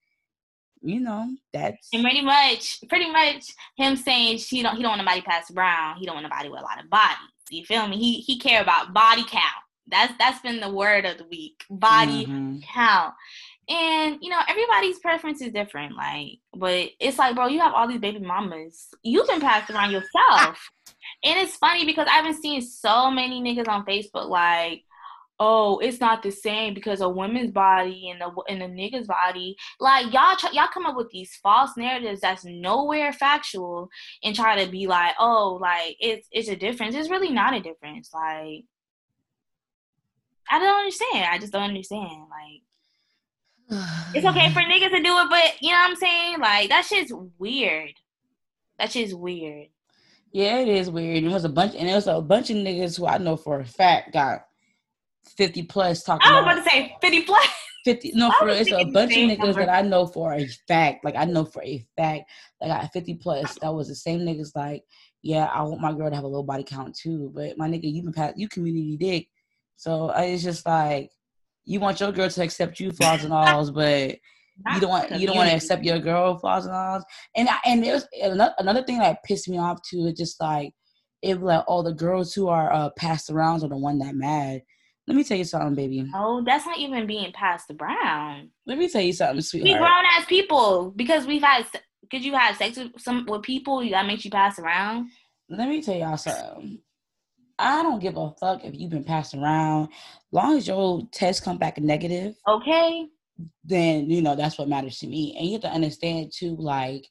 you 0.82 1.00
know 1.00 1.28
that's 1.52 1.88
and 1.92 2.02
pretty 2.02 2.22
much 2.22 2.78
pretty 2.88 3.10
much 3.10 3.52
him 3.76 3.96
saying 3.96 4.38
she 4.38 4.62
don't 4.62 4.76
he 4.76 4.82
don't 4.82 4.92
want 4.92 5.04
nobody 5.04 5.20
passed 5.20 5.50
around 5.50 5.98
he 5.98 6.06
don't 6.06 6.14
want 6.14 6.26
nobody 6.28 6.48
with 6.48 6.60
a 6.60 6.64
lot 6.64 6.82
of 6.82 6.88
bodies 6.88 7.16
you 7.50 7.64
feel 7.64 7.86
me 7.86 7.98
he 7.98 8.20
he 8.20 8.38
care 8.38 8.62
about 8.62 8.92
body 8.94 9.24
count 9.28 9.44
that's 9.88 10.12
that's 10.18 10.40
been 10.40 10.60
the 10.60 10.72
word 10.72 11.04
of 11.04 11.18
the 11.18 11.24
week 11.24 11.64
body 11.68 12.24
mm-hmm. 12.24 12.58
count 12.72 13.12
and 13.70 14.18
you 14.20 14.30
know, 14.30 14.40
everybody's 14.48 14.98
preference 14.98 15.40
is 15.40 15.52
different. 15.52 15.96
Like, 15.96 16.40
but 16.52 16.90
it's 16.98 17.18
like, 17.18 17.36
bro, 17.36 17.46
you 17.46 17.60
have 17.60 17.72
all 17.72 17.86
these 17.86 18.00
baby 18.00 18.18
mamas. 18.18 18.88
You've 19.04 19.28
been 19.28 19.40
passed 19.40 19.70
around 19.70 19.92
yourself. 19.92 20.70
and 21.24 21.38
it's 21.38 21.56
funny 21.56 21.86
because 21.86 22.08
I've 22.10 22.24
been 22.24 22.40
seeing 22.40 22.62
so 22.62 23.10
many 23.12 23.40
niggas 23.40 23.68
on 23.68 23.86
Facebook 23.86 24.28
like, 24.28 24.82
oh, 25.40 25.78
it's 25.78 26.00
not 26.00 26.22
the 26.22 26.30
same 26.30 26.74
because 26.74 27.00
a 27.00 27.08
woman's 27.08 27.50
body 27.50 28.10
and 28.10 28.20
the 28.20 28.30
and 28.48 28.60
the 28.60 28.66
nigga's 28.66 29.08
body. 29.08 29.56
Like 29.80 30.12
y'all 30.12 30.36
y'all 30.52 30.68
come 30.72 30.86
up 30.86 30.96
with 30.96 31.10
these 31.10 31.34
false 31.42 31.70
narratives 31.76 32.20
that's 32.20 32.44
nowhere 32.44 33.12
factual 33.12 33.88
and 34.22 34.36
try 34.36 34.62
to 34.62 34.70
be 34.70 34.86
like, 34.86 35.14
oh, 35.18 35.58
like 35.60 35.96
it's 35.98 36.28
it's 36.30 36.48
a 36.48 36.56
difference. 36.56 36.94
It's 36.94 37.10
really 37.10 37.32
not 37.32 37.54
a 37.54 37.60
difference. 37.60 38.10
Like 38.12 38.64
I 40.50 40.58
don't 40.58 40.78
understand. 40.80 41.26
I 41.30 41.38
just 41.38 41.52
don't 41.52 41.62
understand. 41.62 42.26
Like 42.30 42.62
it's 44.14 44.26
okay 44.26 44.52
for 44.52 44.60
niggas 44.60 44.90
to 44.90 45.02
do 45.02 45.18
it, 45.18 45.30
but 45.30 45.62
you 45.62 45.70
know 45.70 45.78
what 45.78 45.90
I'm 45.90 45.96
saying? 45.96 46.38
Like 46.38 46.68
that 46.68 46.84
shit's 46.84 47.12
weird. 47.38 47.94
That 48.78 48.92
shit's 48.92 49.14
weird. 49.14 49.68
Yeah, 50.32 50.58
it 50.58 50.68
is 50.68 50.90
weird. 50.90 51.24
It 51.24 51.28
was 51.28 51.44
a 51.44 51.48
bunch, 51.48 51.74
and 51.74 51.88
it 51.88 51.94
was 51.94 52.06
a 52.06 52.20
bunch 52.20 52.50
of 52.50 52.56
niggas 52.56 52.96
who 52.96 53.06
I 53.06 53.18
know 53.18 53.36
for 53.36 53.58
a 53.58 53.64
fact 53.64 54.12
got 54.12 54.46
fifty 55.36 55.62
plus 55.62 56.02
talking. 56.02 56.26
I 56.26 56.34
was 56.34 56.42
about, 56.42 56.58
about 56.58 56.64
to 56.64 56.70
say 56.70 56.96
fifty 57.00 57.22
plus. 57.22 57.48
Fifty? 57.84 58.12
No, 58.14 58.30
for 58.38 58.46
real, 58.46 58.56
it's 58.56 58.70
a 58.70 58.84
bunch 58.84 59.12
of 59.12 59.18
niggas 59.18 59.54
that 59.54 59.70
I 59.70 59.80
know 59.80 60.06
for 60.06 60.34
a 60.34 60.46
fact. 60.68 61.02
Like 61.02 61.16
I 61.16 61.24
know 61.24 61.46
for 61.46 61.62
a 61.62 61.82
fact 61.96 62.30
that 62.60 62.68
got 62.68 62.92
fifty 62.92 63.14
plus. 63.14 63.58
That 63.62 63.72
was 63.72 63.88
the 63.88 63.94
same 63.94 64.20
niggas. 64.20 64.54
Like, 64.54 64.82
yeah, 65.22 65.46
I 65.46 65.62
want 65.62 65.80
my 65.80 65.92
girl 65.92 66.10
to 66.10 66.14
have 66.14 66.24
a 66.24 66.28
low 66.28 66.42
body 66.42 66.62
count 66.62 66.94
too, 66.94 67.32
but 67.34 67.56
my 67.56 67.68
nigga, 67.68 67.90
you 67.90 68.02
been 68.02 68.12
past, 68.12 68.36
you 68.36 68.48
community 68.48 68.98
dick. 68.98 69.28
So 69.76 70.10
I, 70.10 70.24
it's 70.24 70.42
just 70.42 70.66
like 70.66 71.10
you 71.64 71.80
want 71.80 72.00
your 72.00 72.12
girl 72.12 72.28
to 72.28 72.42
accept 72.42 72.80
you 72.80 72.92
flaws 72.92 73.24
and 73.24 73.32
alls, 73.32 73.70
but 73.70 74.18
you 74.74 74.80
don't 74.80 74.90
want 74.90 75.10
you 75.12 75.26
don't 75.26 75.36
want 75.36 75.48
to 75.48 75.56
accept 75.56 75.82
your 75.82 76.00
girl 76.00 76.36
flaws 76.36 76.66
and 76.66 76.74
alls. 76.74 77.04
And 77.34 77.48
I, 77.48 77.56
and 77.64 77.82
there's 77.82 78.06
another, 78.22 78.54
another 78.58 78.82
thing 78.82 78.98
that 78.98 79.24
pissed 79.24 79.48
me 79.48 79.56
off 79.56 79.80
too. 79.88 80.06
It's 80.06 80.20
just 80.20 80.38
like 80.38 80.74
it 81.22 81.40
like 81.40 81.64
all 81.66 81.82
the 81.82 81.94
girls 81.94 82.34
who 82.34 82.48
are 82.48 82.70
uh, 82.70 82.90
passed 82.90 83.30
around 83.30 83.64
are 83.64 83.68
the 83.68 83.76
one 83.78 83.98
that 84.00 84.14
mad. 84.14 84.60
Let 85.06 85.16
me 85.16 85.24
tell 85.24 85.38
you 85.38 85.44
something, 85.44 85.74
baby. 85.74 86.08
Oh, 86.14 86.42
that's 86.44 86.66
not 86.66 86.78
even 86.78 87.06
being 87.06 87.32
passed 87.32 87.70
around. 87.70 88.50
Let 88.66 88.78
me 88.78 88.88
tell 88.88 89.02
you 89.02 89.12
something, 89.12 89.40
sweetheart. 89.40 89.72
We 89.72 89.78
grown 89.78 90.04
ass 90.16 90.26
people 90.26 90.92
because 90.94 91.26
we've 91.26 91.42
had. 91.42 91.66
Could 92.10 92.24
you 92.24 92.34
have 92.34 92.56
sex 92.56 92.76
with 92.76 92.92
some 92.98 93.26
with 93.26 93.42
people? 93.42 93.82
You 93.82 93.90
that 93.90 94.06
makes 94.06 94.24
you 94.24 94.30
pass 94.30 94.58
around. 94.58 95.10
Let 95.48 95.68
me 95.68 95.82
tell 95.82 95.96
y'all 95.96 96.16
something. 96.16 96.80
I 97.58 97.82
don't 97.82 98.00
give 98.00 98.16
a 98.16 98.30
fuck 98.40 98.64
if 98.64 98.74
you've 98.74 98.90
been 98.90 99.04
passed 99.04 99.34
around. 99.34 99.88
Long 100.32 100.56
as 100.56 100.66
your 100.66 101.02
test 101.12 101.44
come 101.44 101.58
back 101.58 101.78
negative. 101.78 102.34
Okay. 102.48 103.06
Then, 103.64 104.10
you 104.10 104.22
know, 104.22 104.34
that's 104.34 104.58
what 104.58 104.68
matters 104.68 104.98
to 105.00 105.06
me. 105.06 105.36
And 105.36 105.46
you 105.46 105.52
have 105.52 105.62
to 105.62 105.70
understand 105.70 106.32
too, 106.34 106.56
like, 106.56 107.06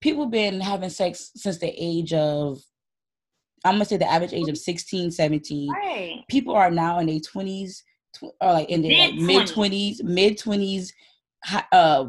people 0.00 0.26
been 0.26 0.60
having 0.60 0.90
sex 0.90 1.30
since 1.36 1.58
the 1.58 1.72
age 1.76 2.12
of 2.12 2.60
I'm 3.64 3.74
gonna 3.74 3.84
say 3.84 3.96
the 3.96 4.10
average 4.10 4.32
age 4.32 4.48
of 4.48 4.58
16, 4.58 5.10
17. 5.10 5.72
Right. 5.72 6.24
People 6.28 6.54
are 6.54 6.70
now 6.70 6.98
in 6.98 7.06
their 7.06 7.18
20s 7.18 7.82
tw- 8.14 8.34
or 8.40 8.52
like 8.52 8.68
in 8.68 8.82
their 8.82 9.12
mid 9.12 9.48
20s, 9.48 10.02
mid 10.02 10.38
20s, 10.38 10.90
uh 11.72 12.06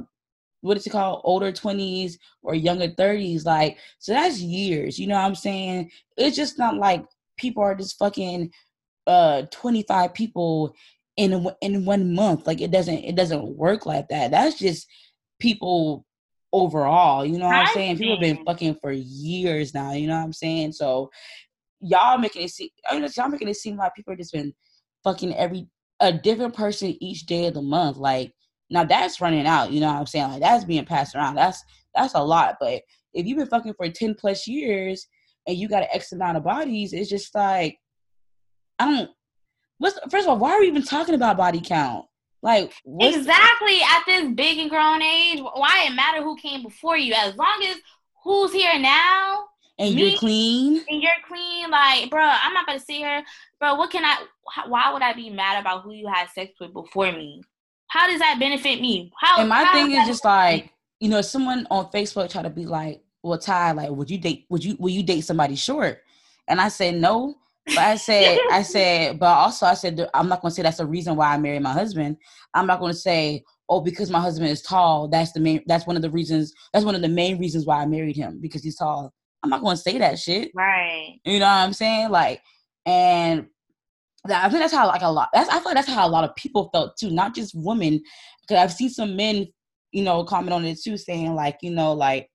what 0.62 0.78
is 0.78 0.88
it 0.88 0.90
called 0.90 1.22
older 1.24 1.52
20s 1.52 2.18
or 2.42 2.56
younger 2.56 2.88
30s 2.88 3.46
like 3.46 3.78
so 4.00 4.12
that's 4.14 4.40
years 4.42 4.98
you 4.98 5.08
know 5.08 5.16
what 5.16 5.26
i'm 5.26 5.36
saying 5.36 5.90
it's 6.18 6.36
just 6.36 6.58
not 6.58 6.76
like 6.76 7.06
people 7.38 7.62
are 7.64 7.76
just 7.76 7.98
fucking 8.00 8.52
uh 9.06 9.44
25 9.52 10.14
people 10.14 10.74
in 11.16 11.48
in 11.62 11.86
one 11.86 12.14
month 12.14 12.48
like 12.48 12.62
it 12.62 12.72
doesn't 12.72 13.04
it 13.04 13.16
doesn't 13.16 13.56
work 13.56 13.86
like 13.86 14.08
that 14.10 14.32
that's 14.32 14.58
just 14.58 14.88
people 15.40 16.06
overall 16.54 17.26
you 17.26 17.38
know 17.38 17.46
what 17.46 17.56
i'm 17.56 17.74
saying 17.74 17.98
people 17.98 18.16
have 18.16 18.22
been 18.22 18.44
fucking 18.46 18.76
for 18.82 18.92
years 18.92 19.74
now 19.74 19.92
you 19.92 20.08
know 20.08 20.16
what 20.16 20.24
i'm 20.24 20.34
saying 20.34 20.72
so 20.72 21.10
y'all 21.82 22.18
making 22.18 22.44
it 22.44 22.50
seem 22.50 22.70
I 22.90 23.00
mean, 23.00 23.08
y'all 23.16 23.30
making 23.30 23.50
it 23.50 23.56
seem 23.56 23.78
like 23.78 23.94
people 23.94 24.14
have 24.14 24.20
just 24.20 24.34
been 24.34 24.54
fucking 25.04 25.36
every 25.36 25.68
a 26.00 26.12
different 26.12 26.54
person 26.54 26.96
each 27.02 27.26
day 27.26 27.48
of 27.48 27.54
the 27.54 27.62
month 27.62 27.98
like 27.98 28.34
now 28.70 28.84
that's 28.84 29.20
running 29.22 29.46
out 29.46 29.72
you 29.72 29.80
know 29.80 29.88
what 29.88 30.00
i'm 30.00 30.06
saying 30.06 30.32
like 30.32 30.42
that's 30.42 30.64
being 30.64 30.86
passed 30.86 31.16
around 31.16 31.36
that's 31.36 31.64
that's 31.94 32.14
a 32.14 32.24
lot 32.24 32.56
but 32.60 32.82
if 33.14 33.26
you've 33.26 33.38
been 33.38 33.48
fucking 33.48 33.74
for 33.74 33.90
10 33.90 34.16
plus 34.16 34.48
years 34.48 35.08
and 35.48 35.58
you 35.58 35.68
got 35.68 35.84
an 35.84 35.90
X 35.92 36.12
amount 36.12 36.38
of 36.38 36.44
bodies, 36.44 36.94
it's 36.94 37.10
just 37.10 37.34
like 37.34 37.80
I 38.80 38.86
don't. 38.86 39.10
What's 39.80 40.00
first 40.10 40.28
of 40.28 40.30
all, 40.30 40.38
why 40.38 40.52
are 40.52 40.60
we 40.60 40.68
even 40.68 40.84
talking 40.84 41.16
about 41.16 41.38
body 41.38 41.62
count? 41.62 42.06
Like 42.42 42.74
exactly 43.00 43.80
at 43.82 44.04
this 44.06 44.28
big 44.34 44.60
and 44.60 44.70
grown 44.70 45.02
age, 45.02 45.40
why 45.40 45.86
it 45.88 45.96
matter 45.96 46.22
who 46.22 46.36
came 46.38 46.64
before 46.64 46.98
you? 46.98 47.14
As 47.14 47.36
long 47.36 47.64
as 47.68 47.78
who's 48.24 48.54
here 48.54 48.78
now 48.80 49.46
and 49.80 49.96
me, 49.96 50.10
you're 50.10 50.20
clean 50.20 50.84
and 50.88 51.02
you're 51.02 51.12
clean, 51.28 51.70
like 51.72 52.10
bro, 52.10 52.22
I'm 52.22 52.54
not 52.54 52.68
gonna 52.68 52.80
see 52.80 53.02
her, 53.02 53.24
bro. 53.60 53.76
What 53.76 53.92
can 53.92 54.06
I? 54.06 54.24
Why 54.68 54.94
would 54.94 55.02
I 55.02 55.14
be 55.14 55.30
mad 55.30 55.60
about 55.60 55.84
who 55.84 55.94
you 55.94 56.08
had 56.08 56.30
sex 56.30 56.54
with 56.60 56.74
before 56.74 57.12
me? 57.12 57.42
How 57.88 58.08
does 58.08 58.20
that 58.20 58.38
benefit 58.40 58.82
me? 58.82 59.12
How? 59.20 59.40
And 59.40 59.50
my 59.50 59.64
how 59.64 59.74
thing 59.74 59.92
is 59.92 60.08
just 60.08 60.24
like 60.24 60.72
you 61.00 61.10
know, 61.10 61.22
someone 61.22 61.68
on 61.70 61.92
Facebook 61.92 62.30
try 62.30 62.42
to 62.42 62.50
be 62.50 62.66
like, 62.66 63.02
well, 63.22 63.38
Ty, 63.38 63.72
like, 63.74 63.90
would 63.90 64.10
you 64.10 64.18
date? 64.18 64.46
Would 64.50 64.64
you? 64.64 64.76
Will 64.80 64.90
you 64.90 65.04
date 65.04 65.22
somebody 65.22 65.56
short? 65.56 66.02
And 66.48 66.62
I 66.62 66.70
said 66.70 66.96
no. 66.96 67.36
But 67.68 67.80
I 67.80 67.96
said, 67.96 68.40
I 68.52 68.62
said, 68.62 69.20
but 69.20 69.28
also 69.28 69.66
I 69.66 69.74
said, 69.74 70.08
I'm 70.14 70.30
not 70.30 70.42
going 70.42 70.52
to 70.52 70.56
say 70.56 70.62
that's 70.62 70.78
the 70.78 70.86
reason 70.86 71.16
why 71.16 71.34
I 71.34 71.38
married 71.38 71.62
my 71.62 71.74
husband. 71.74 72.18
I'm 72.54 72.66
not 72.66 72.80
going 72.80 72.94
to 72.94 72.98
say, 72.98 73.44
oh, 73.70 73.82
because 73.82 74.10
my 74.10 74.22
husband 74.22 74.50
is 74.50 74.62
tall. 74.62 75.08
That's 75.10 75.34
the 75.34 75.40
main. 75.40 75.64
That's 75.68 75.86
one 75.86 75.98
of 75.98 76.02
the 76.02 76.10
reasons. 76.10 76.54
That's 76.74 76.86
one 76.86 76.96
of 76.96 77.02
the 77.02 77.10
main 77.10 77.40
reasons 77.40 77.66
why 77.66 77.82
I 77.82 77.86
married 77.86 78.16
him 78.16 78.40
because 78.42 78.64
he's 78.64 78.78
tall. 78.78 79.14
I'm 79.44 79.50
not 79.50 79.62
going 79.62 79.76
to 79.76 79.82
say 79.82 79.98
that 79.98 80.18
shit. 80.18 80.52
Right. 80.56 81.20
You 81.26 81.40
know 81.40 81.46
what 81.46 81.52
I'm 81.52 81.74
saying? 81.74 82.10
Like, 82.10 82.42
and 82.86 83.48
that, 84.26 84.46
I 84.46 84.50
think 84.50 84.62
that's 84.62 84.74
how 84.74 84.88
like 84.88 85.02
a 85.02 85.12
lot. 85.12 85.30
That's 85.34 85.50
I 85.50 85.56
feel 85.60 85.66
like 85.66 85.76
that's 85.76 85.90
how 85.90 86.08
a 86.08 86.10
lot 86.10 86.24
of 86.24 86.36
people 86.36 86.70
felt 86.74 86.98
too, 86.98 87.12
not 87.12 87.36
just 87.36 87.54
women. 87.56 88.02
Because 88.42 88.64
I've 88.64 88.74
seen 88.74 88.90
some 88.90 89.16
men, 89.16 89.48
you 89.92 90.04
know, 90.04 90.24
comment 90.24 90.54
on 90.54 90.66
it 90.66 90.80
too, 90.82 90.98
saying 90.98 91.36
like, 91.36 91.58
you 91.62 91.72
know, 91.72 91.94
like 91.94 92.30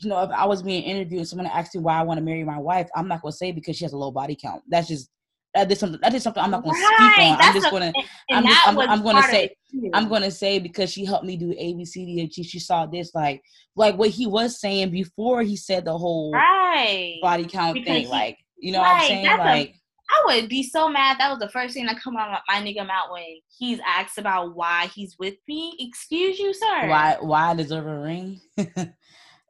you 0.00 0.08
know, 0.08 0.22
if 0.22 0.30
I 0.30 0.46
was 0.46 0.62
being 0.62 0.82
interviewed 0.82 1.20
and 1.20 1.28
someone 1.28 1.46
asked 1.46 1.74
me 1.74 1.80
why 1.80 1.98
I 1.98 2.02
want 2.02 2.18
to 2.18 2.24
marry 2.24 2.44
my 2.44 2.58
wife, 2.58 2.88
I'm 2.94 3.08
not 3.08 3.22
going 3.22 3.32
to 3.32 3.36
say 3.36 3.52
because 3.52 3.76
she 3.76 3.84
has 3.84 3.92
a 3.92 3.98
low 3.98 4.10
body 4.10 4.36
count. 4.40 4.62
That's 4.68 4.88
just 4.88 5.10
that 5.54 5.70
is 5.72 5.78
something 5.78 6.00
that 6.02 6.14
is 6.14 6.22
something 6.22 6.42
I'm 6.42 6.50
not 6.50 6.62
going 6.62 6.74
to 6.74 6.80
speak 6.80 7.18
on. 7.18 7.36
I'm 7.40 7.54
just 7.54 7.70
going 7.70 7.92
to 7.92 8.02
I'm, 8.30 8.46
just, 8.46 8.68
I'm, 8.68 8.78
I'm 8.78 9.02
going 9.02 9.16
to 9.16 9.22
say 9.22 9.56
I'm 9.94 10.08
going 10.08 10.22
to 10.22 10.30
say 10.30 10.58
because 10.58 10.90
she 10.90 11.04
helped 11.04 11.24
me 11.24 11.36
do 11.36 11.48
ABCD 11.48 12.20
and 12.20 12.32
she 12.32 12.42
she 12.42 12.58
saw 12.58 12.86
this 12.86 13.14
like 13.14 13.42
like 13.74 13.96
what 13.96 14.10
he 14.10 14.26
was 14.26 14.60
saying 14.60 14.90
before 14.90 15.42
he 15.42 15.56
said 15.56 15.84
the 15.84 15.96
whole 15.96 16.32
right. 16.32 17.18
body 17.22 17.46
count 17.46 17.74
because 17.74 17.88
thing. 17.88 18.04
He, 18.04 18.08
like 18.08 18.38
you 18.58 18.72
know 18.72 18.80
right. 18.80 18.92
what 18.92 19.02
I'm 19.02 19.08
saying? 19.08 19.24
That's 19.24 19.38
like. 19.38 19.68
A, 19.70 19.74
I 20.10 20.22
would 20.24 20.48
be 20.48 20.62
so 20.62 20.88
mad. 20.88 21.18
That 21.18 21.28
was 21.28 21.38
the 21.38 21.50
first 21.50 21.74
thing 21.74 21.84
that 21.84 22.00
come 22.00 22.16
out 22.16 22.40
my 22.48 22.62
nigga 22.62 22.86
mouth 22.86 23.10
when 23.10 23.24
he's 23.58 23.78
asked 23.86 24.16
about 24.16 24.56
why 24.56 24.86
he's 24.94 25.18
with 25.18 25.34
me. 25.46 25.76
Excuse 25.78 26.38
you, 26.38 26.54
sir. 26.54 26.88
Why? 26.88 27.18
Why 27.20 27.50
I 27.50 27.54
deserve 27.54 27.86
a 27.86 27.98
ring? 27.98 28.40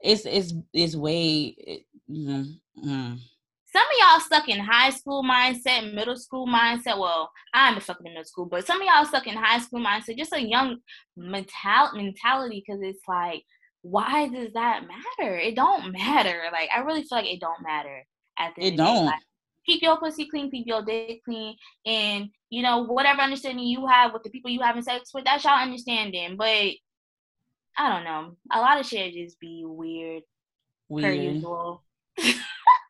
it's 0.02 0.24
it's 0.26 0.54
it's 0.72 0.96
way. 0.96 1.54
It, 1.58 1.82
mm, 2.10 2.46
mm. 2.84 3.18
Some 3.70 3.82
of 3.82 3.98
y'all 3.98 4.20
stuck 4.20 4.48
in 4.48 4.60
high 4.60 4.90
school 4.90 5.22
mindset, 5.22 5.94
middle 5.94 6.16
school 6.16 6.46
mindset. 6.46 6.98
Well, 6.98 7.30
I'm 7.52 7.78
stuck 7.80 7.98
in 8.04 8.12
middle 8.12 8.24
school, 8.24 8.46
but 8.46 8.66
some 8.66 8.80
of 8.80 8.86
y'all 8.86 9.04
stuck 9.04 9.26
in 9.26 9.36
high 9.36 9.58
school 9.58 9.80
mindset, 9.80 10.16
just 10.16 10.32
a 10.32 10.40
young 10.40 10.78
mental 11.16 11.90
mentality. 11.94 12.64
Because 12.66 12.80
it's 12.82 13.06
like, 13.06 13.42
why 13.82 14.28
does 14.28 14.52
that 14.54 14.84
matter? 14.86 15.36
It 15.36 15.54
don't 15.54 15.92
matter. 15.92 16.44
Like 16.52 16.70
I 16.74 16.80
really 16.80 17.02
feel 17.02 17.18
like 17.18 17.26
it 17.26 17.40
don't 17.40 17.62
matter. 17.62 18.04
At 18.38 18.54
the 18.56 18.66
it 18.66 18.76
don't. 18.76 19.06
Like, 19.06 19.20
keep 19.66 19.82
your 19.82 19.98
pussy 19.98 20.26
clean, 20.26 20.50
keep 20.50 20.66
your 20.66 20.82
dick 20.82 21.22
clean, 21.24 21.56
and 21.84 22.28
you 22.50 22.62
know 22.62 22.84
whatever 22.84 23.20
understanding 23.20 23.66
you 23.66 23.86
have 23.86 24.12
with 24.12 24.22
the 24.22 24.30
people 24.30 24.50
you 24.50 24.60
having 24.62 24.82
sex 24.82 25.10
with, 25.12 25.24
that's 25.24 25.44
y'all 25.44 25.62
understanding. 25.62 26.36
But 26.36 26.72
I 27.78 27.88
don't 27.88 28.04
know. 28.04 28.36
A 28.52 28.60
lot 28.60 28.80
of 28.80 28.86
shit 28.86 29.14
just 29.14 29.38
be 29.38 29.62
weird. 29.64 30.22
Weird. 30.88 31.04
Per 31.04 31.12
usual. 31.12 31.84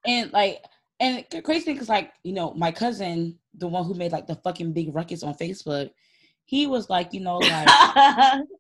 and 0.07 0.33
like, 0.33 0.65
and 1.01 1.25
the 1.31 1.43
crazy 1.43 1.65
thing 1.65 1.79
is 1.79 1.89
like, 1.89 2.13
you 2.25 2.33
know, 2.33 2.55
my 2.55 2.73
cousin, 2.73 3.39
the 3.55 3.69
one 3.69 3.85
who 3.85 3.95
made 3.95 4.13
like 4.13 4.27
the 4.27 4.37
fucking 4.37 4.73
big 4.73 4.95
ruckus 4.95 5.23
on 5.23 5.35
Facebook, 5.35 5.91
he 6.47 6.67
was 6.67 6.89
like, 6.89 7.13
you 7.13 7.21
know, 7.21 7.37
like 7.39 7.69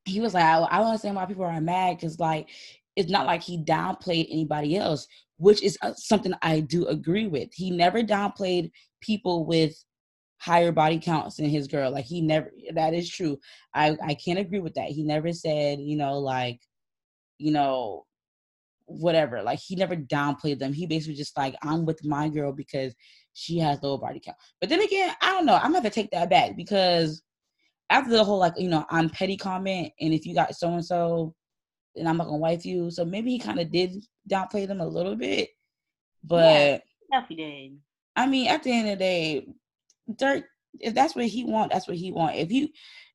he 0.04 0.20
was 0.20 0.34
like, 0.34 0.44
I, 0.44 0.62
I 0.70 0.78
don't 0.78 0.88
understand 0.88 1.16
why 1.16 1.24
people 1.24 1.44
are 1.44 1.60
mad 1.60 1.96
because 1.96 2.20
like 2.20 2.48
it's 2.96 3.10
not 3.10 3.26
like 3.26 3.42
he 3.42 3.56
downplayed 3.56 4.26
anybody 4.30 4.76
else, 4.76 5.08
which 5.38 5.62
is 5.62 5.78
uh, 5.82 5.94
something 5.96 6.34
I 6.42 6.60
do 6.60 6.86
agree 6.88 7.26
with. 7.26 7.48
He 7.54 7.70
never 7.70 8.02
downplayed 8.02 8.70
people 9.00 9.46
with 9.46 9.82
higher 10.38 10.72
body 10.72 10.98
counts 10.98 11.36
than 11.36 11.46
his 11.46 11.66
girl. 11.66 11.90
Like 11.90 12.04
he 12.04 12.20
never 12.20 12.50
that 12.74 12.94
is 12.94 13.08
true. 13.08 13.38
I 13.74 13.96
I 14.02 14.14
can't 14.14 14.38
agree 14.38 14.60
with 14.60 14.74
that. 14.74 14.88
He 14.88 15.02
never 15.02 15.32
said, 15.32 15.80
you 15.80 15.96
know, 15.96 16.18
like, 16.18 16.60
you 17.38 17.52
know, 17.52 18.04
whatever. 18.86 19.42
Like 19.42 19.58
he 19.58 19.76
never 19.76 19.96
downplayed 19.96 20.58
them. 20.58 20.72
He 20.72 20.86
basically 20.86 21.14
just 21.14 21.36
like, 21.36 21.54
I'm 21.62 21.84
with 21.84 22.04
my 22.04 22.28
girl 22.28 22.52
because 22.52 22.94
she 23.34 23.58
has 23.58 23.82
low 23.82 23.98
body 23.98 24.20
count. 24.24 24.38
But 24.60 24.70
then 24.70 24.80
again, 24.80 25.14
I 25.20 25.32
don't 25.32 25.46
know. 25.46 25.56
I'm 25.56 25.72
gonna 25.72 25.82
have 25.82 25.84
to 25.84 25.90
take 25.90 26.10
that 26.12 26.30
back 26.30 26.56
because 26.56 27.22
after 27.90 28.10
the 28.10 28.24
whole 28.24 28.38
like, 28.38 28.54
you 28.56 28.68
know, 28.68 28.84
I'm 28.90 29.10
petty 29.10 29.36
comment 29.36 29.92
and 30.00 30.14
if 30.14 30.26
you 30.26 30.34
got 30.34 30.54
so 30.54 30.72
and 30.72 30.84
so, 30.84 31.34
then 31.94 32.06
I'm 32.06 32.16
not 32.16 32.26
gonna 32.26 32.38
wife 32.38 32.64
you. 32.64 32.90
So 32.90 33.04
maybe 33.04 33.30
he 33.30 33.38
kind 33.38 33.58
of 33.58 33.70
did 33.70 34.04
downplay 34.30 34.66
them 34.66 34.80
a 34.80 34.86
little 34.86 35.16
bit. 35.16 35.50
But 36.24 36.82
yeah, 37.12 37.24
he 37.28 37.34
did. 37.34 37.78
I 38.16 38.26
mean, 38.26 38.48
at 38.48 38.62
the 38.62 38.72
end 38.72 38.88
of 38.88 38.98
the 38.98 39.04
day, 39.04 39.46
Durk, 40.10 40.44
if 40.80 40.94
that's 40.94 41.14
what 41.14 41.26
he 41.26 41.44
want, 41.44 41.72
that's 41.72 41.88
what 41.88 41.96
he 41.96 42.12
want. 42.12 42.36
If 42.36 42.50
you, 42.50 42.68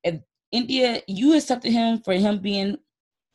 if 0.03 0.19
India, 0.51 1.01
you 1.07 1.35
accepted 1.35 1.71
him 1.71 1.99
for 1.99 2.13
him 2.13 2.39
being, 2.39 2.77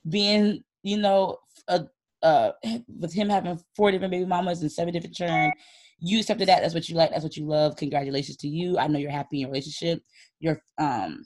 being, 0.09 0.63
you 0.83 0.99
know, 0.99 1.39
a, 1.69 1.87
uh, 2.23 2.53
with 2.99 3.13
him 3.13 3.29
having 3.29 3.61
four 3.77 3.91
different 3.91 4.11
baby 4.11 4.27
mamas 4.27 4.61
and 4.63 4.73
seven 4.73 4.93
different 4.93 5.15
children, 5.15 5.53
you 6.01 6.21
accepted 6.21 6.49
that. 6.49 6.63
That's 6.63 6.75
what 6.75 6.89
you 6.89 6.95
like. 6.95 7.11
That's 7.11 7.25
what 7.25 7.37
you 7.37 7.47
love. 7.47 7.77
Congratulations 7.77 8.37
to 8.39 8.49
you. 8.49 8.79
I 8.79 8.87
know 8.87 8.99
you're 8.99 9.11
happy 9.11 9.37
in 9.37 9.41
your 9.41 9.51
relationship. 9.51 10.03
Your 10.41 10.61
um, 10.79 11.25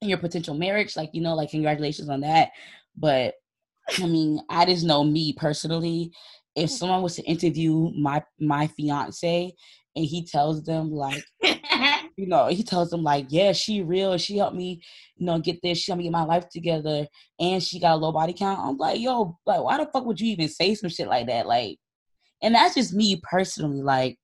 your 0.00 0.18
potential 0.18 0.54
marriage, 0.54 0.96
like 0.96 1.10
you 1.12 1.20
know, 1.20 1.34
like 1.34 1.50
congratulations 1.50 2.08
on 2.08 2.20
that. 2.20 2.50
But 2.96 3.34
I 3.98 4.06
mean, 4.06 4.40
I 4.48 4.64
just 4.64 4.84
know 4.84 5.04
me 5.04 5.34
personally. 5.34 6.12
If 6.54 6.70
someone 6.70 7.02
was 7.02 7.16
to 7.16 7.22
interview 7.22 7.90
my 7.98 8.22
my 8.40 8.68
fiance 8.68 9.54
and 9.96 10.04
he 10.04 10.24
tells 10.24 10.62
them 10.64 10.90
like 10.90 11.24
you 12.16 12.26
know 12.26 12.48
he 12.48 12.62
tells 12.62 12.90
them 12.90 13.02
like 13.02 13.26
yeah 13.28 13.52
she 13.52 13.82
real. 13.82 14.16
She 14.18 14.38
helped 14.38 14.56
me 14.56 14.82
you 15.16 15.26
know 15.26 15.38
get 15.38 15.60
this. 15.62 15.78
She 15.78 15.90
helped 15.90 15.98
me 15.98 16.04
get 16.04 16.12
my 16.12 16.24
life 16.24 16.48
together 16.48 17.06
and 17.38 17.62
she 17.62 17.80
got 17.80 17.94
a 17.94 17.96
low 17.96 18.12
body 18.12 18.32
count. 18.32 18.60
I'm 18.60 18.76
like 18.76 19.00
yo 19.00 19.38
like 19.46 19.62
why 19.62 19.78
the 19.78 19.90
fuck 19.92 20.04
would 20.04 20.20
you 20.20 20.32
even 20.32 20.48
say 20.48 20.74
some 20.74 20.90
shit 20.90 21.08
like 21.08 21.26
that? 21.28 21.46
Like 21.46 21.78
and 22.42 22.54
that's 22.54 22.74
just 22.74 22.94
me 22.94 23.20
personally 23.22 23.82
like 23.82 24.18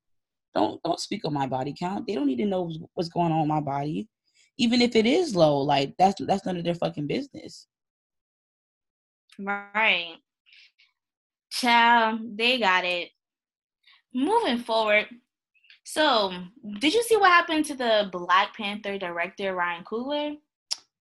don't 0.55 0.83
don't 0.83 1.01
speak 1.01 1.25
on 1.25 1.33
my 1.33 1.47
body 1.47 1.75
count. 1.79 2.07
They 2.07 2.15
don't 2.15 2.27
need 2.27 2.39
to 2.39 2.47
know 2.47 2.71
what's 2.95 3.09
going 3.09 3.33
on 3.33 3.43
in 3.43 3.49
my 3.49 3.61
body. 3.61 4.09
Even 4.59 4.83
if 4.83 4.97
it 4.97 5.07
is 5.07 5.37
low 5.37 5.59
like 5.59 5.95
that's 5.99 6.21
that's 6.27 6.45
none 6.45 6.57
of 6.57 6.65
their 6.65 6.75
fucking 6.75 7.07
business. 7.07 7.67
Right. 9.39 10.17
Child 11.53 12.37
they 12.37 12.59
got 12.59 12.85
it. 12.85 13.11
Moving 14.13 14.59
forward 14.59 15.07
so, 15.85 16.33
did 16.79 16.95
you 16.95 17.03
see 17.03 17.17
what 17.17 17.31
happened 17.31 17.65
to 17.67 17.75
the 17.75 18.09
Black 18.13 18.57
Panther 18.57 18.99
director 18.99 19.55
Ryan 19.55 19.85
Coogler? 19.85 20.37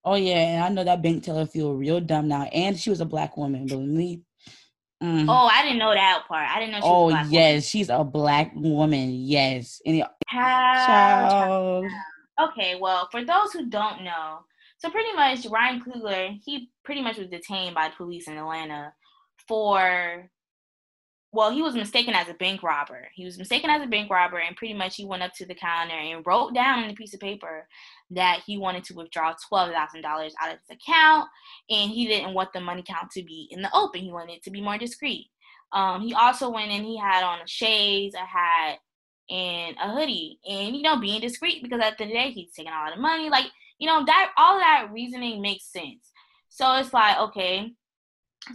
Oh 0.05 0.15
yeah, 0.15 0.37
and 0.37 0.63
I 0.63 0.69
know 0.69 0.83
that 0.83 1.01
bank 1.01 1.23
teller 1.23 1.45
feel 1.45 1.73
real 1.73 1.99
dumb 1.99 2.27
now, 2.27 2.43
and 2.43 2.79
she 2.79 2.89
was 2.89 3.01
a 3.01 3.05
black 3.05 3.35
woman. 3.35 3.65
Believe 3.65 3.89
me. 3.89 4.21
Mm. 5.03 5.25
Oh, 5.29 5.47
I 5.47 5.63
didn't 5.63 5.79
know 5.79 5.93
that 5.93 6.23
part. 6.27 6.49
I 6.49 6.59
didn't 6.59 6.73
know. 6.73 6.79
oh 6.83 7.09
yes, 7.09 7.31
woman. 7.31 7.61
she's 7.61 7.89
a 7.89 8.03
black 8.03 8.51
woman. 8.55 9.11
Yes. 9.13 9.81
And 9.85 10.03
Child. 10.31 11.85
Okay, 12.41 12.77
well, 12.79 13.07
for 13.11 13.23
those 13.23 13.51
who 13.51 13.69
don't 13.69 14.03
know, 14.03 14.39
so 14.77 14.89
pretty 14.89 15.11
much 15.13 15.45
Ryan 15.45 15.81
Coogler, 15.81 16.39
he 16.43 16.69
pretty 16.83 17.01
much 17.01 17.17
was 17.17 17.27
detained 17.27 17.75
by 17.75 17.89
police 17.89 18.27
in 18.27 18.37
Atlanta 18.37 18.93
for 19.47 20.29
well, 21.31 21.51
he 21.51 21.61
was 21.61 21.75
mistaken 21.75 22.15
as 22.15 22.27
a 22.27 22.33
bank 22.33 22.63
robber. 22.63 23.07
He 23.13 23.23
was 23.23 23.37
mistaken 23.37 23.69
as 23.69 23.83
a 23.83 23.87
bank 23.87 24.09
robber, 24.09 24.39
and 24.39 24.55
pretty 24.55 24.73
much 24.73 24.95
he 24.95 25.05
went 25.05 25.21
up 25.21 25.33
to 25.35 25.45
the 25.45 25.53
counter 25.53 25.93
and 25.93 26.25
wrote 26.25 26.55
down 26.55 26.83
on 26.83 26.89
a 26.89 26.95
piece 26.95 27.13
of 27.13 27.19
paper 27.19 27.67
that 28.11 28.41
he 28.45 28.57
wanted 28.57 28.83
to 28.85 28.95
withdraw 28.95 29.33
twelve 29.47 29.71
thousand 29.71 30.01
dollars 30.01 30.33
out 30.41 30.51
of 30.51 30.59
his 30.59 30.77
account, 30.77 31.29
and 31.69 31.91
he 31.91 32.07
didn't 32.07 32.33
want 32.33 32.51
the 32.53 32.59
money 32.59 32.83
count 32.85 33.11
to 33.11 33.23
be 33.23 33.47
in 33.51 33.61
the 33.61 33.69
open. 33.75 34.01
He 34.01 34.11
wanted 34.11 34.37
it 34.37 34.43
to 34.43 34.51
be 34.51 34.61
more 34.61 34.77
discreet. 34.77 35.27
Um, 35.71 36.01
he 36.01 36.15
also 36.15 36.49
went 36.49 36.71
in. 36.71 36.83
He 36.83 36.97
had 36.97 37.23
on 37.23 37.39
shades, 37.45 38.15
a 38.15 38.25
hat, 38.25 38.79
and 39.29 39.75
a 39.81 39.91
hoodie, 39.93 40.39
and 40.49 40.75
you 40.75 40.81
know, 40.81 40.99
being 40.99 41.21
discreet 41.21 41.61
because 41.61 41.79
at 41.79 41.97
the 41.97 42.05
end 42.05 42.11
of 42.11 42.17
the 42.17 42.23
day, 42.23 42.31
he's 42.31 42.53
taking 42.53 42.71
a 42.71 42.75
lot 42.75 42.93
of 42.93 42.99
money. 42.99 43.29
Like 43.29 43.45
you 43.77 43.87
know, 43.87 44.03
that 44.05 44.31
all 44.35 44.57
that 44.57 44.89
reasoning 44.91 45.41
makes 45.41 45.71
sense. 45.71 46.11
So 46.49 46.75
it's 46.75 46.93
like, 46.93 47.17
okay, 47.17 47.73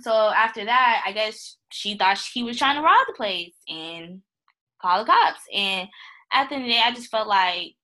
so 0.02 0.12
after 0.12 0.64
that, 0.64 1.02
I 1.06 1.12
guess 1.12 1.56
she 1.70 1.96
thought 1.96 2.20
he 2.32 2.42
was 2.42 2.58
trying 2.58 2.76
to 2.76 2.82
rob 2.82 3.06
the 3.06 3.14
place 3.14 3.54
and 3.68 4.22
call 4.80 5.00
the 5.00 5.10
cops. 5.10 5.40
And 5.52 5.88
at 6.32 6.48
the 6.48 6.56
end 6.56 6.64
of 6.64 6.68
the 6.68 6.74
day, 6.74 6.82
I 6.84 6.92
just 6.92 7.10
felt 7.10 7.28
like 7.28 7.74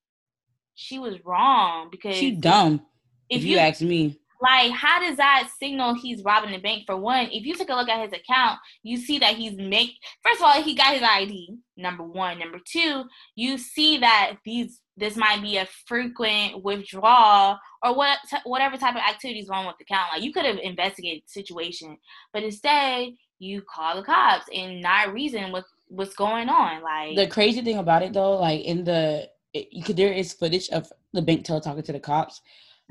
she 0.74 0.98
was 0.98 1.16
wrong 1.24 1.88
because 1.90 2.16
she 2.16 2.32
dumb. 2.32 2.82
If, 3.28 3.38
if 3.38 3.44
you, 3.44 3.52
you 3.52 3.58
ask 3.58 3.80
me, 3.80 4.18
like, 4.40 4.72
how 4.72 5.00
does 5.00 5.18
that 5.18 5.50
signal 5.58 5.94
he's 5.94 6.24
robbing 6.24 6.52
the 6.52 6.58
bank? 6.58 6.84
For 6.86 6.96
one, 6.96 7.26
if 7.26 7.44
you 7.44 7.54
take 7.54 7.68
a 7.68 7.74
look 7.74 7.88
at 7.88 8.02
his 8.02 8.18
account, 8.18 8.58
you 8.82 8.96
see 8.96 9.18
that 9.18 9.36
he's 9.36 9.56
make. 9.56 9.92
First 10.24 10.40
of 10.40 10.46
all, 10.46 10.62
he 10.62 10.74
got 10.74 10.94
his 10.94 11.02
ID. 11.02 11.58
Number 11.76 12.04
one. 12.04 12.38
Number 12.38 12.58
two, 12.64 13.04
you 13.36 13.58
see 13.58 13.98
that 13.98 14.36
these 14.44 14.80
this 15.00 15.16
might 15.16 15.42
be 15.42 15.56
a 15.56 15.66
frequent 15.86 16.62
withdrawal 16.62 17.58
or 17.82 17.96
what 17.96 18.18
whatever 18.44 18.76
type 18.76 18.94
of 18.94 19.00
activities 19.00 19.48
wrong 19.48 19.66
with 19.66 19.76
the 19.78 19.84
account. 19.84 20.08
Like 20.12 20.22
you 20.22 20.32
could 20.32 20.44
have 20.44 20.58
investigated 20.58 21.22
the 21.26 21.32
situation, 21.32 21.96
but 22.32 22.42
instead 22.42 23.08
you 23.38 23.62
call 23.62 23.96
the 23.96 24.02
cops 24.02 24.46
and 24.54 24.82
not 24.82 25.12
reason 25.12 25.50
what 25.50 25.64
what's 25.88 26.14
going 26.14 26.48
on. 26.48 26.82
Like 26.82 27.16
the 27.16 27.26
crazy 27.26 27.62
thing 27.62 27.78
about 27.78 28.02
it 28.02 28.12
though, 28.12 28.38
like 28.38 28.60
in 28.60 28.84
the 28.84 29.28
it, 29.54 29.68
you 29.72 29.82
could 29.82 29.96
there 29.96 30.12
is 30.12 30.34
footage 30.34 30.68
of 30.68 30.92
the 31.12 31.22
bank 31.22 31.44
teller 31.44 31.60
talking 31.60 31.82
to 31.82 31.92
the 31.92 32.00
cops. 32.00 32.40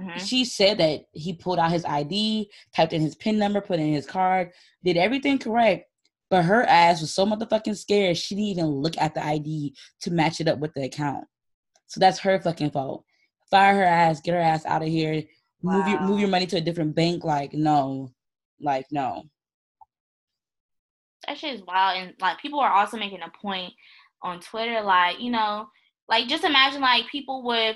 Mm-hmm. 0.02 0.20
She 0.20 0.46
said 0.46 0.78
that 0.80 1.06
he 1.12 1.34
pulled 1.34 1.60
out 1.60 1.72
his 1.72 1.86
ID, 1.86 2.50
typed 2.76 2.94
in 2.94 3.02
his 3.02 3.16
PIN 3.16 3.38
number, 3.38 3.62
put 3.62 3.80
in 3.80 3.94
his 3.94 4.06
card, 4.06 4.52
did 4.84 4.98
everything 4.98 5.38
correct. 5.38 5.86
But 6.30 6.46
her 6.46 6.64
ass 6.64 7.02
was 7.02 7.14
so 7.14 7.26
motherfucking 7.26 7.76
scared 7.76 8.18
she 8.18 8.36
didn't 8.36 8.50
even 8.50 8.66
look 8.68 8.98
at 8.98 9.14
the 9.14 9.26
ID 9.26 9.76
to 10.02 10.12
match 10.12 10.40
it 10.40 10.48
up 10.48 10.60
with 10.60 10.74
the 10.74 10.84
account. 10.84 11.26
So 11.90 12.00
that's 12.00 12.20
her 12.20 12.40
fucking 12.40 12.72
fault. 12.72 13.04
Fire 13.52 13.76
her 13.76 13.84
ass, 13.84 14.22
get 14.22 14.36
her 14.36 14.40
ass 14.40 14.66
out 14.66 14.84
of 14.84 14.88
here. 14.88 15.24
Wow. 15.62 15.74
Move 15.74 15.88
your 15.88 16.02
move 16.02 16.20
your 16.20 16.30
money 16.30 16.46
to 16.48 16.58
a 16.58 16.62
different 16.62 16.96
bank. 16.96 17.24
Like 17.24 17.52
no, 17.52 18.12
like 18.62 18.86
no. 18.92 19.24
That 21.28 21.38
shit 21.38 21.56
is 21.56 21.66
wild, 21.66 21.98
and 21.98 22.14
like 22.22 22.40
people 22.40 22.60
are 22.60 22.72
also 22.72 22.98
making 22.98 23.22
a 23.22 23.32
point 23.42 23.74
on 24.22 24.40
Twitter, 24.40 24.82
like 24.82 25.20
you 25.20 25.32
know, 25.32 25.68
like 26.08 26.28
just 26.28 26.44
imagine 26.44 26.82
like 26.82 27.08
people 27.12 27.44
with 27.44 27.76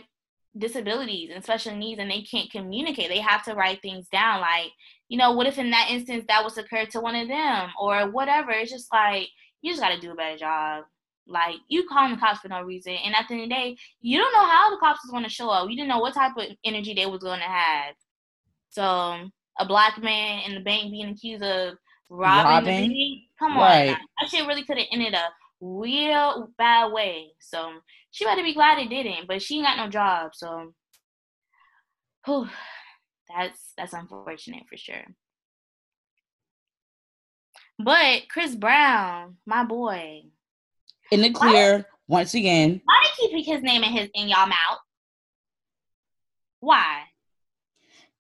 disabilities 0.57 1.31
and 1.33 1.43
special 1.43 1.75
needs 1.75 1.99
and 1.99 2.11
they 2.11 2.21
can't 2.21 2.51
communicate. 2.51 3.09
They 3.09 3.19
have 3.19 3.43
to 3.45 3.55
write 3.55 3.81
things 3.81 4.07
down. 4.09 4.41
Like, 4.41 4.71
you 5.09 5.17
know, 5.17 5.31
what 5.31 5.47
if 5.47 5.57
in 5.57 5.71
that 5.71 5.87
instance 5.89 6.25
that 6.27 6.43
was 6.43 6.59
occurred 6.59 6.91
to 6.91 7.01
one 7.01 7.15
of 7.15 7.27
them 7.27 7.71
or 7.79 8.11
whatever? 8.11 8.51
It's 8.51 8.71
just 8.71 8.93
like 8.93 9.29
you 9.61 9.71
just 9.71 9.81
gotta 9.81 9.99
do 9.99 10.11
a 10.11 10.15
better 10.15 10.37
job. 10.37 10.83
Like 11.27 11.55
you 11.69 11.87
calling 11.87 12.11
the 12.11 12.17
cops 12.17 12.39
for 12.39 12.49
no 12.49 12.61
reason, 12.61 12.93
and 12.93 13.15
at 13.15 13.27
the 13.27 13.35
end 13.35 13.43
of 13.43 13.49
the 13.49 13.55
day, 13.55 13.77
you 14.01 14.17
don't 14.17 14.33
know 14.33 14.45
how 14.45 14.69
the 14.69 14.77
cops 14.77 15.03
is 15.05 15.11
going 15.11 15.23
to 15.23 15.29
show 15.29 15.49
up. 15.49 15.69
You 15.69 15.75
didn't 15.75 15.89
know 15.89 15.99
what 15.99 16.13
type 16.13 16.35
of 16.37 16.45
energy 16.65 16.93
they 16.93 17.05
was 17.05 17.23
going 17.23 17.39
to 17.39 17.45
have. 17.45 17.95
So 18.69 18.83
um, 18.83 19.31
a 19.59 19.65
black 19.65 20.01
man 20.01 20.43
in 20.45 20.55
the 20.55 20.61
bank 20.61 20.91
being 20.91 21.09
accused 21.09 21.43
of 21.43 21.75
robbing, 22.09 22.51
robbing? 22.51 22.89
the 22.89 22.95
bank, 22.95 23.21
come 23.39 23.57
right. 23.57 23.89
on, 23.89 23.97
that 24.19 24.29
shit 24.29 24.47
really 24.47 24.63
could 24.63 24.77
have 24.77 24.87
ended 24.91 25.13
a 25.13 25.27
real 25.61 26.49
bad 26.57 26.91
way. 26.91 27.31
So 27.39 27.71
she 28.11 28.25
better 28.25 28.43
be 28.43 28.53
glad 28.53 28.79
it 28.79 28.89
didn't, 28.89 29.27
but 29.27 29.41
she 29.41 29.57
ain't 29.57 29.65
got 29.65 29.77
no 29.77 29.89
job. 29.89 30.31
So, 30.33 30.73
whew, 32.25 32.49
that's 33.35 33.73
that's 33.77 33.93
unfortunate 33.93 34.63
for 34.69 34.77
sure. 34.77 35.05
But 37.79 38.29
Chris 38.29 38.55
Brown, 38.55 39.37
my 39.45 39.63
boy, 39.63 40.23
in 41.11 41.21
the 41.21 41.31
clear 41.31 41.77
why, 41.77 41.85
once 42.07 42.33
again. 42.33 42.81
Why 42.83 42.95
do 43.17 43.23
you 43.23 43.29
keep 43.29 43.45
his 43.45 43.63
name 43.63 43.83
in 43.83 43.91
his 43.91 44.09
in 44.13 44.27
y'all 44.27 44.47
mouth? 44.47 44.79
Why? 46.59 47.03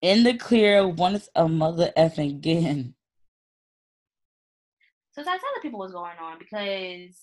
In 0.01 0.23
the 0.23 0.33
clear 0.33 0.87
once 0.87 1.29
a 1.35 1.47
mother 1.47 1.91
effing 1.97 2.31
again. 2.31 2.93
So 5.13 5.23
that's 5.23 5.43
other 5.51 5.61
people 5.61 5.79
what's 5.79 5.93
going 5.93 6.17
on 6.21 6.39
because 6.39 7.15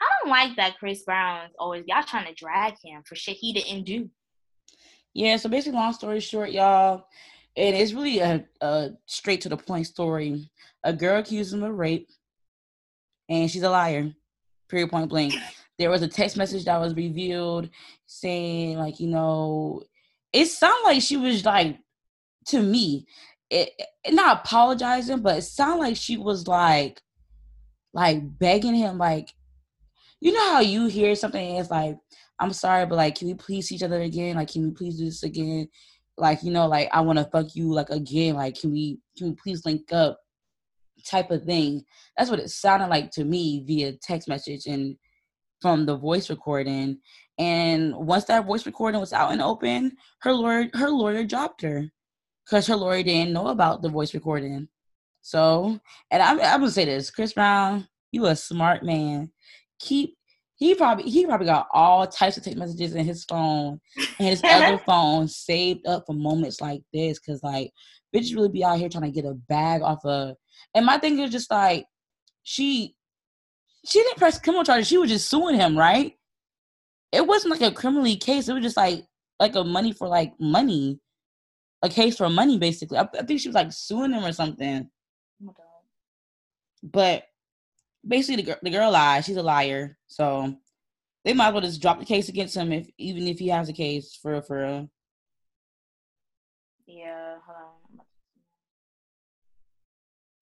I 0.00 0.06
don't 0.22 0.30
like 0.30 0.56
that 0.56 0.78
Chris 0.78 1.04
Brown's 1.04 1.52
always 1.58 1.84
y'all 1.86 2.02
trying 2.02 2.26
to 2.26 2.34
drag 2.34 2.74
him 2.82 3.02
for 3.06 3.14
shit 3.14 3.36
he 3.36 3.52
didn't 3.52 3.84
do. 3.84 4.10
Yeah, 5.12 5.36
so 5.36 5.48
basically, 5.48 5.78
long 5.78 5.92
story 5.92 6.18
short, 6.18 6.50
y'all, 6.50 7.06
and 7.56 7.76
it's 7.76 7.92
really 7.92 8.18
a, 8.18 8.44
a 8.60 8.90
straight 9.06 9.42
to 9.42 9.48
the 9.48 9.56
point 9.56 9.86
story. 9.86 10.50
A 10.82 10.92
girl 10.92 11.20
accused 11.20 11.54
him 11.54 11.62
of 11.62 11.76
rape, 11.76 12.08
and 13.28 13.48
she's 13.48 13.62
a 13.62 13.70
liar 13.70 14.12
period 14.68 14.90
point 14.90 15.08
blank. 15.08 15.34
There 15.78 15.90
was 15.90 16.02
a 16.02 16.08
text 16.08 16.36
message 16.36 16.64
that 16.66 16.80
was 16.80 16.94
revealed 16.94 17.68
saying, 18.06 18.78
like, 18.78 19.00
you 19.00 19.08
know, 19.08 19.82
it 20.32 20.46
sounded 20.46 20.84
like 20.84 21.02
she 21.02 21.16
was 21.16 21.44
like, 21.44 21.78
to 22.46 22.62
me, 22.62 23.06
it, 23.50 23.70
it 24.04 24.14
not 24.14 24.44
apologizing, 24.44 25.20
but 25.20 25.38
it 25.38 25.42
sounded 25.42 25.82
like 25.82 25.96
she 25.96 26.16
was 26.16 26.46
like 26.46 27.00
like 27.92 28.20
begging 28.38 28.74
him, 28.74 28.98
like 28.98 29.32
you 30.20 30.32
know 30.32 30.52
how 30.52 30.60
you 30.60 30.86
hear 30.86 31.14
something 31.14 31.56
it's 31.56 31.70
like, 31.70 31.98
I'm 32.38 32.52
sorry, 32.52 32.86
but 32.86 32.96
like, 32.96 33.14
can 33.16 33.28
we 33.28 33.34
please 33.34 33.68
see 33.68 33.74
each 33.74 33.82
other 33.82 34.00
again? 34.00 34.36
Like, 34.36 34.50
can 34.50 34.64
we 34.64 34.70
please 34.70 34.96
do 34.96 35.04
this 35.04 35.22
again? 35.22 35.68
Like, 36.16 36.42
you 36.42 36.50
know, 36.50 36.66
like 36.66 36.88
I 36.92 37.02
want 37.02 37.18
to 37.18 37.26
fuck 37.26 37.54
you 37.54 37.72
like 37.72 37.90
again. 37.90 38.34
Like, 38.34 38.58
can 38.58 38.72
we 38.72 38.98
can 39.16 39.28
we 39.28 39.34
please 39.34 39.64
link 39.66 39.92
up? 39.92 40.18
Type 41.06 41.30
of 41.30 41.44
thing. 41.44 41.84
That's 42.16 42.30
what 42.30 42.38
it 42.38 42.50
sounded 42.50 42.88
like 42.88 43.10
to 43.12 43.24
me 43.24 43.62
via 43.66 43.92
text 44.02 44.28
message 44.28 44.66
and 44.66 44.96
from 45.60 45.86
the 45.86 45.96
voice 45.96 46.30
recording. 46.30 46.98
And 47.38 47.94
once 47.94 48.24
that 48.26 48.46
voice 48.46 48.66
recording 48.66 49.00
was 49.00 49.12
out 49.12 49.32
and 49.32 49.42
open, 49.42 49.96
her 50.20 50.32
lawyer 50.32 50.68
her 50.74 50.90
lawyer 50.90 51.24
dropped 51.24 51.62
her 51.62 51.90
because 52.44 52.66
her 52.66 52.76
lawyer 52.76 53.02
didn't 53.02 53.32
know 53.32 53.48
about 53.48 53.82
the 53.82 53.88
voice 53.88 54.14
recording. 54.14 54.68
So, 55.22 55.80
and 56.10 56.22
I'm, 56.22 56.38
I'm 56.40 56.60
gonna 56.60 56.70
say 56.70 56.84
this, 56.84 57.10
Chris 57.10 57.32
Brown, 57.32 57.88
you 58.12 58.26
a 58.26 58.36
smart 58.36 58.82
man. 58.82 59.30
Keep 59.80 60.16
he 60.56 60.74
probably 60.74 61.10
he 61.10 61.26
probably 61.26 61.46
got 61.46 61.66
all 61.72 62.06
types 62.06 62.36
of 62.36 62.44
text 62.44 62.58
messages 62.58 62.94
in 62.94 63.04
his 63.04 63.24
phone 63.24 63.80
and 64.18 64.28
his 64.28 64.42
other 64.44 64.78
phone 64.86 65.26
saved 65.26 65.86
up 65.86 66.04
for 66.06 66.14
moments 66.14 66.60
like 66.60 66.82
this. 66.92 67.18
Cause 67.18 67.40
like 67.42 67.72
bitches 68.14 68.34
really 68.34 68.50
be 68.50 68.62
out 68.62 68.78
here 68.78 68.88
trying 68.88 69.04
to 69.04 69.10
get 69.10 69.24
a 69.24 69.34
bag 69.34 69.82
off 69.82 70.04
of. 70.04 70.36
And 70.74 70.86
my 70.86 70.98
thing 70.98 71.18
is 71.18 71.30
just 71.30 71.50
like 71.50 71.86
she 72.42 72.96
she 73.86 74.02
didn't 74.02 74.18
press 74.18 74.38
criminal 74.38 74.64
charges. 74.64 74.88
She 74.88 74.98
was 74.98 75.10
just 75.10 75.28
suing 75.28 75.56
him, 75.56 75.76
right? 75.76 76.14
It 77.12 77.26
wasn't 77.26 77.52
like 77.52 77.60
a 77.60 77.74
criminally 77.74 78.16
case. 78.16 78.48
It 78.48 78.54
was 78.54 78.62
just 78.62 78.76
like 78.76 79.04
like 79.38 79.54
a 79.54 79.64
money 79.64 79.92
for 79.92 80.08
like 80.08 80.32
money, 80.40 81.00
a 81.82 81.88
case 81.88 82.16
for 82.16 82.28
money 82.28 82.58
basically. 82.58 82.98
I, 82.98 83.08
I 83.18 83.22
think 83.22 83.40
she 83.40 83.48
was 83.48 83.54
like 83.54 83.72
suing 83.72 84.12
him 84.12 84.24
or 84.24 84.32
something. 84.32 84.88
Oh 85.42 85.46
my 85.46 85.52
god! 85.52 85.64
But 86.82 87.24
basically, 88.06 88.36
the 88.36 88.50
girl, 88.50 88.58
the 88.62 88.70
girl 88.70 88.90
lied. 88.90 89.24
She's 89.24 89.36
a 89.36 89.42
liar. 89.42 89.96
So 90.06 90.54
they 91.24 91.32
might 91.32 91.48
as 91.48 91.52
well 91.52 91.62
just 91.62 91.82
drop 91.82 91.98
the 91.98 92.04
case 92.04 92.28
against 92.28 92.56
him 92.56 92.72
if 92.72 92.88
even 92.98 93.26
if 93.26 93.38
he 93.38 93.48
has 93.48 93.68
a 93.68 93.72
case 93.72 94.18
for 94.20 94.42
for. 94.42 94.88
Yeah, 96.86 97.36
hold 97.46 97.58
on. 97.58 97.73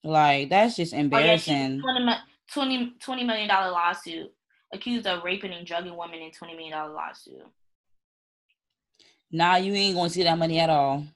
Like 0.04 0.50
that's 0.50 0.76
just 0.76 0.92
embarrassing. 0.92 1.82
Oh, 1.84 1.98
yeah, 1.98 2.18
20, 2.52 2.94
20 3.00 3.24
million 3.24 3.48
dollar 3.48 3.70
lawsuit 3.70 4.32
accused 4.72 5.06
of 5.06 5.22
raping 5.22 5.52
and 5.52 5.66
drugging 5.66 5.96
women 5.96 6.20
in 6.20 6.30
20 6.30 6.54
million 6.54 6.72
dollar 6.72 6.92
lawsuit. 6.92 7.42
Nah, 9.30 9.56
you 9.56 9.72
ain't 9.72 9.96
gonna 9.96 10.10
see 10.10 10.24
that 10.24 10.38
money 10.38 10.58
at 10.58 10.70
all. 10.70 11.06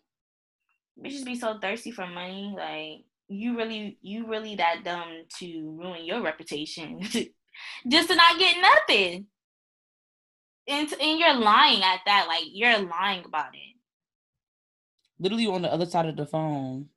Bitches 1.03 1.25
be 1.25 1.35
so 1.37 1.59
thirsty 1.59 1.91
for 1.91 2.07
money. 2.07 2.55
Like 2.57 3.05
you 3.29 3.57
really, 3.57 3.99
you 4.01 4.27
really 4.27 4.57
that 4.57 4.85
dumb 4.85 5.25
to 5.39 5.77
ruin 5.79 6.05
your 6.05 6.23
reputation 6.23 7.01
just 7.89 8.09
to 8.09 8.15
not 8.15 8.39
get 8.39 8.57
nothing. 8.61 9.27
And, 10.69 10.93
and 11.01 11.19
you're 11.19 11.35
lying 11.35 11.83
at 11.83 12.01
that. 12.07 12.27
Like 12.29 12.45
you're 12.47 12.79
lying 12.79 13.25
about 13.25 13.55
it. 13.55 13.77
Literally 15.19 15.47
on 15.47 15.63
the 15.63 15.73
other 15.73 15.87
side 15.87 16.07
of 16.07 16.17
the 16.17 16.27
phone. 16.27 16.89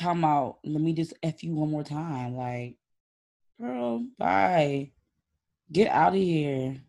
Talking 0.00 0.20
about, 0.20 0.58
let 0.64 0.80
me 0.80 0.94
just 0.94 1.12
F 1.22 1.44
you 1.44 1.54
one 1.54 1.70
more 1.70 1.84
time. 1.84 2.34
Like, 2.34 2.76
girl, 3.60 4.06
bye. 4.18 4.92
Get 5.70 5.88
out 5.88 6.14
of 6.14 6.18
here. 6.18 6.80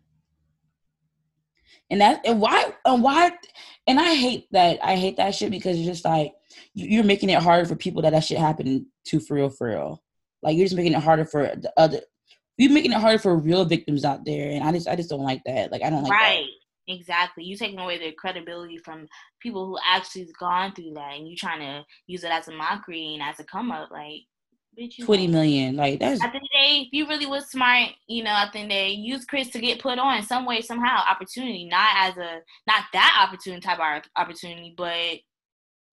And 1.90 2.00
that 2.00 2.22
and 2.24 2.40
why 2.40 2.72
and 2.86 3.02
why 3.02 3.32
and 3.86 4.00
I 4.00 4.14
hate 4.14 4.46
that 4.52 4.78
I 4.82 4.96
hate 4.96 5.18
that 5.18 5.34
shit 5.34 5.50
because 5.50 5.76
it's 5.76 5.86
just 5.86 6.06
like 6.06 6.32
you're 6.72 7.04
making 7.04 7.28
it 7.28 7.42
harder 7.42 7.68
for 7.68 7.76
people 7.76 8.00
that 8.00 8.10
that 8.10 8.24
shit 8.24 8.38
happened 8.38 8.86
to 9.08 9.20
for 9.20 9.34
real 9.34 9.50
for 9.50 9.68
real. 9.68 10.02
Like 10.42 10.56
you're 10.56 10.64
just 10.64 10.76
making 10.76 10.94
it 10.94 11.02
harder 11.02 11.26
for 11.26 11.42
the 11.42 11.70
other. 11.76 12.00
You're 12.56 12.72
making 12.72 12.92
it 12.92 12.98
harder 12.98 13.18
for 13.18 13.36
real 13.36 13.66
victims 13.66 14.06
out 14.06 14.24
there, 14.24 14.52
and 14.52 14.64
I 14.64 14.72
just 14.72 14.88
I 14.88 14.96
just 14.96 15.10
don't 15.10 15.20
like 15.20 15.42
that. 15.44 15.70
Like 15.70 15.82
I 15.82 15.90
don't 15.90 16.02
like 16.02 16.12
right. 16.12 16.44
That. 16.44 16.61
Exactly. 16.88 17.44
You 17.44 17.56
taking 17.56 17.78
away 17.78 17.98
the 17.98 18.12
credibility 18.12 18.78
from 18.78 19.06
people 19.40 19.66
who 19.66 19.78
actually 19.86 20.28
gone 20.38 20.72
through 20.74 20.94
that 20.94 21.14
and 21.14 21.28
you 21.28 21.36
trying 21.36 21.60
to 21.60 21.84
use 22.06 22.24
it 22.24 22.32
as 22.32 22.48
a 22.48 22.52
mockery 22.52 23.14
and 23.14 23.22
as 23.22 23.38
a 23.38 23.44
come 23.44 23.70
up. 23.70 23.90
Like 23.90 24.22
Bitch, 24.78 25.04
Twenty 25.04 25.26
know. 25.26 25.34
million, 25.34 25.76
like 25.76 26.00
that's. 26.00 26.22
At 26.22 26.32
the 26.32 26.36
end 26.36 26.44
of 26.44 26.48
the 26.50 26.58
day, 26.58 26.80
if 26.86 26.88
you 26.92 27.06
really 27.06 27.26
was 27.26 27.50
smart, 27.50 27.90
you 28.06 28.24
know, 28.24 28.30
at 28.30 28.52
the 28.52 28.60
end 28.60 28.72
of 28.72 28.74
the 28.74 28.74
day, 28.74 28.90
use 28.90 29.26
Chris 29.26 29.50
to 29.50 29.60
get 29.60 29.82
put 29.82 29.98
on 29.98 30.22
some 30.22 30.46
way, 30.46 30.62
somehow, 30.62 31.04
opportunity, 31.06 31.66
not 31.66 31.90
as 31.98 32.16
a, 32.16 32.40
not 32.66 32.84
that 32.94 33.26
opportunity 33.28 33.60
type 33.60 33.78
of 33.78 34.02
opportunity, 34.16 34.72
but 34.74 35.18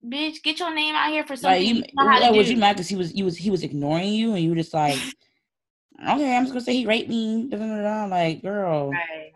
bitch, 0.06 0.42
get 0.44 0.60
your 0.60 0.74
name 0.74 0.96
out 0.96 1.10
here 1.10 1.26
for 1.26 1.36
something. 1.36 1.62
Like, 1.62 1.68
you, 1.68 1.76
you 1.76 2.06
like, 2.06 2.32
was 2.32 2.50
you 2.50 2.56
mad 2.56 2.78
because 2.78 2.88
he 2.88 2.96
was, 2.96 3.12
he 3.12 3.22
was, 3.22 3.36
he 3.36 3.52
was 3.52 3.64
ignoring 3.64 4.14
you, 4.14 4.34
and 4.34 4.42
you 4.42 4.52
were 4.52 4.56
just 4.56 4.74
like, 4.74 4.98
okay, 6.02 6.38
I'm 6.38 6.44
just 6.44 6.54
gonna 6.54 6.62
say 6.62 6.78
he 6.78 6.86
raped 6.86 7.10
me, 7.10 7.50
like, 7.52 8.42
girl. 8.42 8.92
Right. 8.92 9.34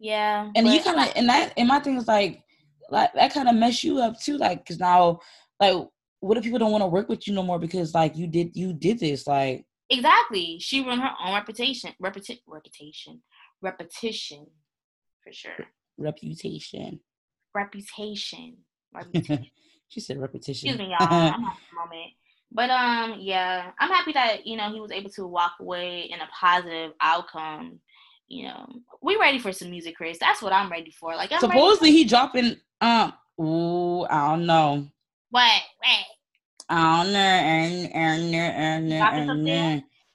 Yeah. 0.00 0.50
And 0.56 0.66
you 0.66 0.82
kind 0.82 0.98
of, 0.98 1.12
and 1.14 1.28
that, 1.28 1.52
and 1.56 1.68
my 1.68 1.78
thing 1.78 1.96
is 1.96 2.08
like, 2.08 2.42
like 2.90 3.12
that 3.14 3.32
kind 3.32 3.48
of 3.48 3.54
mess 3.54 3.84
you 3.84 4.00
up 4.00 4.18
too, 4.18 4.36
like, 4.38 4.66
cause 4.66 4.80
now, 4.80 5.20
like 5.60 5.76
what 6.20 6.36
if 6.36 6.44
people 6.44 6.58
don't 6.58 6.72
want 6.72 6.82
to 6.82 6.86
work 6.86 7.08
with 7.08 7.26
you 7.26 7.34
no 7.34 7.42
more 7.42 7.58
because 7.58 7.94
like 7.94 8.16
you 8.16 8.26
did 8.26 8.54
you 8.54 8.72
did 8.72 8.98
this 8.98 9.26
like 9.26 9.64
exactly. 9.88 10.58
She 10.60 10.82
ruined 10.82 11.02
her 11.02 11.10
own 11.24 11.34
reputation 11.34 11.92
repeti- 12.02 12.42
reputation 12.46 13.22
repetition 13.62 14.46
for 15.24 15.32
sure. 15.32 15.66
Reputation. 15.98 17.00
Reputation, 17.54 19.46
she 19.88 20.00
said 20.00 20.20
repetition. 20.20 20.70
Excuse 20.70 20.78
me 20.78 20.94
y'all. 20.98 21.08
I'm 21.08 21.44
at 21.44 21.56
a 21.62 21.74
moment. 21.74 22.12
But 22.52 22.70
um 22.70 23.16
yeah 23.20 23.70
i'm 23.78 23.88
happy 23.88 24.12
that 24.12 24.46
you 24.46 24.56
know 24.56 24.72
he 24.72 24.80
was 24.80 24.90
able 24.90 25.10
to 25.10 25.26
walk 25.26 25.52
away 25.60 26.10
in 26.10 26.20
a 26.20 26.28
positive 26.38 26.92
outcome 27.00 27.78
you 28.30 28.44
know 28.44 28.66
we 29.02 29.16
ready 29.16 29.38
for 29.38 29.52
some 29.52 29.70
music 29.70 29.96
chris 29.96 30.18
that's 30.18 30.40
what 30.40 30.52
i'm 30.52 30.70
ready 30.70 30.90
for 30.90 31.14
like 31.14 31.32
I'm 31.32 31.40
supposedly 31.40 31.90
he 31.90 32.04
dropping 32.04 32.56
um 32.80 33.12
ooh 33.38 34.04
i 34.04 34.28
don't 34.28 34.46
know 34.46 34.86
what? 35.30 35.62
What? 35.78 36.04
I 36.68 37.04
don't 37.04 37.12
know. 37.12 37.18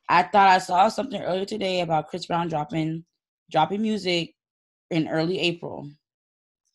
I 0.07 0.23
thought 0.23 0.49
I 0.49 0.59
saw 0.59 0.87
something 0.89 1.21
earlier 1.21 1.45
today 1.45 1.81
about 1.81 2.09
Chris 2.09 2.25
Brown 2.25 2.47
dropping 2.47 3.03
dropping 3.49 3.81
music 3.81 4.35
in 4.91 5.07
early 5.07 5.39
April. 5.39 5.89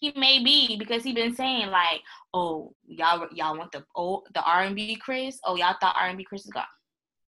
He 0.00 0.12
may 0.16 0.42
be 0.42 0.76
because 0.76 1.04
he 1.04 1.12
been 1.12 1.34
saying 1.34 1.68
like, 1.68 2.00
"Oh, 2.34 2.74
y'all 2.86 3.28
y'all 3.32 3.56
want 3.56 3.72
the 3.72 3.84
oh 3.94 4.24
the 4.34 4.42
R 4.42 4.62
and 4.62 4.74
B 4.74 4.96
Chris? 4.96 5.38
Oh, 5.44 5.56
y'all 5.56 5.76
thought 5.80 5.96
R 5.98 6.08
and 6.08 6.18
B 6.18 6.24
Chris 6.24 6.46
is 6.46 6.52
gone? 6.52 6.64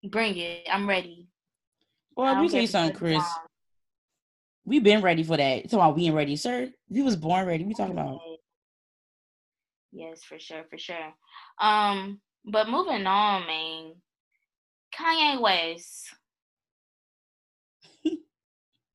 Bring 0.04 0.36
it. 0.36 0.66
I'm 0.70 0.88
ready." 0.88 1.28
Well, 2.16 2.32
let 2.32 2.42
me 2.42 2.48
tell 2.48 2.60
you 2.60 2.66
something, 2.66 2.96
Chris. 2.96 3.24
We've 4.64 4.82
been 4.82 5.02
ready 5.02 5.22
for 5.24 5.36
that. 5.36 5.64
Talking 5.64 5.78
about 5.78 5.96
being 5.96 6.14
ready, 6.14 6.36
sir. 6.36 6.70
He 6.90 7.02
was 7.02 7.16
born 7.16 7.46
ready. 7.46 7.64
We 7.64 7.74
talking 7.74 7.92
about. 7.92 8.20
Yes, 9.92 10.22
for 10.22 10.38
sure, 10.38 10.64
for 10.70 10.78
sure. 10.78 11.12
Um, 11.60 12.20
but 12.44 12.68
moving 12.68 13.06
on, 13.06 13.46
man. 13.46 13.92
Kanye 14.98 15.40
West. 15.40 16.14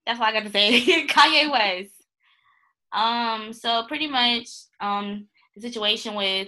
That's 0.06 0.20
all 0.20 0.26
I 0.26 0.32
got 0.32 0.44
to 0.46 0.52
say. 0.52 1.06
Kanye 1.08 1.52
West. 1.52 1.92
Um, 2.92 3.54
so 3.54 3.84
pretty 3.88 4.08
much, 4.08 4.48
um, 4.80 5.28
the 5.56 5.62
situation 5.62 6.16
with 6.16 6.48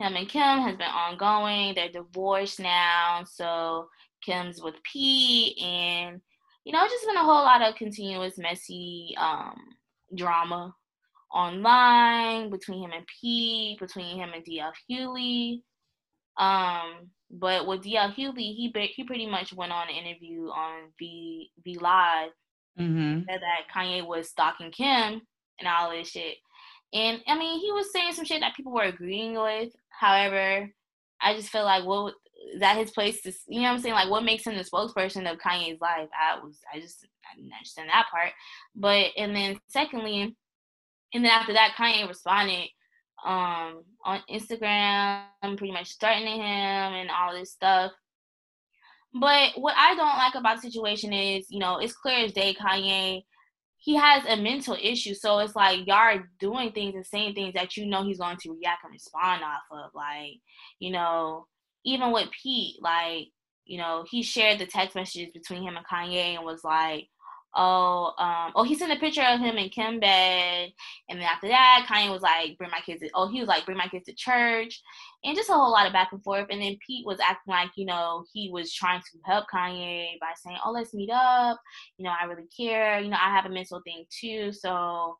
him 0.00 0.16
and 0.16 0.28
Kim 0.28 0.60
has 0.60 0.76
been 0.76 0.86
ongoing. 0.86 1.74
They're 1.74 1.90
divorced 1.90 2.60
now, 2.60 3.24
so 3.26 3.88
Kim's 4.22 4.62
with 4.62 4.74
P, 4.82 5.56
and 5.62 6.20
you 6.64 6.72
know, 6.72 6.84
it's 6.84 6.92
just 6.92 7.06
been 7.06 7.16
a 7.16 7.24
whole 7.24 7.42
lot 7.44 7.62
of 7.62 7.76
continuous 7.76 8.38
messy 8.38 9.14
um 9.18 9.56
drama 10.14 10.74
online 11.32 12.50
between 12.50 12.84
him 12.84 12.92
and 12.92 13.06
Pete, 13.20 13.78
between 13.80 14.16
him 14.16 14.30
and 14.34 14.44
DL 14.44 14.72
Hughley. 14.88 15.62
Um, 16.36 17.10
but 17.30 17.66
with 17.66 17.82
DL 17.82 18.14
Hughley, 18.14 18.54
he 18.54 18.72
he 18.94 19.04
pretty 19.04 19.26
much 19.26 19.52
went 19.52 19.72
on 19.72 19.88
an 19.88 19.94
interview 19.94 20.48
on 20.48 20.92
V 20.98 21.50
V 21.64 21.78
Live 21.78 22.30
mm-hmm. 22.78 23.20
said 23.28 23.40
that 23.40 23.72
Kanye 23.74 24.06
was 24.06 24.30
stalking 24.30 24.70
Kim 24.70 25.20
and 25.58 25.68
all 25.68 25.90
this 25.90 26.08
shit. 26.08 26.36
And 26.92 27.20
I 27.26 27.38
mean, 27.38 27.60
he 27.60 27.72
was 27.72 27.92
saying 27.92 28.12
some 28.12 28.24
shit 28.24 28.40
that 28.40 28.54
people 28.54 28.72
were 28.72 28.84
agreeing 28.84 29.34
with. 29.34 29.72
However, 29.88 30.70
I 31.20 31.34
just 31.34 31.50
feel 31.50 31.64
like 31.64 31.84
what 31.84 32.14
that 32.58 32.76
his 32.76 32.90
place 32.90 33.22
to 33.22 33.32
you 33.48 33.60
know 33.60 33.68
what 33.68 33.74
I'm 33.74 33.78
saying? 33.80 33.94
Like 33.94 34.10
what 34.10 34.24
makes 34.24 34.46
him 34.46 34.56
the 34.56 34.64
spokesperson 34.64 35.30
of 35.30 35.38
Kanye's 35.38 35.80
life? 35.80 36.08
I 36.18 36.38
was 36.42 36.58
I 36.72 36.80
just 36.80 37.06
I 37.30 37.36
didn't 37.36 37.52
understand 37.52 37.88
that 37.88 38.06
part. 38.10 38.32
But 38.74 39.08
and 39.16 39.34
then 39.34 39.58
secondly, 39.68 40.36
and 41.12 41.24
then 41.24 41.30
after 41.30 41.52
that, 41.52 41.74
Kanye 41.78 42.08
responded 42.08 42.68
um, 43.24 43.82
on 44.04 44.20
Instagram, 44.30 45.24
pretty 45.42 45.72
much 45.72 45.98
threatening 45.98 46.40
him 46.40 46.42
and 46.42 47.10
all 47.10 47.32
this 47.32 47.52
stuff. 47.52 47.92
But 49.14 49.52
what 49.56 49.74
I 49.76 49.94
don't 49.94 50.18
like 50.18 50.34
about 50.34 50.56
the 50.56 50.62
situation 50.62 51.12
is, 51.12 51.46
you 51.48 51.60
know, 51.60 51.78
it's 51.78 51.92
clear 51.94 52.24
as 52.24 52.32
day 52.32 52.54
Kanye, 52.54 53.22
he 53.78 53.94
has 53.94 54.24
a 54.26 54.36
mental 54.36 54.76
issue. 54.82 55.14
So 55.14 55.38
it's 55.38 55.54
like 55.54 55.86
y'all 55.86 55.96
are 55.96 56.28
doing 56.40 56.72
things 56.72 56.94
and 56.96 57.06
saying 57.06 57.34
things 57.34 57.54
that 57.54 57.76
you 57.76 57.86
know 57.86 58.02
he's 58.02 58.18
going 58.18 58.38
to 58.38 58.52
react 58.52 58.82
and 58.82 58.92
respond 58.92 59.42
off 59.44 59.62
of. 59.70 59.90
Like, 59.94 60.40
you 60.80 60.90
know, 60.90 61.46
even 61.84 62.12
with 62.12 62.28
Pete, 62.42 62.76
like, 62.82 63.28
you 63.64 63.78
know, 63.78 64.04
he 64.10 64.22
shared 64.22 64.58
the 64.58 64.66
text 64.66 64.94
messages 64.94 65.32
between 65.32 65.62
him 65.62 65.76
and 65.76 65.86
Kanye 65.86 66.36
and 66.36 66.44
was 66.44 66.64
like, 66.64 67.08
oh, 67.56 68.12
um, 68.18 68.52
oh, 68.56 68.64
he 68.64 68.74
sent 68.74 68.92
a 68.92 68.96
picture 68.96 69.22
of 69.22 69.38
him 69.38 69.56
in 69.56 69.68
Kim 69.68 70.00
bed, 70.00 70.72
and 71.08 71.20
then 71.20 71.26
after 71.26 71.48
that, 71.48 71.86
Kanye 71.88 72.10
was 72.10 72.22
like, 72.22 72.58
bring 72.58 72.70
my 72.70 72.80
kids. 72.84 73.00
To, 73.00 73.08
oh, 73.14 73.28
he 73.28 73.38
was 73.40 73.48
like, 73.48 73.64
bring 73.64 73.78
my 73.78 73.86
kids 73.86 74.06
to 74.06 74.14
church, 74.14 74.82
and 75.22 75.36
just 75.36 75.50
a 75.50 75.52
whole 75.52 75.70
lot 75.70 75.86
of 75.86 75.92
back 75.92 76.08
and 76.12 76.22
forth. 76.22 76.46
And 76.50 76.60
then 76.60 76.76
Pete 76.84 77.06
was 77.06 77.20
acting 77.20 77.52
like, 77.52 77.70
you 77.76 77.86
know, 77.86 78.24
he 78.32 78.50
was 78.50 78.72
trying 78.72 79.00
to 79.00 79.18
help 79.24 79.46
Kanye 79.52 80.18
by 80.20 80.32
saying, 80.36 80.58
oh, 80.64 80.72
let's 80.72 80.94
meet 80.94 81.10
up. 81.10 81.60
You 81.96 82.04
know, 82.04 82.12
I 82.20 82.24
really 82.24 82.48
care. 82.56 82.98
You 83.00 83.10
know, 83.10 83.18
I 83.22 83.30
have 83.30 83.46
a 83.46 83.50
mental 83.50 83.80
thing 83.84 84.04
too, 84.10 84.52
so 84.52 85.16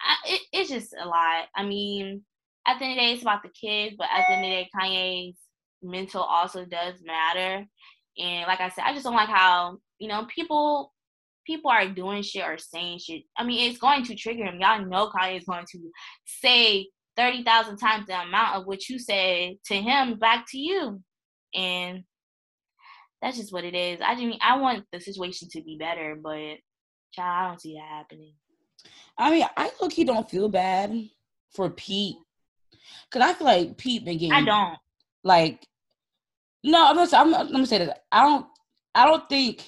I, 0.00 0.16
it, 0.26 0.40
it's 0.52 0.70
just 0.70 0.94
a 0.98 1.06
lot. 1.06 1.44
I 1.54 1.62
mean, 1.62 2.22
at 2.66 2.78
the 2.78 2.84
end 2.84 2.92
of 2.92 2.96
the 2.96 3.02
day, 3.02 3.12
it's 3.12 3.22
about 3.22 3.42
the 3.42 3.50
kids, 3.50 3.96
but 3.98 4.08
at 4.10 4.26
the 4.28 4.34
end 4.34 4.44
of 4.44 4.50
the 4.50 4.56
day, 4.56 4.70
Kanye's 4.74 5.36
mental 5.82 6.22
also 6.22 6.64
does 6.64 6.94
matter. 7.04 7.66
And 8.18 8.46
like 8.46 8.60
I 8.60 8.70
said, 8.70 8.84
I 8.84 8.92
just 8.92 9.04
don't 9.04 9.14
like 9.14 9.28
how 9.28 9.78
you 9.98 10.08
know 10.08 10.26
people 10.34 10.92
people 11.46 11.70
are 11.70 11.88
doing 11.88 12.22
shit 12.22 12.44
or 12.44 12.58
saying 12.58 12.98
shit, 12.98 13.22
I 13.38 13.44
mean, 13.44 13.70
it's 13.70 13.78
going 13.78 14.04
to 14.04 14.16
trigger 14.16 14.44
him. 14.44 14.60
Y'all 14.60 14.84
know 14.84 15.08
Kanye 15.10 15.38
is 15.38 15.44
going 15.44 15.64
to 15.72 15.90
say 16.24 16.88
30,000 17.16 17.76
times 17.76 18.06
the 18.06 18.20
amount 18.20 18.56
of 18.56 18.66
what 18.66 18.88
you 18.88 18.98
said 18.98 19.54
to 19.66 19.74
him 19.74 20.18
back 20.18 20.44
to 20.50 20.58
you. 20.58 21.00
And 21.54 22.02
that's 23.22 23.38
just 23.38 23.52
what 23.52 23.64
it 23.64 23.74
is. 23.74 24.00
I 24.04 24.16
mean, 24.16 24.38
I 24.42 24.58
want 24.58 24.84
the 24.92 25.00
situation 25.00 25.48
to 25.52 25.62
be 25.62 25.78
better, 25.78 26.18
but 26.20 26.56
child, 27.12 27.44
I 27.44 27.48
don't 27.48 27.60
see 27.60 27.74
that 27.74 27.88
happening. 27.88 28.34
I 29.16 29.30
mean, 29.30 29.46
I 29.56 29.70
look, 29.80 29.92
he 29.92 30.04
don't 30.04 30.28
feel 30.28 30.48
bad 30.48 31.08
for 31.54 31.70
Pete. 31.70 32.16
Cause 33.10 33.22
I 33.22 33.32
feel 33.32 33.46
like 33.46 33.78
Pete 33.78 34.04
been 34.04 34.18
getting. 34.18 34.32
I 34.32 34.44
don't. 34.44 34.76
Like, 35.24 35.66
no, 36.64 36.88
I'm 36.88 36.96
gonna. 36.96 37.10
I'm, 37.12 37.34
I'm 37.34 37.52
gonna 37.52 37.66
say 37.66 37.78
that. 37.78 38.04
I 38.12 38.22
don't. 38.22 38.46
I 38.94 39.06
don't 39.06 39.28
think 39.28 39.64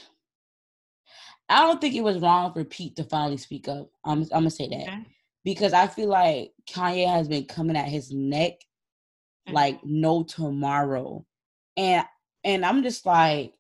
I 1.49 1.63
don't 1.63 1.81
think 1.81 1.95
it 1.95 2.05
was 2.05 2.19
wrong 2.19 2.53
for 2.53 2.65
Pete 2.65 2.97
to 2.97 3.05
finally 3.05 3.39
speak 3.39 3.69
up. 3.69 3.91
I'm, 4.05 4.21
I'm 4.23 4.29
gonna 4.29 4.51
say 4.51 4.69
that 4.69 4.89
okay. 4.89 5.07
because 5.45 5.73
I 5.73 5.87
feel 5.87 6.09
like 6.09 6.53
Kanye 6.69 7.09
has 7.09 7.29
been 7.29 7.47
coming 7.47 7.77
at 7.77 7.89
his 7.89 8.13
neck 8.13 8.53
mm-hmm. 8.53 9.55
like 9.55 9.81
no 9.85 10.25
tomorrow, 10.25 11.25
and 11.77 12.05
and 12.45 12.67
I'm 12.67 12.83
just 12.83 13.07
like, 13.07 13.55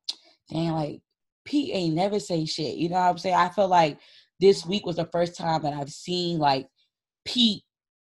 dang, 0.51 0.73
like 0.73 1.01
Pete 1.47 1.75
ain't 1.75 1.95
never 1.95 2.21
say 2.21 2.45
shit. 2.45 2.77
You 2.77 2.91
know 2.91 2.97
what 2.97 3.09
I'm 3.09 3.19
saying? 3.19 3.37
I 3.37 3.49
feel 3.49 3.69
like 3.69 3.99
this 4.39 4.67
week 4.67 4.85
was 4.85 4.97
the 4.97 5.07
first 5.07 5.37
time 5.37 5.63
that 5.63 5.73
I've 5.73 5.91
seen 5.91 6.39
like 6.39 6.69
Pete 7.25 7.63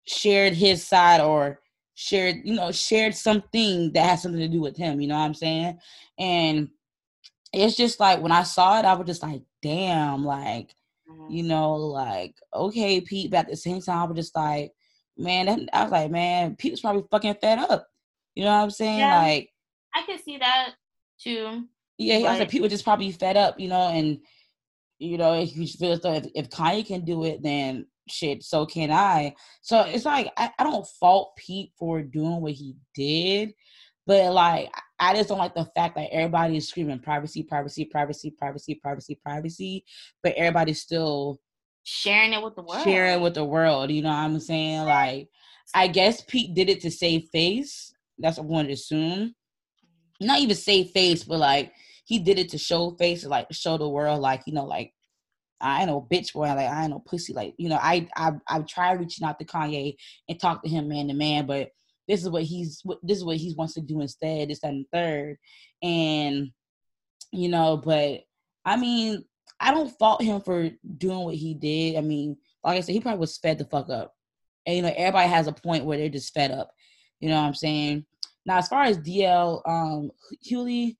shared 0.06 0.52
his 0.52 0.86
side 0.86 1.22
or 1.22 1.60
shared, 2.00 2.36
you 2.44 2.54
know, 2.54 2.72
shared 2.72 3.14
something 3.14 3.92
that 3.92 4.08
has 4.08 4.22
something 4.22 4.40
to 4.40 4.48
do 4.48 4.62
with 4.62 4.74
him. 4.74 5.02
You 5.02 5.08
know 5.08 5.18
what 5.18 5.26
I'm 5.26 5.34
saying? 5.34 5.78
And 6.18 6.70
it's 7.52 7.76
just 7.76 8.00
like 8.00 8.22
when 8.22 8.32
I 8.32 8.42
saw 8.42 8.78
it, 8.78 8.86
I 8.86 8.94
was 8.94 9.06
just 9.06 9.22
like, 9.22 9.42
damn, 9.60 10.24
like, 10.24 10.74
mm-hmm. 11.06 11.30
you 11.30 11.42
know, 11.42 11.74
like, 11.74 12.36
okay, 12.54 13.02
Pete, 13.02 13.30
but 13.30 13.40
at 13.40 13.48
the 13.48 13.56
same 13.56 13.82
time, 13.82 13.98
I 13.98 14.04
was 14.06 14.16
just 14.16 14.34
like, 14.34 14.72
man, 15.18 15.44
that, 15.44 15.60
I 15.74 15.82
was 15.82 15.92
like, 15.92 16.10
man, 16.10 16.56
Pete 16.56 16.72
was 16.72 16.80
probably 16.80 17.04
fucking 17.10 17.36
fed 17.38 17.58
up. 17.58 17.86
You 18.34 18.44
know 18.44 18.56
what 18.56 18.62
I'm 18.62 18.70
saying? 18.70 19.00
Yeah, 19.00 19.20
like, 19.20 19.50
I 19.94 20.02
can 20.02 20.18
see 20.22 20.38
that 20.38 20.72
too. 21.22 21.64
Yeah, 21.98 22.20
but... 22.20 22.26
I 22.26 22.30
was 22.30 22.38
like, 22.40 22.50
Pete 22.50 22.62
was 22.62 22.70
just 22.70 22.84
probably 22.84 23.12
fed 23.12 23.36
up, 23.36 23.60
you 23.60 23.68
know, 23.68 23.88
and 23.88 24.20
you 24.98 25.18
know, 25.18 25.34
if 25.34 25.54
you 25.54 25.66
feel 25.66 25.92
as 25.92 26.00
though 26.00 26.14
if, 26.14 26.26
if 26.34 26.48
Kanye 26.48 26.86
can 26.86 27.04
do 27.04 27.24
it, 27.24 27.42
then 27.42 27.86
shit, 28.10 28.42
so 28.42 28.66
can 28.66 28.90
I. 28.90 29.34
So 29.62 29.80
it's 29.82 30.04
like 30.04 30.30
I, 30.36 30.50
I 30.58 30.64
don't 30.64 30.86
fault 30.98 31.32
Pete 31.36 31.72
for 31.78 32.02
doing 32.02 32.40
what 32.40 32.52
he 32.52 32.76
did, 32.94 33.52
but 34.06 34.32
like 34.32 34.70
I 34.98 35.14
just 35.14 35.28
don't 35.28 35.38
like 35.38 35.54
the 35.54 35.68
fact 35.74 35.96
that 35.96 36.12
everybody 36.12 36.56
is 36.56 36.68
screaming 36.68 36.98
privacy, 37.00 37.42
privacy, 37.42 37.84
privacy, 37.84 38.30
privacy, 38.30 38.74
privacy, 38.74 39.20
privacy, 39.24 39.84
but 40.22 40.34
everybody's 40.34 40.80
still 40.80 41.40
sharing 41.84 42.32
it 42.32 42.42
with 42.42 42.56
the 42.56 42.62
world. 42.62 42.84
Sharing 42.84 43.20
with 43.22 43.34
the 43.34 43.44
world. 43.44 43.90
You 43.90 44.02
know 44.02 44.10
what 44.10 44.16
I'm 44.16 44.40
saying? 44.40 44.84
Like, 44.84 45.28
I 45.74 45.86
guess 45.86 46.22
Pete 46.22 46.54
did 46.54 46.68
it 46.68 46.80
to 46.82 46.90
save 46.90 47.28
face. 47.32 47.92
That's 48.18 48.38
what 48.38 48.44
I 48.44 48.48
wanted 48.48 48.68
to 48.68 48.74
assume. 48.74 49.34
Not 50.20 50.40
even 50.40 50.56
save 50.56 50.90
face, 50.90 51.24
but 51.24 51.38
like 51.38 51.72
he 52.04 52.18
did 52.18 52.38
it 52.38 52.50
to 52.50 52.58
show 52.58 52.90
face, 52.98 53.24
like 53.24 53.46
show 53.52 53.78
the 53.78 53.88
world, 53.88 54.20
like 54.20 54.42
you 54.46 54.52
know, 54.52 54.66
like 54.66 54.92
I 55.60 55.80
ain't 55.80 55.88
no 55.88 56.06
bitch 56.10 56.32
boy, 56.32 56.46
like 56.46 56.58
I 56.58 56.82
ain't 56.82 56.90
no 56.90 57.00
pussy, 57.00 57.32
like 57.32 57.54
you 57.58 57.68
know. 57.68 57.78
I 57.80 58.08
I 58.16 58.32
I 58.48 58.60
tried 58.60 59.00
reaching 59.00 59.26
out 59.26 59.38
to 59.38 59.44
Kanye 59.44 59.96
and 60.28 60.40
talk 60.40 60.62
to 60.62 60.68
him 60.68 60.88
man 60.88 61.08
to 61.08 61.14
man, 61.14 61.46
but 61.46 61.70
this 62.08 62.22
is 62.22 62.30
what 62.30 62.42
he's 62.42 62.82
this 63.02 63.18
is 63.18 63.24
what 63.24 63.36
he 63.36 63.54
wants 63.56 63.74
to 63.74 63.80
do 63.80 64.00
instead 64.00 64.48
this 64.48 64.62
and 64.62 64.86
third. 64.92 65.36
And 65.82 66.50
you 67.32 67.48
know 67.48 67.76
but 67.76 68.22
i 68.64 68.76
mean 68.76 69.24
i 69.60 69.72
don't 69.72 69.96
fault 69.98 70.22
him 70.22 70.40
for 70.40 70.70
doing 70.98 71.20
what 71.20 71.34
he 71.34 71.54
did. 71.54 71.96
I 71.96 72.00
mean 72.00 72.36
like 72.64 72.78
i 72.78 72.80
said 72.80 72.92
he 72.92 73.00
probably 73.00 73.20
was 73.20 73.38
fed 73.38 73.58
the 73.58 73.64
fuck 73.64 73.88
up. 73.88 74.14
And 74.66 74.76
you 74.76 74.82
know 74.82 74.92
everybody 74.96 75.28
has 75.28 75.46
a 75.46 75.52
point 75.52 75.84
where 75.84 75.98
they're 75.98 76.08
just 76.08 76.34
fed 76.34 76.50
up. 76.50 76.72
You 77.20 77.28
know 77.28 77.36
what 77.36 77.46
i'm 77.46 77.54
saying? 77.54 78.04
Now 78.46 78.58
as 78.58 78.68
far 78.68 78.84
as 78.84 78.98
dl 78.98 79.62
um 79.68 80.10
hughley 80.44 80.96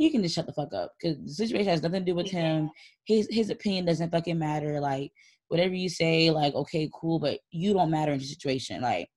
he 0.00 0.10
can 0.10 0.22
just 0.22 0.34
shut 0.34 0.46
the 0.46 0.52
fuck 0.52 0.72
up 0.72 0.92
because 1.00 1.18
the 1.18 1.32
situation 1.32 1.68
has 1.68 1.82
nothing 1.82 2.00
to 2.00 2.12
do 2.12 2.14
with 2.14 2.30
him 2.30 2.70
his 3.04 3.28
his 3.30 3.50
opinion 3.50 3.84
doesn't 3.84 4.10
fucking 4.10 4.38
matter 4.38 4.80
like 4.80 5.12
whatever 5.48 5.74
you 5.74 5.88
say 5.88 6.30
like 6.30 6.54
okay 6.54 6.88
cool 6.94 7.18
but 7.18 7.38
you 7.50 7.72
don't 7.72 7.90
matter 7.90 8.12
in 8.12 8.18
the 8.18 8.24
situation 8.24 8.80
like 8.80 9.08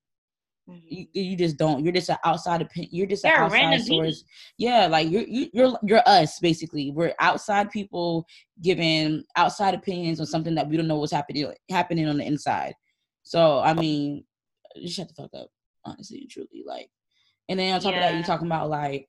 Mm-hmm. 0.68 0.86
You, 0.88 1.06
you, 1.12 1.36
just 1.36 1.58
don't. 1.58 1.84
You're 1.84 1.92
just 1.92 2.08
an 2.08 2.16
outside 2.24 2.62
opinion. 2.62 2.90
You're 2.90 3.06
just 3.06 3.24
an 3.26 3.32
outside 3.32 3.82
source. 3.82 4.24
Yeah, 4.56 4.86
like 4.86 5.10
you're 5.10 5.24
you, 5.24 5.50
you're 5.52 5.78
you're 5.82 6.02
us 6.06 6.38
basically. 6.40 6.90
We're 6.90 7.12
outside 7.20 7.70
people 7.70 8.26
giving 8.62 9.24
outside 9.36 9.74
opinions 9.74 10.20
on 10.20 10.26
something 10.26 10.54
that 10.54 10.66
we 10.66 10.78
don't 10.78 10.88
know 10.88 10.96
what's 10.96 11.12
happening 11.12 11.52
happening 11.70 12.08
on 12.08 12.16
the 12.16 12.24
inside. 12.24 12.72
So 13.24 13.60
I 13.60 13.74
mean, 13.74 14.24
just 14.80 14.96
shut 14.96 15.08
the 15.08 15.14
fuck 15.14 15.34
up, 15.34 15.48
honestly 15.84 16.20
and 16.20 16.30
truly. 16.30 16.64
Like, 16.66 16.88
and 17.50 17.58
then 17.58 17.74
on 17.74 17.80
top 17.82 17.92
yeah. 17.92 17.98
of 17.98 18.02
that, 18.02 18.14
you're 18.14 18.24
talking 18.24 18.46
about 18.46 18.70
like, 18.70 19.06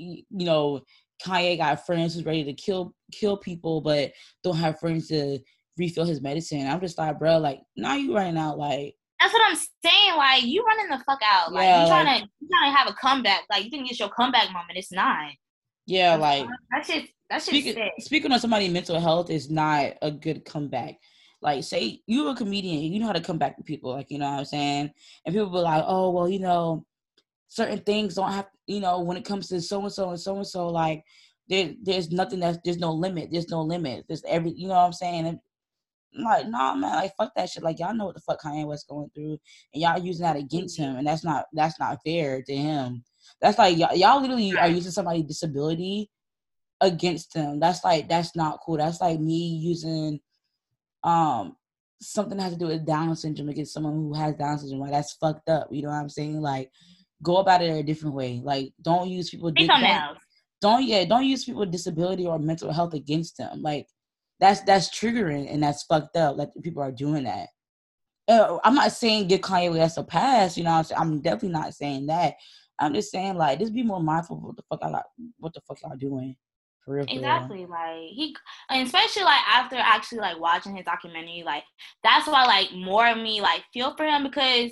you, 0.00 0.46
know, 0.46 0.80
Kanye 1.24 1.58
got 1.58 1.86
friends 1.86 2.14
who's 2.14 2.24
ready 2.24 2.44
to 2.44 2.52
kill 2.54 2.94
kill 3.12 3.36
people, 3.36 3.80
but 3.80 4.12
don't 4.42 4.56
have 4.56 4.80
friends 4.80 5.08
to 5.08 5.38
refill 5.76 6.04
his 6.04 6.20
medicine. 6.20 6.66
I'm 6.66 6.80
just 6.80 6.98
like, 6.98 7.18
bro, 7.18 7.38
like 7.38 7.60
now 7.76 7.94
you 7.94 8.14
running 8.14 8.38
out 8.38 8.58
like 8.58 8.94
that's 9.20 9.32
what 9.32 9.42
I'm 9.50 9.56
saying. 9.56 10.16
Like 10.16 10.44
you 10.44 10.64
running 10.64 10.88
the 10.88 11.04
fuck 11.04 11.20
out. 11.24 11.52
Like 11.52 11.64
yeah, 11.64 11.82
you 11.82 11.88
trying 11.88 12.06
like, 12.06 12.22
to 12.22 12.28
you 12.40 12.48
trying 12.48 12.72
to 12.72 12.78
have 12.78 12.88
a 12.88 12.94
comeback. 12.94 13.42
Like 13.50 13.64
you 13.64 13.70
think 13.70 13.90
it's 13.90 14.00
your 14.00 14.08
comeback 14.08 14.46
moment. 14.46 14.76
It's 14.76 14.92
not. 14.92 15.32
Yeah, 15.86 16.16
that's 16.16 16.20
like 16.20 16.48
that's 16.70 16.88
just 16.88 17.06
that's 17.28 17.46
just 17.46 17.58
speaking, 17.58 17.90
speaking 17.98 18.32
on 18.32 18.40
somebody's 18.40 18.72
mental 18.72 18.98
health 18.98 19.28
is 19.30 19.50
not 19.50 19.92
a 20.00 20.10
good 20.10 20.44
comeback. 20.44 20.96
Like 21.42 21.64
say 21.64 22.00
you're 22.06 22.32
a 22.32 22.34
comedian, 22.36 22.92
you 22.92 23.00
know 23.00 23.06
how 23.06 23.12
to 23.12 23.20
come 23.20 23.38
back 23.38 23.56
to 23.56 23.62
people. 23.62 23.92
Like 23.92 24.10
you 24.10 24.18
know 24.18 24.30
what 24.30 24.38
I'm 24.38 24.44
saying, 24.44 24.90
and 25.26 25.34
people 25.34 25.50
be 25.50 25.58
like, 25.58 25.84
oh 25.86 26.10
well, 26.10 26.28
you 26.28 26.38
know, 26.38 26.86
certain 27.50 27.80
things 27.80 28.14
don't 28.14 28.32
have. 28.32 28.46
You 28.66 28.80
know, 28.80 29.00
when 29.00 29.18
it 29.18 29.26
comes 29.26 29.48
to 29.48 29.60
so 29.60 29.82
and 29.82 29.92
so 29.92 30.08
and 30.08 30.20
so 30.20 30.36
and 30.36 30.46
so, 30.46 30.68
like 30.68 31.04
there, 31.48 31.74
there's 31.82 32.10
nothing 32.10 32.40
that's 32.40 32.58
there's 32.64 32.78
no 32.78 32.92
limit. 32.92 33.28
There's 33.30 33.50
no 33.50 33.60
limit. 33.60 34.06
There's 34.08 34.24
every. 34.26 34.52
You 34.52 34.68
know 34.68 34.74
what 34.74 34.86
I'm 34.86 34.92
saying. 34.94 35.26
And 35.26 35.38
I'm 36.16 36.24
like, 36.24 36.48
nah, 36.48 36.74
man, 36.74 36.96
like 36.96 37.12
fuck 37.18 37.32
that 37.36 37.50
shit. 37.50 37.62
Like 37.62 37.78
y'all 37.78 37.94
know 37.94 38.06
what 38.06 38.14
the 38.14 38.22
fuck 38.22 38.40
Kanye 38.40 38.66
West 38.66 38.88
going 38.88 39.10
through, 39.14 39.38
and 39.74 39.82
y'all 39.82 39.98
using 39.98 40.24
that 40.24 40.36
against 40.36 40.78
him, 40.78 40.96
and 40.96 41.06
that's 41.06 41.24
not 41.24 41.44
that's 41.52 41.78
not 41.78 41.98
fair 42.04 42.42
to 42.42 42.56
him. 42.56 43.04
That's 43.42 43.58
like 43.58 43.76
y'all, 43.76 43.94
y'all 43.94 44.20
literally 44.20 44.56
are 44.56 44.68
using 44.68 44.92
somebody's 44.92 45.26
disability 45.26 46.10
against 46.80 47.34
them. 47.34 47.60
That's 47.60 47.84
like 47.84 48.08
that's 48.08 48.34
not 48.34 48.60
cool. 48.64 48.78
That's 48.78 49.00
like 49.00 49.20
me 49.20 49.58
using 49.60 50.20
um 51.02 51.56
something 52.02 52.38
that 52.38 52.44
has 52.44 52.52
to 52.54 52.58
do 52.58 52.66
with 52.66 52.86
Down 52.86 53.14
syndrome 53.16 53.48
against 53.48 53.74
someone 53.74 53.94
who 53.94 54.14
has 54.14 54.34
Down 54.36 54.58
syndrome. 54.58 54.80
Like 54.80 54.92
that's 54.92 55.14
fucked 55.14 55.48
up. 55.48 55.68
You 55.70 55.82
know 55.82 55.88
what 55.88 55.96
I'm 55.96 56.08
saying? 56.08 56.40
Like 56.40 56.70
go 57.22 57.38
about 57.38 57.62
it 57.62 57.70
a 57.70 57.82
different 57.82 58.14
way. 58.14 58.40
Like 58.42 58.72
don't 58.82 59.08
use 59.08 59.30
people. 59.30 59.50
Don't, 59.50 60.16
don't 60.60 60.84
yeah. 60.84 61.04
Don't 61.04 61.24
use 61.24 61.44
people 61.44 61.60
with 61.60 61.72
disability 61.72 62.26
or 62.26 62.38
mental 62.38 62.72
health 62.72 62.94
against 62.94 63.36
them. 63.38 63.62
Like 63.62 63.86
that's 64.40 64.62
that's 64.62 64.88
triggering 64.88 65.52
and 65.52 65.62
that's 65.62 65.82
fucked 65.84 66.16
up 66.16 66.36
Like 66.36 66.50
people 66.62 66.82
are 66.82 66.92
doing 66.92 67.24
that. 67.24 67.48
Uh, 68.28 68.58
I'm 68.64 68.74
not 68.74 68.92
saying 68.92 69.28
give 69.28 69.40
Kanye 69.40 69.72
West 69.72 69.98
a 69.98 70.04
pass, 70.04 70.56
you 70.56 70.64
know. 70.64 70.70
I'm, 70.70 70.84
saying 70.84 71.00
I'm 71.00 71.20
definitely 71.20 71.50
not 71.50 71.74
saying 71.74 72.06
that. 72.06 72.34
I'm 72.78 72.94
just 72.94 73.10
saying 73.10 73.36
like 73.36 73.58
just 73.58 73.74
be 73.74 73.82
more 73.82 74.02
mindful 74.02 74.38
of 74.38 74.42
what 74.42 74.56
the 74.56 74.62
fuck 74.70 74.80
I 74.82 74.88
like, 74.88 75.04
what 75.38 75.52
the 75.52 75.60
fuck 75.66 75.78
y'all 75.82 75.96
doing. 75.96 76.36
For 76.84 76.94
real, 76.94 77.04
for 77.04 77.12
exactly. 77.14 77.58
Real. 77.58 77.70
Like 77.70 78.08
he, 78.10 78.34
and 78.70 78.86
especially 78.86 79.24
like 79.24 79.42
after 79.46 79.76
actually 79.76 80.20
like 80.20 80.40
watching 80.40 80.76
his 80.76 80.86
documentary, 80.86 81.42
like 81.44 81.64
that's 82.02 82.26
why 82.26 82.46
like 82.46 82.72
more 82.72 83.06
of 83.06 83.18
me 83.18 83.42
like 83.42 83.62
feel 83.72 83.94
for 83.96 84.06
him 84.06 84.22
because, 84.22 84.70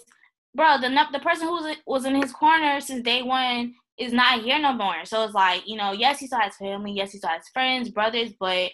bro, 0.54 0.78
the 0.80 0.88
the 1.12 1.20
person 1.20 1.48
who 1.48 1.74
was 1.86 2.04
in 2.04 2.14
his 2.14 2.32
corner 2.32 2.80
since 2.80 3.02
day 3.02 3.22
one 3.22 3.74
is 3.98 4.12
not 4.12 4.42
here 4.42 4.58
no 4.58 4.72
more. 4.72 5.04
So 5.04 5.24
it's 5.24 5.34
like 5.34 5.66
you 5.66 5.76
know, 5.76 5.92
yes, 5.92 6.20
he 6.20 6.26
still 6.26 6.40
has 6.40 6.56
family, 6.56 6.92
yes, 6.92 7.12
he 7.12 7.18
still 7.18 7.30
has 7.30 7.48
friends, 7.48 7.90
brothers, 7.90 8.32
but 8.38 8.70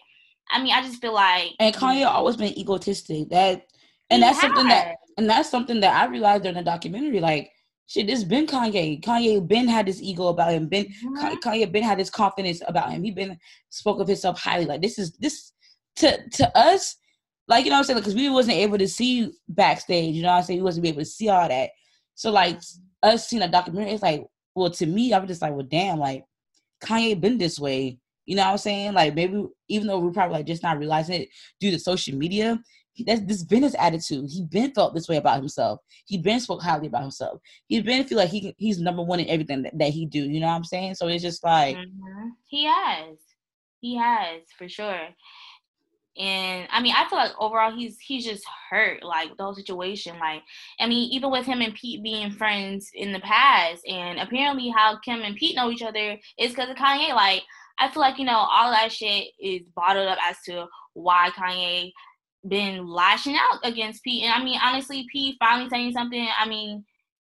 I 0.51 0.62
mean, 0.62 0.72
I 0.72 0.83
just 0.83 1.01
feel 1.01 1.14
like 1.14 1.53
and 1.59 1.75
Kanye 1.75 2.07
always 2.07 2.37
been 2.37 2.57
egotistic. 2.59 3.29
That 3.31 3.66
and 4.11 4.22
that's 4.22 4.41
has. 4.41 4.49
something 4.49 4.68
that 4.68 4.97
and 5.16 5.29
that's 5.29 5.51
something 5.51 5.81
that 5.81 5.95
I 5.95 6.11
realized 6.11 6.43
during 6.43 6.57
the 6.57 6.62
documentary. 6.62 7.20
Like 7.20 7.51
shit, 7.87 8.07
this 8.07 8.25
been 8.25 8.47
Kanye. 8.47 9.03
Kanye 9.03 9.47
been 9.47 9.68
had 9.68 9.87
this 9.87 10.03
ego 10.03 10.29
about 10.29 10.53
him. 10.53 10.68
Been 10.68 10.87
mm-hmm. 10.87 11.35
Kanye 11.43 11.70
been 11.70 11.83
had 11.83 11.99
this 11.99 12.11
confidence 12.11 12.62
about 12.66 12.91
him. 12.91 13.03
He 13.03 13.11
been 13.11 13.39
spoke 13.70 14.01
of 14.01 14.09
himself 14.09 14.39
highly. 14.39 14.66
Like 14.66 14.83
this 14.83 14.99
is 14.99 15.12
this 15.18 15.53
to 15.97 16.18
to 16.31 16.59
us. 16.59 16.97
Like 17.47 17.64
you 17.64 17.70
know 17.70 17.76
what 17.76 17.80
I'm 17.80 17.84
saying? 17.84 17.99
Because 17.99 18.14
like, 18.14 18.22
we 18.22 18.30
wasn't 18.30 18.57
able 18.57 18.78
to 18.78 18.88
see 18.88 19.32
backstage. 19.49 20.14
You 20.14 20.22
know 20.22 20.28
what 20.28 20.38
I'm 20.38 20.42
saying? 20.45 20.59
We 20.61 20.64
wasn't 20.64 20.86
able 20.86 21.01
to 21.01 21.05
see 21.05 21.28
all 21.28 21.49
that. 21.49 21.70
So 22.14 22.30
like 22.30 22.61
us 23.03 23.28
seeing 23.28 23.42
a 23.42 23.49
documentary, 23.49 23.92
it's 23.92 24.03
like, 24.03 24.24
well, 24.55 24.70
to 24.70 24.86
me, 24.86 25.12
I 25.12 25.18
was 25.18 25.28
just 25.28 25.42
like, 25.42 25.53
well, 25.53 25.66
damn, 25.68 25.99
like 25.99 26.24
Kanye 26.82 27.20
been 27.20 27.38
this 27.38 27.59
way. 27.59 27.99
You 28.26 28.36
know 28.36 28.45
what 28.45 28.53
I'm 28.53 28.59
saying? 28.59 28.95
Like 28.95 29.14
maybe 29.14 29.45
even 29.68 29.86
though 29.86 29.99
we're 29.99 30.12
probably 30.12 30.38
like 30.38 30.47
just 30.47 30.62
not 30.62 30.78
realizing 30.78 31.22
it 31.22 31.28
due 31.61 31.70
to 31.70 31.78
social 31.78 32.16
media, 32.16 32.59
he, 32.95 33.05
that's 33.05 33.20
this 33.22 33.42
been 33.42 33.64
his 33.64 33.74
attitude. 33.74 34.30
He 34.30 34.47
been 34.47 34.72
felt 34.72 34.95
this 34.95 35.09
way 35.09 35.16
about 35.16 35.36
himself. 35.36 35.80
He 36.07 36.16
been 36.16 36.40
spoke 36.40 36.62
highly 36.62 36.86
about 36.86 37.03
himself. 37.03 37.40
He 37.66 37.82
been 37.82 38.05
feel 38.05 38.18
like 38.18 38.30
he 38.30 38.55
he's 38.57 38.78
number 38.78 39.03
one 39.03 39.20
in 39.20 39.28
everything 39.28 39.62
that, 39.62 39.78
that 39.78 39.90
he 39.90 40.07
do. 40.07 40.20
You 40.20 40.40
know 40.40 40.47
what 40.47 40.55
I'm 40.55 40.64
saying? 40.64 40.95
So 40.95 41.09
it's 41.09 41.22
just 41.22 41.45
like 41.45 41.76
mm-hmm. 41.76 42.28
he 42.47 42.64
has, 42.64 43.16
he 43.80 43.97
has 43.97 44.42
for 44.57 44.68
sure. 44.68 45.09
And 46.17 46.69
I 46.71 46.81
mean, 46.81 46.95
I 46.97 47.09
feel 47.09 47.19
like 47.19 47.33
overall 47.41 47.77
he's 47.77 47.99
he's 47.99 48.25
just 48.25 48.45
hurt 48.71 49.03
like 49.03 49.37
the 49.37 49.43
whole 49.43 49.55
situation. 49.55 50.19
Like, 50.21 50.43
I 50.79 50.87
mean, 50.87 51.11
even 51.12 51.31
with 51.31 51.45
him 51.45 51.61
and 51.61 51.75
Pete 51.75 52.03
being 52.03 52.31
friends 52.33 52.91
in 52.95 53.12
the 53.12 53.21
past, 53.21 53.87
and 53.89 54.21
apparently 54.21 54.69
how 54.69 54.99
Kim 54.99 55.23
and 55.23 55.37
Pete 55.37 55.57
know 55.57 55.71
each 55.71 55.83
other 55.83 56.17
is 56.39 56.53
because 56.53 56.71
of 56.71 56.77
Kanye. 56.77 57.15
Like, 57.15 57.43
I 57.79 57.89
feel 57.89 58.01
like 58.01 58.19
you 58.19 58.25
know 58.25 58.33
all 58.37 58.71
that 58.71 58.93
shit 58.93 59.29
is 59.41 59.62
bottled 59.75 60.07
up 60.07 60.19
as 60.23 60.37
to 60.47 60.67
why 60.93 61.31
Kanye 61.37 61.93
been 62.47 62.87
lashing 62.87 63.37
out 63.37 63.59
against 63.65 64.05
Pete. 64.05 64.25
And 64.25 64.33
I 64.33 64.45
mean, 64.45 64.61
honestly, 64.62 65.07
Pete 65.11 65.37
finally 65.41 65.69
saying 65.69 65.93
something. 65.93 66.29
I 66.39 66.47
mean, 66.47 66.85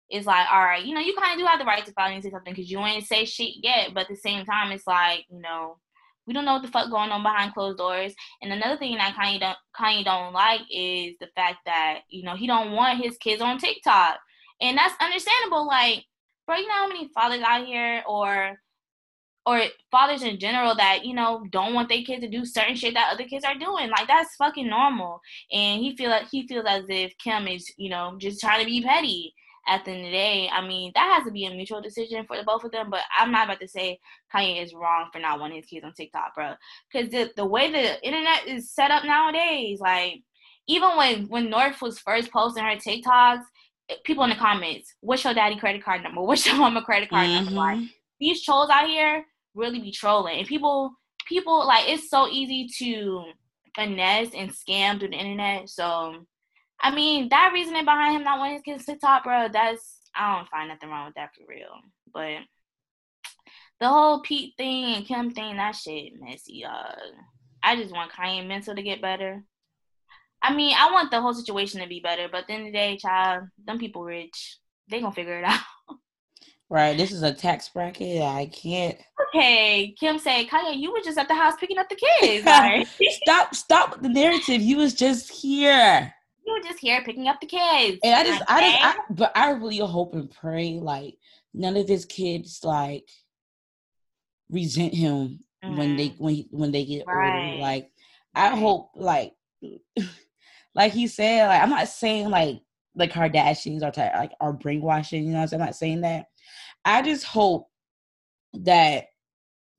it's 0.09 0.27
like, 0.27 0.47
all 0.53 0.63
right, 0.63 0.85
you 0.85 0.95
know, 0.95 1.01
you 1.01 1.15
kind 1.17 1.33
of 1.33 1.39
do 1.39 1.47
have 1.47 1.59
the 1.59 1.65
right 1.65 1.85
to 1.85 1.93
finally 1.93 2.21
say 2.23 2.31
something 2.31 2.53
because 2.53 2.71
you 2.71 2.79
ain't 2.81 3.07
say 3.07 3.25
shit 3.25 3.55
yet. 3.63 3.91
But 3.95 4.03
at 4.03 4.09
the 4.09 4.17
same 4.17 4.45
time, 4.45 4.71
it's 4.73 4.87
like, 4.87 5.25
you 5.31 5.41
know, 5.41 5.79
we 6.27 6.35
don't 6.35 6.45
know 6.45 6.55
what 6.55 6.63
the 6.63 6.69
fuck 6.69 6.91
going 6.91 7.11
on 7.11 7.23
behind 7.23 7.55
closed 7.55 7.79
doors. 7.79 8.15
And 8.43 8.53
another 8.53 8.77
thing 8.77 8.97
that 8.97 9.15
Kanye 9.15 9.41
don't 9.41 9.57
Kanye 9.79 10.05
don't 10.05 10.33
like 10.33 10.63
is 10.71 11.17
the 11.21 11.29
fact 11.35 11.59
that 11.67 12.01
you 12.09 12.25
know 12.25 12.35
he 12.35 12.47
don't 12.47 12.73
want 12.73 13.03
his 13.03 13.17
kids 13.19 13.41
on 13.41 13.59
TikTok, 13.59 14.19
and 14.61 14.77
that's 14.77 14.95
understandable. 15.01 15.67
Like, 15.67 16.05
bro, 16.47 16.57
you 16.57 16.69
know 16.69 16.75
how 16.75 16.89
many 16.89 17.09
fathers 17.15 17.43
out 17.43 17.67
here 17.67 18.03
or 18.09 18.59
or 19.47 19.63
fathers 19.93 20.25
in 20.25 20.41
general 20.41 20.75
that 20.75 21.05
you 21.05 21.15
know 21.15 21.47
don't 21.51 21.73
want 21.73 21.89
their 21.89 22.03
kids 22.03 22.23
to 22.23 22.29
do 22.29 22.45
certain 22.45 22.75
shit 22.75 22.95
that 22.95 23.13
other 23.13 23.25
kids 23.25 23.45
are 23.45 23.59
doing. 23.59 23.89
Like 23.89 24.09
that's 24.09 24.35
fucking 24.37 24.69
normal. 24.69 25.21
And 25.53 25.81
he 25.81 25.97
feel 25.97 26.11
like 26.11 26.29
he 26.29 26.47
feels 26.49 26.67
as 26.69 26.85
if 26.89 27.13
Kim 27.19 27.47
is 27.47 27.73
you 27.77 27.89
know 27.89 28.17
just 28.19 28.41
trying 28.41 28.61
to 28.61 28.67
be 28.67 28.83
petty. 28.83 29.33
At 29.69 29.85
the 29.85 29.91
end 29.91 30.01
of 30.01 30.07
the 30.07 30.11
day, 30.13 30.49
I 30.53 30.67
mean 30.67 30.93
that 30.95 31.13
has 31.15 31.25
to 31.25 31.33
be 31.33 31.47
a 31.47 31.51
mutual 31.51 31.81
decision 31.81 32.25
for 32.27 32.37
the 32.37 32.45
both 32.45 32.65
of 32.65 32.73
them. 32.73 32.91
But 32.91 33.01
I'm 33.19 33.33
not 33.33 33.47
about 33.47 33.61
to 33.61 33.69
say 33.69 33.99
Kanye 34.35 34.63
is 34.63 34.75
wrong 34.75 35.09
for 35.13 35.19
not 35.19 35.41
wanting 35.41 35.57
his 35.57 35.67
kids 35.67 35.85
on 35.85 35.93
TikTok, 35.93 36.35
bro. 36.35 36.55
Because 36.93 37.11
the 37.11 37.31
the 37.37 37.45
way 37.45 37.71
the 37.71 38.05
internet 38.07 38.47
is 38.47 38.71
set 38.71 38.91
up 38.91 39.05
nowadays, 39.05 39.81
like 39.81 40.23
even 40.69 40.97
when 40.97 41.29
when 41.29 41.51
North 41.51 41.83
was 41.83 41.99
first 41.99 42.33
posting 42.33 42.65
her 42.65 42.77
TikToks, 42.77 43.45
people 44.05 44.25
in 44.25 44.31
the 44.31 44.37
comments, 44.37 44.95
"What's 45.01 45.25
your 45.25 45.35
daddy 45.35 45.57
credit 45.57 45.85
card 45.85 46.03
number? 46.03 46.23
What's 46.23 46.47
your 46.47 46.57
mama 46.57 46.83
credit 46.83 47.11
card 47.11 47.27
mm-hmm. 47.27 47.45
number?" 47.45 47.61
Like 47.61 47.89
these 48.21 48.43
trolls 48.45 48.71
out 48.71 48.87
here 48.87 49.25
really 49.55 49.81
be 49.81 49.91
trolling. 49.91 50.39
And 50.39 50.47
people 50.47 50.93
people 51.27 51.67
like 51.67 51.89
it's 51.89 52.09
so 52.09 52.29
easy 52.29 52.69
to 52.79 53.25
finesse 53.75 54.35
and 54.35 54.51
scam 54.51 54.99
through 54.99 55.11
the 55.11 55.17
internet. 55.17 55.69
So 55.69 56.27
I 56.81 56.95
mean 56.95 57.29
that 57.31 57.51
reasoning 57.53 57.85
behind 57.85 58.17
him 58.17 58.25
not 58.25 58.39
wanting 58.39 58.55
his 58.55 58.63
kids 58.63 58.85
to 58.87 58.97
top, 58.97 59.25
bro, 59.25 59.49
that's 59.53 60.01
I 60.15 60.37
don't 60.37 60.49
find 60.49 60.69
nothing 60.69 60.89
wrong 60.89 61.07
with 61.07 61.15
that 61.15 61.31
for 61.35 61.45
real. 61.49 61.69
But 62.13 62.39
the 63.81 63.89
whole 63.89 64.21
Pete 64.21 64.55
thing 64.57 64.95
and 64.95 65.07
Kim 65.07 65.31
thing, 65.31 65.57
that 65.57 65.75
shit 65.75 66.13
messy, 66.21 66.65
uh 66.65 66.95
I 67.63 67.77
just 67.77 67.93
want 67.93 68.13
Kanye 68.13 68.47
mental 68.47 68.75
to 68.75 68.83
get 68.83 69.03
better. 69.03 69.43
I 70.41 70.55
mean, 70.55 70.77
I 70.79 70.93
want 70.93 71.11
the 71.11 71.21
whole 71.21 71.35
situation 71.35 71.81
to 71.81 71.89
be 71.89 72.01
better, 72.01 72.29
but 72.31 72.43
at 72.43 72.47
the 72.47 72.53
end 72.53 72.67
of 72.67 72.73
the 72.73 72.79
day, 72.79 72.97
child, 72.97 73.45
them 73.65 73.79
people 73.79 74.05
rich. 74.05 74.59
They 74.89 75.01
gonna 75.01 75.13
figure 75.13 75.39
it 75.39 75.45
out. 75.45 75.61
Right. 76.69 76.97
This 76.97 77.13
is 77.13 77.23
a 77.23 77.33
tax 77.33 77.69
bracket. 77.69 78.23
I 78.23 78.47
can't. 78.47 78.99
Okay. 79.29 79.95
Kim 79.99 80.19
say, 80.19 80.47
Kanye, 80.47 80.77
you 80.77 80.93
were 80.93 81.01
just 81.05 81.19
at 81.19 81.29
the 81.29 81.35
house 81.35 81.55
picking 81.61 81.79
up 81.79 81.89
the 81.89 81.95
kids. 81.95 82.45
Right? 82.47 82.87
stop, 83.23 83.55
stop 83.55 84.03
the 84.03 84.09
narrative. 84.09 84.61
You 84.61 84.79
was 84.79 84.95
just 84.95 85.31
here. 85.31 86.13
You 86.47 86.53
were 86.53 86.61
just 86.61 86.79
here 86.79 87.03
picking 87.05 87.29
up 87.29 87.41
the 87.41 87.47
kids. 87.47 87.99
And 88.05 88.15
I 88.15 88.25
just. 88.25 88.43
I 88.49 88.61
just, 88.61 88.85
I, 88.85 88.97
but 89.11 89.33
I 89.35 89.51
really 89.51 89.79
hope 89.79 90.15
and 90.15 90.31
pray 90.31 90.79
like 90.81 91.17
none 91.53 91.77
of 91.77 91.89
his 91.89 92.05
kids 92.05 92.61
like 92.63 93.09
resent 94.51 94.95
him 94.95 95.41
mm-hmm. 95.65 95.77
when 95.77 95.97
they 95.97 96.11
mm-hmm. 96.11 96.25
when 96.25 96.35
he, 96.35 96.49
when 96.51 96.73
they 96.73 96.85
get 96.85 97.05
right. 97.07 97.51
older. 97.51 97.61
Like, 97.61 97.91
I 98.35 98.51
right. 98.51 98.59
hope 98.59 98.91
like, 98.95 99.33
like 100.75 100.93
he 100.93 101.09
said, 101.09 101.49
like 101.49 101.63
I'm 101.63 101.71
not 101.71 101.89
saying 101.89 102.31
like 102.31 102.61
the 102.95 103.09
Kardashians 103.09 103.83
are 103.83 103.91
t- 103.91 104.01
like 104.01 104.33
are 104.41 104.53
brainwashing. 104.53 105.25
You 105.25 105.33
know, 105.33 105.47
I'm 105.51 105.59
not 105.59 105.77
saying 105.77 106.03
that. 106.03 106.27
I 106.85 107.03
just 107.03 107.25
hope 107.25 107.69
that 108.55 109.07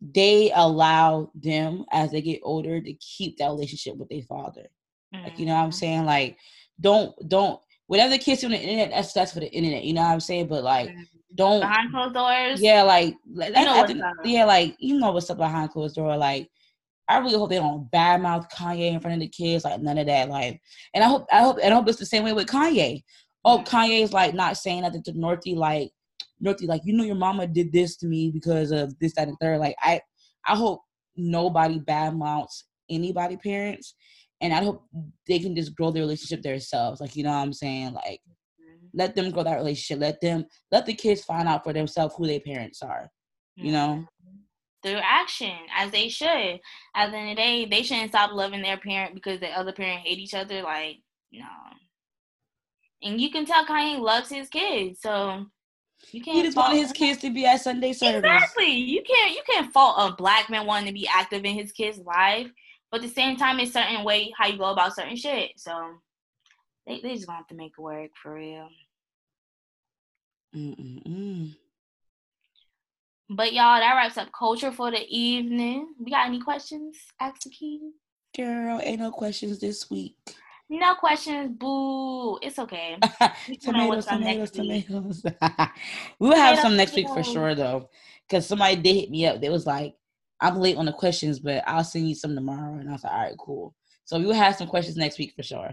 they 0.01 0.51
allow 0.53 1.31
them 1.33 1.85
as 1.91 2.11
they 2.11 2.21
get 2.21 2.41
older 2.43 2.79
to 2.81 2.93
keep 2.93 3.37
that 3.37 3.47
relationship 3.47 3.95
with 3.95 4.09
their 4.09 4.21
father. 4.21 4.67
Mm-hmm. 5.13 5.23
Like, 5.23 5.39
you 5.39 5.45
know 5.45 5.53
what 5.53 5.61
I'm 5.61 5.69
mm-hmm. 5.69 5.77
saying? 5.77 6.05
Like, 6.05 6.37
don't 6.79 7.29
don't 7.29 7.59
whatever 7.87 8.11
the 8.11 8.17
kids 8.17 8.41
do 8.41 8.47
on 8.47 8.51
the 8.51 8.59
internet, 8.59 8.91
that's 8.91 9.13
that's 9.13 9.33
for 9.33 9.39
the 9.39 9.51
internet. 9.51 9.83
You 9.83 9.93
know 9.93 10.01
what 10.01 10.11
I'm 10.11 10.19
saying? 10.19 10.47
But 10.47 10.63
like, 10.63 10.93
don't 11.35 11.61
behind 11.61 11.91
closed 11.91 12.13
doors. 12.13 12.61
Yeah, 12.61 12.83
like 12.83 13.15
you 13.25 13.51
know 13.51 14.13
yeah, 14.23 14.45
like 14.45 14.75
you 14.79 14.99
know 14.99 15.11
what's 15.11 15.29
up 15.29 15.37
behind 15.37 15.71
closed 15.71 15.95
door. 15.95 16.15
Like, 16.15 16.49
I 17.07 17.17
really 17.17 17.37
hope 17.37 17.49
they 17.49 17.57
don't 17.57 17.89
badmouth 17.91 18.51
Kanye 18.51 18.91
in 18.91 18.99
front 18.99 19.15
of 19.15 19.21
the 19.21 19.27
kids. 19.27 19.63
Like 19.63 19.81
none 19.81 19.97
of 19.97 20.07
that. 20.07 20.29
Like, 20.29 20.61
and 20.93 21.03
I 21.03 21.07
hope 21.07 21.25
I 21.31 21.39
hope 21.39 21.57
and 21.61 21.73
I 21.73 21.77
hope 21.77 21.87
it's 21.89 21.99
the 21.99 22.05
same 22.05 22.23
way 22.23 22.33
with 22.33 22.47
Kanye. 22.47 23.03
Oh, 23.43 23.59
mm-hmm. 23.59 23.75
Kanye's 23.75 24.13
like 24.13 24.33
not 24.33 24.57
saying 24.57 24.81
nothing 24.81 25.03
to 25.03 25.13
Northy. 25.13 25.55
Like, 25.55 25.91
Northy, 26.43 26.67
like 26.67 26.81
you 26.85 26.93
know 26.93 27.03
your 27.03 27.15
mama 27.15 27.47
did 27.47 27.71
this 27.71 27.95
to 27.97 28.07
me 28.07 28.31
because 28.31 28.71
of 28.71 28.97
this, 28.99 29.13
that, 29.15 29.27
and 29.27 29.37
third. 29.41 29.59
Like 29.59 29.75
I 29.81 30.01
I 30.45 30.55
hope 30.55 30.81
nobody 31.15 31.79
badmouths 31.79 32.63
anybody 32.89 33.37
parents. 33.37 33.95
And 34.41 34.53
I 34.53 34.63
hope 34.63 34.83
they 35.27 35.39
can 35.39 35.55
just 35.55 35.75
grow 35.75 35.91
their 35.91 36.03
relationship 36.03 36.41
themselves. 36.41 37.01
Like, 37.01 37.15
you 37.15 37.23
know 37.23 37.31
what 37.31 37.37
I'm 37.37 37.53
saying? 37.53 37.93
Like 37.93 38.21
mm-hmm. 38.61 38.87
let 38.93 39.15
them 39.15 39.31
grow 39.31 39.43
that 39.43 39.57
relationship. 39.57 40.01
Let 40.01 40.21
them 40.21 40.45
let 40.71 40.85
the 40.85 40.93
kids 40.93 41.23
find 41.23 41.47
out 41.47 41.63
for 41.63 41.73
themselves 41.73 42.15
who 42.17 42.27
their 42.27 42.39
parents 42.39 42.81
are. 42.81 43.09
You 43.55 43.71
know? 43.71 43.87
Mm-hmm. 43.87 44.37
Through 44.83 45.01
action, 45.03 45.57
as 45.75 45.89
they 45.91 46.07
should. 46.07 46.59
At 46.95 47.11
the 47.11 47.17
end 47.17 47.31
of 47.31 47.35
the 47.37 47.41
day, 47.41 47.65
they 47.65 47.81
shouldn't 47.81 48.11
stop 48.11 48.31
loving 48.31 48.61
their 48.61 48.77
parent 48.77 49.15
because 49.15 49.39
the 49.39 49.49
other 49.49 49.73
parent 49.73 50.01
hate 50.01 50.19
each 50.19 50.35
other. 50.35 50.61
Like, 50.61 50.97
no. 51.31 51.45
And 53.01 53.19
you 53.19 53.31
can 53.31 53.45
tell 53.45 53.65
Kanye 53.65 53.99
loves 53.99 54.29
his 54.29 54.47
kids. 54.49 55.01
So 55.01 55.45
you 56.11 56.21
can't 56.21 56.37
he 56.37 56.43
just 56.43 56.57
wanted 56.57 56.77
his 56.77 56.91
kids 56.91 57.19
to 57.21 57.33
be 57.33 57.45
at 57.45 57.61
Sunday 57.61 57.93
service. 57.93 58.17
Exactly. 58.17 58.71
You 58.71 59.01
can't 59.03 59.33
you 59.33 59.41
can't 59.49 59.71
fault 59.71 59.95
a 59.97 60.15
black 60.15 60.49
man 60.49 60.65
wanting 60.65 60.87
to 60.87 60.93
be 60.93 61.07
active 61.07 61.43
in 61.43 61.55
his 61.55 61.71
kid's 61.71 61.99
life, 61.99 62.47
but 62.91 63.01
at 63.01 63.07
the 63.07 63.13
same 63.13 63.35
time, 63.35 63.59
it's 63.59 63.73
certain 63.73 64.03
way 64.03 64.33
how 64.37 64.47
you 64.47 64.57
go 64.57 64.65
about 64.65 64.95
certain 64.95 65.15
shit. 65.15 65.51
So 65.57 65.71
they 66.85 67.01
they 67.01 67.13
just 67.13 67.27
gonna 67.27 67.37
have 67.37 67.47
to 67.47 67.55
make 67.55 67.73
it 67.77 67.81
work 67.81 68.11
for 68.21 68.35
real. 68.35 68.69
Mm-mm-mm. 70.55 71.55
But 73.29 73.51
y'all, 73.51 73.79
that 73.79 73.93
wraps 73.95 74.17
up 74.17 74.29
culture 74.37 74.71
for 74.71 74.89
the 74.89 75.05
evening. 75.09 75.93
We 75.99 76.11
got 76.11 76.27
any 76.27 76.39
questions? 76.39 76.97
Ask 77.19 77.41
the 77.41 77.49
key. 77.49 77.91
Girl, 78.35 78.79
ain't 78.81 78.99
no 78.99 79.11
questions 79.11 79.59
this 79.59 79.89
week. 79.89 80.15
No 80.69 80.95
questions. 80.95 81.55
Boo. 81.57 82.37
It's 82.41 82.59
okay. 82.59 82.97
tomatoes, 83.61 84.05
tomatoes, 84.05 84.51
tomatoes. 84.51 85.25
we'll 86.19 86.35
have 86.35 86.59
some 86.59 86.77
next 86.77 86.95
week 86.95 87.07
for 87.07 87.23
sure, 87.23 87.53
though, 87.55 87.89
because 88.27 88.45
somebody 88.45 88.75
did 88.77 88.95
hit 88.95 89.11
me 89.11 89.25
up. 89.25 89.41
They 89.41 89.49
was 89.49 89.65
like, 89.65 89.95
"I'm 90.41 90.59
late 90.59 90.77
on 90.77 90.85
the 90.85 90.93
questions, 90.93 91.39
but 91.39 91.63
I'll 91.67 91.83
send 91.83 92.07
you 92.09 92.15
some 92.15 92.35
tomorrow." 92.35 92.75
And 92.75 92.89
I 92.89 92.93
was 92.93 93.03
like, 93.03 93.13
"All 93.13 93.19
right, 93.19 93.37
cool." 93.37 93.75
So 94.05 94.17
we 94.17 94.25
will 94.25 94.33
have 94.33 94.55
some 94.55 94.67
questions 94.67 94.97
next 94.97 95.17
week 95.19 95.33
for 95.35 95.43
sure. 95.43 95.71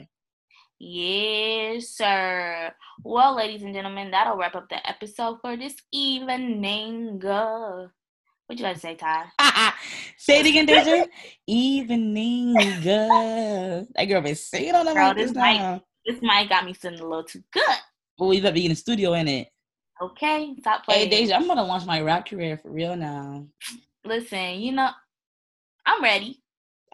Yes, 0.79 1.91
sir. 1.91 2.73
Well, 3.05 3.37
ladies 3.37 3.63
and 3.63 3.73
gentlemen, 3.73 4.11
that'll 4.11 4.37
wrap 4.37 4.57
up 4.57 4.69
the 4.69 4.87
episode 4.89 5.39
for 5.41 5.57
this 5.57 5.77
evening. 5.93 7.21
What 8.47 8.59
you 8.59 8.65
got 8.65 8.75
to 8.75 8.81
say, 8.81 8.95
Ty? 8.95 9.25
say 10.19 10.41
it 10.41 10.47
again, 10.47 10.67
Deja. 10.67 11.07
Evening. 11.47 12.55
That 12.55 14.05
girl 14.07 14.21
been 14.21 14.35
saying 14.35 14.75
on 14.75 14.85
the 14.85 14.95
mic 14.95 15.17
this 15.17 15.33
mic, 15.33 15.83
this 16.05 16.21
mic 16.21 16.49
got 16.51 16.67
me 16.67 16.75
feeling 16.75 17.01
a 17.01 17.07
little 17.07 17.25
too 17.25 17.43
good. 17.53 17.63
Oh, 18.19 18.33
you 18.33 18.43
better 18.43 18.53
be 18.55 18.65
in 18.67 18.71
the 18.71 18.77
studio 18.77 19.15
in 19.15 19.29
it. 19.29 19.49
Okay, 20.03 20.55
stop 20.61 20.85
playing. 20.85 21.09
Hey, 21.09 21.23
Deja, 21.23 21.37
I'm 21.37 21.47
gonna 21.47 21.65
launch 21.65 21.87
my 21.87 22.01
rap 22.01 22.29
career 22.29 22.59
for 22.59 22.71
real 22.71 22.97
now. 22.97 23.47
Listen, 24.05 24.61
you 24.61 24.73
know, 24.73 24.91
I'm 25.87 26.03
ready. 26.03 26.43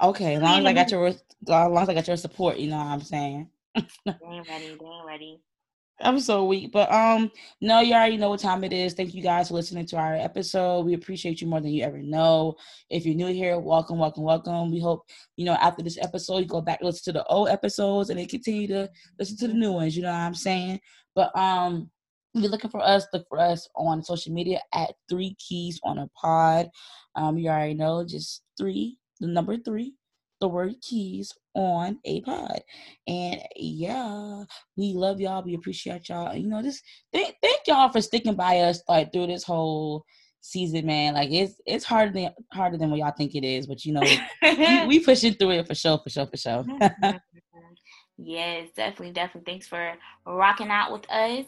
Okay, 0.01 0.37
as 0.37 0.43
long 0.43 0.61
as 0.61 0.67
I 0.67 0.73
got 0.73 0.91
your, 0.93 1.09
as 1.09 1.23
long 1.49 1.79
as 1.79 1.89
I 1.89 1.95
got 1.95 2.07
your 2.07 2.17
support, 2.17 2.59
you 2.59 2.71
know 2.71 2.77
what 2.77 2.87
I'm 2.87 3.01
saying. 3.01 3.49
they 3.75 3.83
ain't 4.07 4.49
ready. 4.49 4.77
They 4.79 4.87
ain't 4.87 5.07
ready. 5.07 5.41
I'm 6.03 6.21
so 6.21 6.47
weak, 6.47 6.73
but 6.73 6.91
um, 6.91 7.31
no, 7.61 7.81
you 7.81 7.93
already 7.93 8.17
know 8.17 8.31
what 8.31 8.41
time 8.41 8.65
it 8.65 8.73
is. 8.73 8.95
Thank 8.95 9.13
you 9.13 9.23
guys 9.23 9.49
for 9.49 9.55
listening 9.55 9.85
to 9.87 9.97
our 9.97 10.15
episode. 10.15 10.87
We 10.87 10.95
appreciate 10.95 11.43
you 11.43 11.47
more 11.47 11.61
than 11.61 11.73
you 11.73 11.85
ever 11.85 11.99
know. 11.99 12.55
If 12.89 13.05
you're 13.05 13.15
new 13.15 13.27
here, 13.27 13.59
welcome, 13.59 13.99
welcome, 13.99 14.23
welcome. 14.23 14.71
We 14.71 14.81
hope 14.81 15.05
you 15.37 15.45
know 15.45 15.55
after 15.55 15.83
this 15.83 15.99
episode, 16.01 16.39
you 16.39 16.47
go 16.47 16.63
back 16.63 16.79
listen 16.81 17.13
to 17.13 17.19
the 17.19 17.25
old 17.27 17.51
episodes 17.51 18.09
and 18.09 18.19
then 18.19 18.29
continue 18.29 18.67
to 18.69 18.89
listen 19.19 19.37
to 19.39 19.49
the 19.49 19.55
new 19.55 19.73
ones. 19.73 19.95
You 19.95 20.05
know 20.05 20.13
what 20.13 20.21
I'm 20.21 20.35
saying? 20.35 20.81
But 21.15 21.37
um, 21.37 21.91
if 22.35 22.43
you're 22.43 22.51
looking 22.51 22.71
for 22.71 22.83
us, 22.83 23.07
look 23.13 23.27
for 23.29 23.39
us 23.39 23.69
on 23.75 24.03
social 24.03 24.33
media 24.33 24.61
at 24.73 24.95
Three 25.09 25.37
Keys 25.39 25.81
on 25.83 25.99
a 25.99 26.09
Pod. 26.09 26.71
Um, 27.15 27.39
you 27.39 27.49
already 27.49 27.75
know, 27.75 28.05
just 28.05 28.43
three, 28.59 28.99
the 29.21 29.27
number 29.27 29.57
three, 29.57 29.95
the 30.41 30.49
word 30.49 30.75
keys 30.81 31.33
on 31.55 31.99
a 32.05 32.21
pod. 32.23 32.61
And 33.07 33.41
yeah, 33.57 34.45
we 34.77 34.93
love 34.95 35.21
y'all. 35.21 35.43
We 35.45 35.55
appreciate 35.55 36.09
y'all. 36.09 36.35
You 36.35 36.49
know, 36.49 36.63
just 36.63 36.83
thank 37.13 37.37
thank 37.43 37.61
y'all 37.67 37.91
for 37.91 38.01
sticking 38.01 38.35
by 38.35 38.61
us 38.61 38.83
like 38.89 39.13
through 39.13 39.27
this 39.27 39.45
whole 39.45 40.05
season, 40.41 40.87
man. 40.87 41.15
Like 41.15 41.31
it's 41.31 41.61
it's 41.67 41.85
harder 41.85 42.13
than 42.13 42.31
harder 42.53 42.79
than 42.79 42.91
what 42.91 42.99
y'all 42.99 43.13
think 43.17 43.35
it 43.35 43.45
is, 43.45 43.67
but 43.67 43.85
you 43.85 43.93
know, 43.93 44.03
we, 44.43 44.87
we 44.87 45.01
pushing 45.01 45.35
through 45.35 45.51
it 45.51 45.67
for 45.67 45.75
sure, 45.75 45.99
for 45.99 46.11
sure, 46.11 46.27
for 46.27 46.37
sure. 46.37 46.65
Yes, 48.23 48.69
definitely, 48.77 49.15
definitely. 49.15 49.51
Thanks 49.51 49.67
for 49.67 49.95
rocking 50.27 50.69
out 50.69 50.93
with 50.93 51.11
us. 51.11 51.47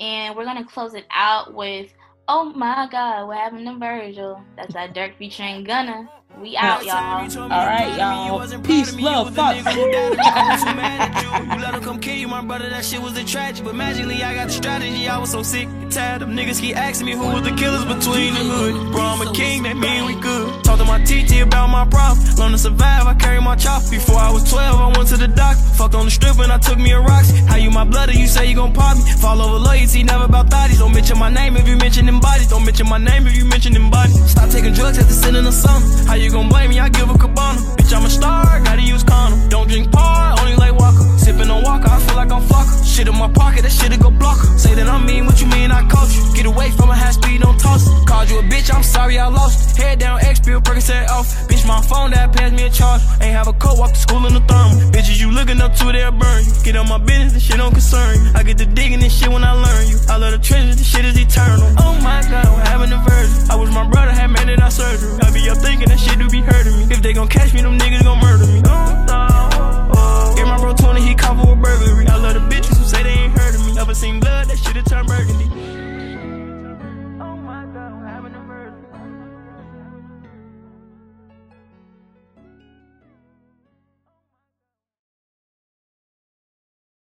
And 0.00 0.34
we're 0.34 0.46
gonna 0.46 0.64
close 0.64 0.94
it 0.94 1.04
out 1.10 1.52
with 1.52 1.92
Oh 2.26 2.44
my 2.54 2.88
God, 2.90 3.28
what 3.28 3.36
happened 3.36 3.66
to 3.66 3.76
Virgil? 3.76 4.40
That's 4.56 4.72
that 4.72 4.94
Durk 4.94 5.18
featuring 5.18 5.64
Gunna. 5.64 6.08
We 6.40 6.56
out, 6.56 6.84
y'all. 6.84 7.42
All 7.42 7.48
right, 7.48 7.96
y'all. 7.96 8.60
Peace, 8.62 8.92
love, 8.98 9.32
fuck. 9.34 9.56
you 9.56 9.62
let 9.62 11.74
him 11.74 11.80
come 11.80 12.00
kill 12.00 12.16
you, 12.16 12.26
my 12.26 12.42
brother. 12.42 12.68
That 12.70 12.84
shit 12.84 13.00
was 13.00 13.16
a 13.16 13.24
tragedy. 13.24 13.64
But 13.64 13.76
magically, 13.76 14.22
I 14.24 14.34
got 14.34 14.48
the 14.48 14.52
strategy. 14.52 15.08
I 15.08 15.16
was 15.18 15.30
so 15.30 15.44
sick 15.44 15.68
and 15.68 15.92
tired 15.92 16.22
of 16.22 16.28
niggas 16.28 16.60
keep 16.60 16.76
asking 16.76 17.06
me 17.06 17.12
who 17.12 17.28
was 17.28 17.44
the 17.44 17.52
killers 17.52 17.84
between 17.84 18.34
the 18.34 18.40
hood. 18.40 18.92
Bro, 18.92 19.00
I'm 19.00 19.28
a 19.28 19.32
king, 19.32 19.62
that 19.62 19.76
mean 19.76 20.06
we 20.06 20.20
good. 20.20 20.64
Talk 20.64 20.78
to 20.78 20.84
my 20.84 20.98
TT 21.04 21.40
about 21.40 21.68
my 21.68 21.86
problem. 21.86 22.26
Learn 22.36 22.50
to 22.52 22.58
survive, 22.58 23.06
I 23.06 23.14
carry 23.14 23.40
my 23.40 23.54
chop. 23.54 23.88
Before 23.88 24.18
I 24.18 24.32
was 24.32 24.42
12, 24.50 24.80
I 24.80 24.98
went 24.98 25.08
to 25.10 25.16
the 25.16 25.28
doctor. 25.28 25.62
Fucked 25.78 25.94
on 25.94 26.06
the 26.06 26.10
strip 26.10 26.38
and 26.40 26.50
I 26.50 26.58
took 26.58 26.78
me 26.78 26.90
a 26.92 27.00
rocks. 27.00 27.30
How 27.46 27.56
you 27.56 27.70
my 27.70 27.84
blood 27.84 28.12
you 28.12 28.26
say 28.26 28.46
you 28.46 28.56
gon' 28.56 28.72
pop 28.72 28.96
me? 28.96 29.02
Fall 29.20 29.40
over 29.40 29.58
loyalty, 29.58 30.02
never 30.02 30.24
about 30.24 30.50
thotties. 30.50 30.78
Don't 30.78 30.92
mention 30.92 31.18
my 31.18 31.30
name 31.30 31.56
if 31.56 31.68
you 31.68 31.76
mention 31.76 32.06
them 32.06 32.18
bodies. 32.20 32.48
Don't 32.48 32.64
mention 32.64 32.88
my 32.88 32.98
name 32.98 33.26
if 33.26 33.36
you 33.36 33.44
mention 33.44 33.72
them 33.72 33.90
bodies. 33.90 34.30
Stop 34.30 34.50
taking 34.50 34.72
drugs 34.72 34.98
after 34.98 35.12
sitting 35.14 35.44
the 35.44 35.52
sun. 35.52 35.82
How 36.06 36.14
you 36.14 36.23
gon' 36.30 36.48
blame 36.48 36.70
me? 36.70 36.78
I 36.80 36.88
give 36.88 37.08
a 37.10 37.18
cabana. 37.18 37.60
Bitch, 37.76 37.92
I'm 37.96 38.04
a 38.04 38.10
star, 38.10 38.44
gotta 38.60 38.82
use 38.82 39.02
condom. 39.02 39.48
Don't 39.48 39.68
drink 39.68 39.90
par, 39.90 40.36
only 40.40 40.56
like 40.56 40.74
Walker. 40.78 41.13
Sipping 41.24 41.48
on 41.48 41.62
Walker, 41.62 41.88
I 41.88 41.98
feel 42.00 42.16
like 42.16 42.30
I'm 42.30 42.42
fucker. 42.42 42.84
Shit 42.84 43.08
in 43.08 43.16
my 43.16 43.32
pocket, 43.32 43.62
that 43.62 43.72
shit'll 43.72 43.96
go 43.96 44.10
blocker. 44.10 44.44
Say 44.58 44.74
that 44.74 44.86
I'm 44.86 45.06
mean, 45.06 45.24
what 45.24 45.40
you 45.40 45.46
mean 45.46 45.72
I 45.72 45.80
coach 45.88 46.12
you? 46.12 46.22
Get 46.36 46.44
away 46.44 46.70
from 46.70 46.90
a 46.90 46.94
high 46.94 47.12
speed, 47.12 47.40
don't 47.40 47.58
toss. 47.58 47.88
Called 48.04 48.28
you 48.28 48.40
a 48.40 48.42
bitch, 48.42 48.68
I'm 48.68 48.82
sorry 48.82 49.18
I 49.18 49.28
lost. 49.28 49.74
Head 49.74 50.00
down, 50.00 50.20
X 50.20 50.40
pill, 50.40 50.60
Percocet 50.60 51.08
off. 51.08 51.48
Bitch, 51.48 51.66
my 51.66 51.80
phone 51.80 52.10
that 52.10 52.36
passed 52.36 52.54
me 52.54 52.64
a 52.64 52.68
charge. 52.68 53.00
Ain't 53.22 53.32
have 53.32 53.48
a 53.48 53.54
coat, 53.54 53.78
walk 53.78 53.92
to 53.92 53.98
school 53.98 54.26
in 54.26 54.34
the 54.34 54.40
thermal. 54.40 54.76
Bitches, 54.92 55.18
you 55.18 55.30
looking 55.30 55.62
up 55.62 55.74
to, 55.76 55.92
they'll 55.92 56.12
burn. 56.12 56.44
Get 56.62 56.76
on 56.76 56.90
my 56.90 56.98
business, 56.98 57.32
this 57.32 57.42
shit 57.42 57.56
don't 57.56 57.72
concern 57.72 58.20
you. 58.20 58.30
I 58.34 58.42
get 58.42 58.58
to 58.58 58.66
digging 58.66 59.00
this 59.00 59.16
shit 59.16 59.32
when 59.32 59.44
I 59.44 59.52
learn 59.52 59.88
you. 59.88 59.96
I 60.10 60.18
love 60.18 60.32
the 60.32 60.38
treasure, 60.38 60.76
this 60.76 60.86
shit 60.86 61.06
is 61.06 61.16
eternal. 61.16 61.72
Oh 61.80 61.96
my 62.04 62.20
god, 62.28 62.52
what 62.52 62.68
happened 62.68 62.92
to 62.92 63.00
Virgil? 63.00 63.50
I 63.50 63.56
wish 63.56 63.72
my 63.72 63.88
brother 63.88 64.12
had 64.12 64.28
made 64.28 64.50
it 64.52 64.60
out 64.60 64.74
surgery. 64.74 65.16
I 65.24 65.32
be 65.32 65.48
up 65.48 65.56
thinking 65.56 65.88
that 65.88 65.98
shit 65.98 66.18
do 66.18 66.28
be 66.28 66.42
hurting 66.42 66.76
me. 66.76 66.84
If 66.92 67.00
they 67.00 67.14
gon' 67.14 67.28
catch 67.28 67.54
me, 67.54 67.62
them 67.62 67.78
niggas 67.78 68.04
gon' 68.04 68.20
murder 68.20 68.44
me. 68.44 68.60
Oh, 68.66 69.33
my 70.54 70.60
bro 70.60 70.74
20, 70.74 71.00
he 71.00 71.14
caught 71.14 71.42
for 71.42 71.52
a 71.52 71.56
burglary. 71.56 72.06
I 72.06 72.16
love 72.16 72.34
the 72.34 72.54
bitches 72.54 72.76
who 72.78 72.84
say 72.84 73.02
they 73.02 73.10
ain't 73.10 73.36
heard 73.36 73.54
of 73.54 73.66
me. 73.66 73.74
Never 73.74 73.94
seen 73.94 74.20
blood, 74.20 74.46
that 74.46 74.58
shit 74.58 74.84
turned 74.86 75.08
burgundy. 75.08 75.83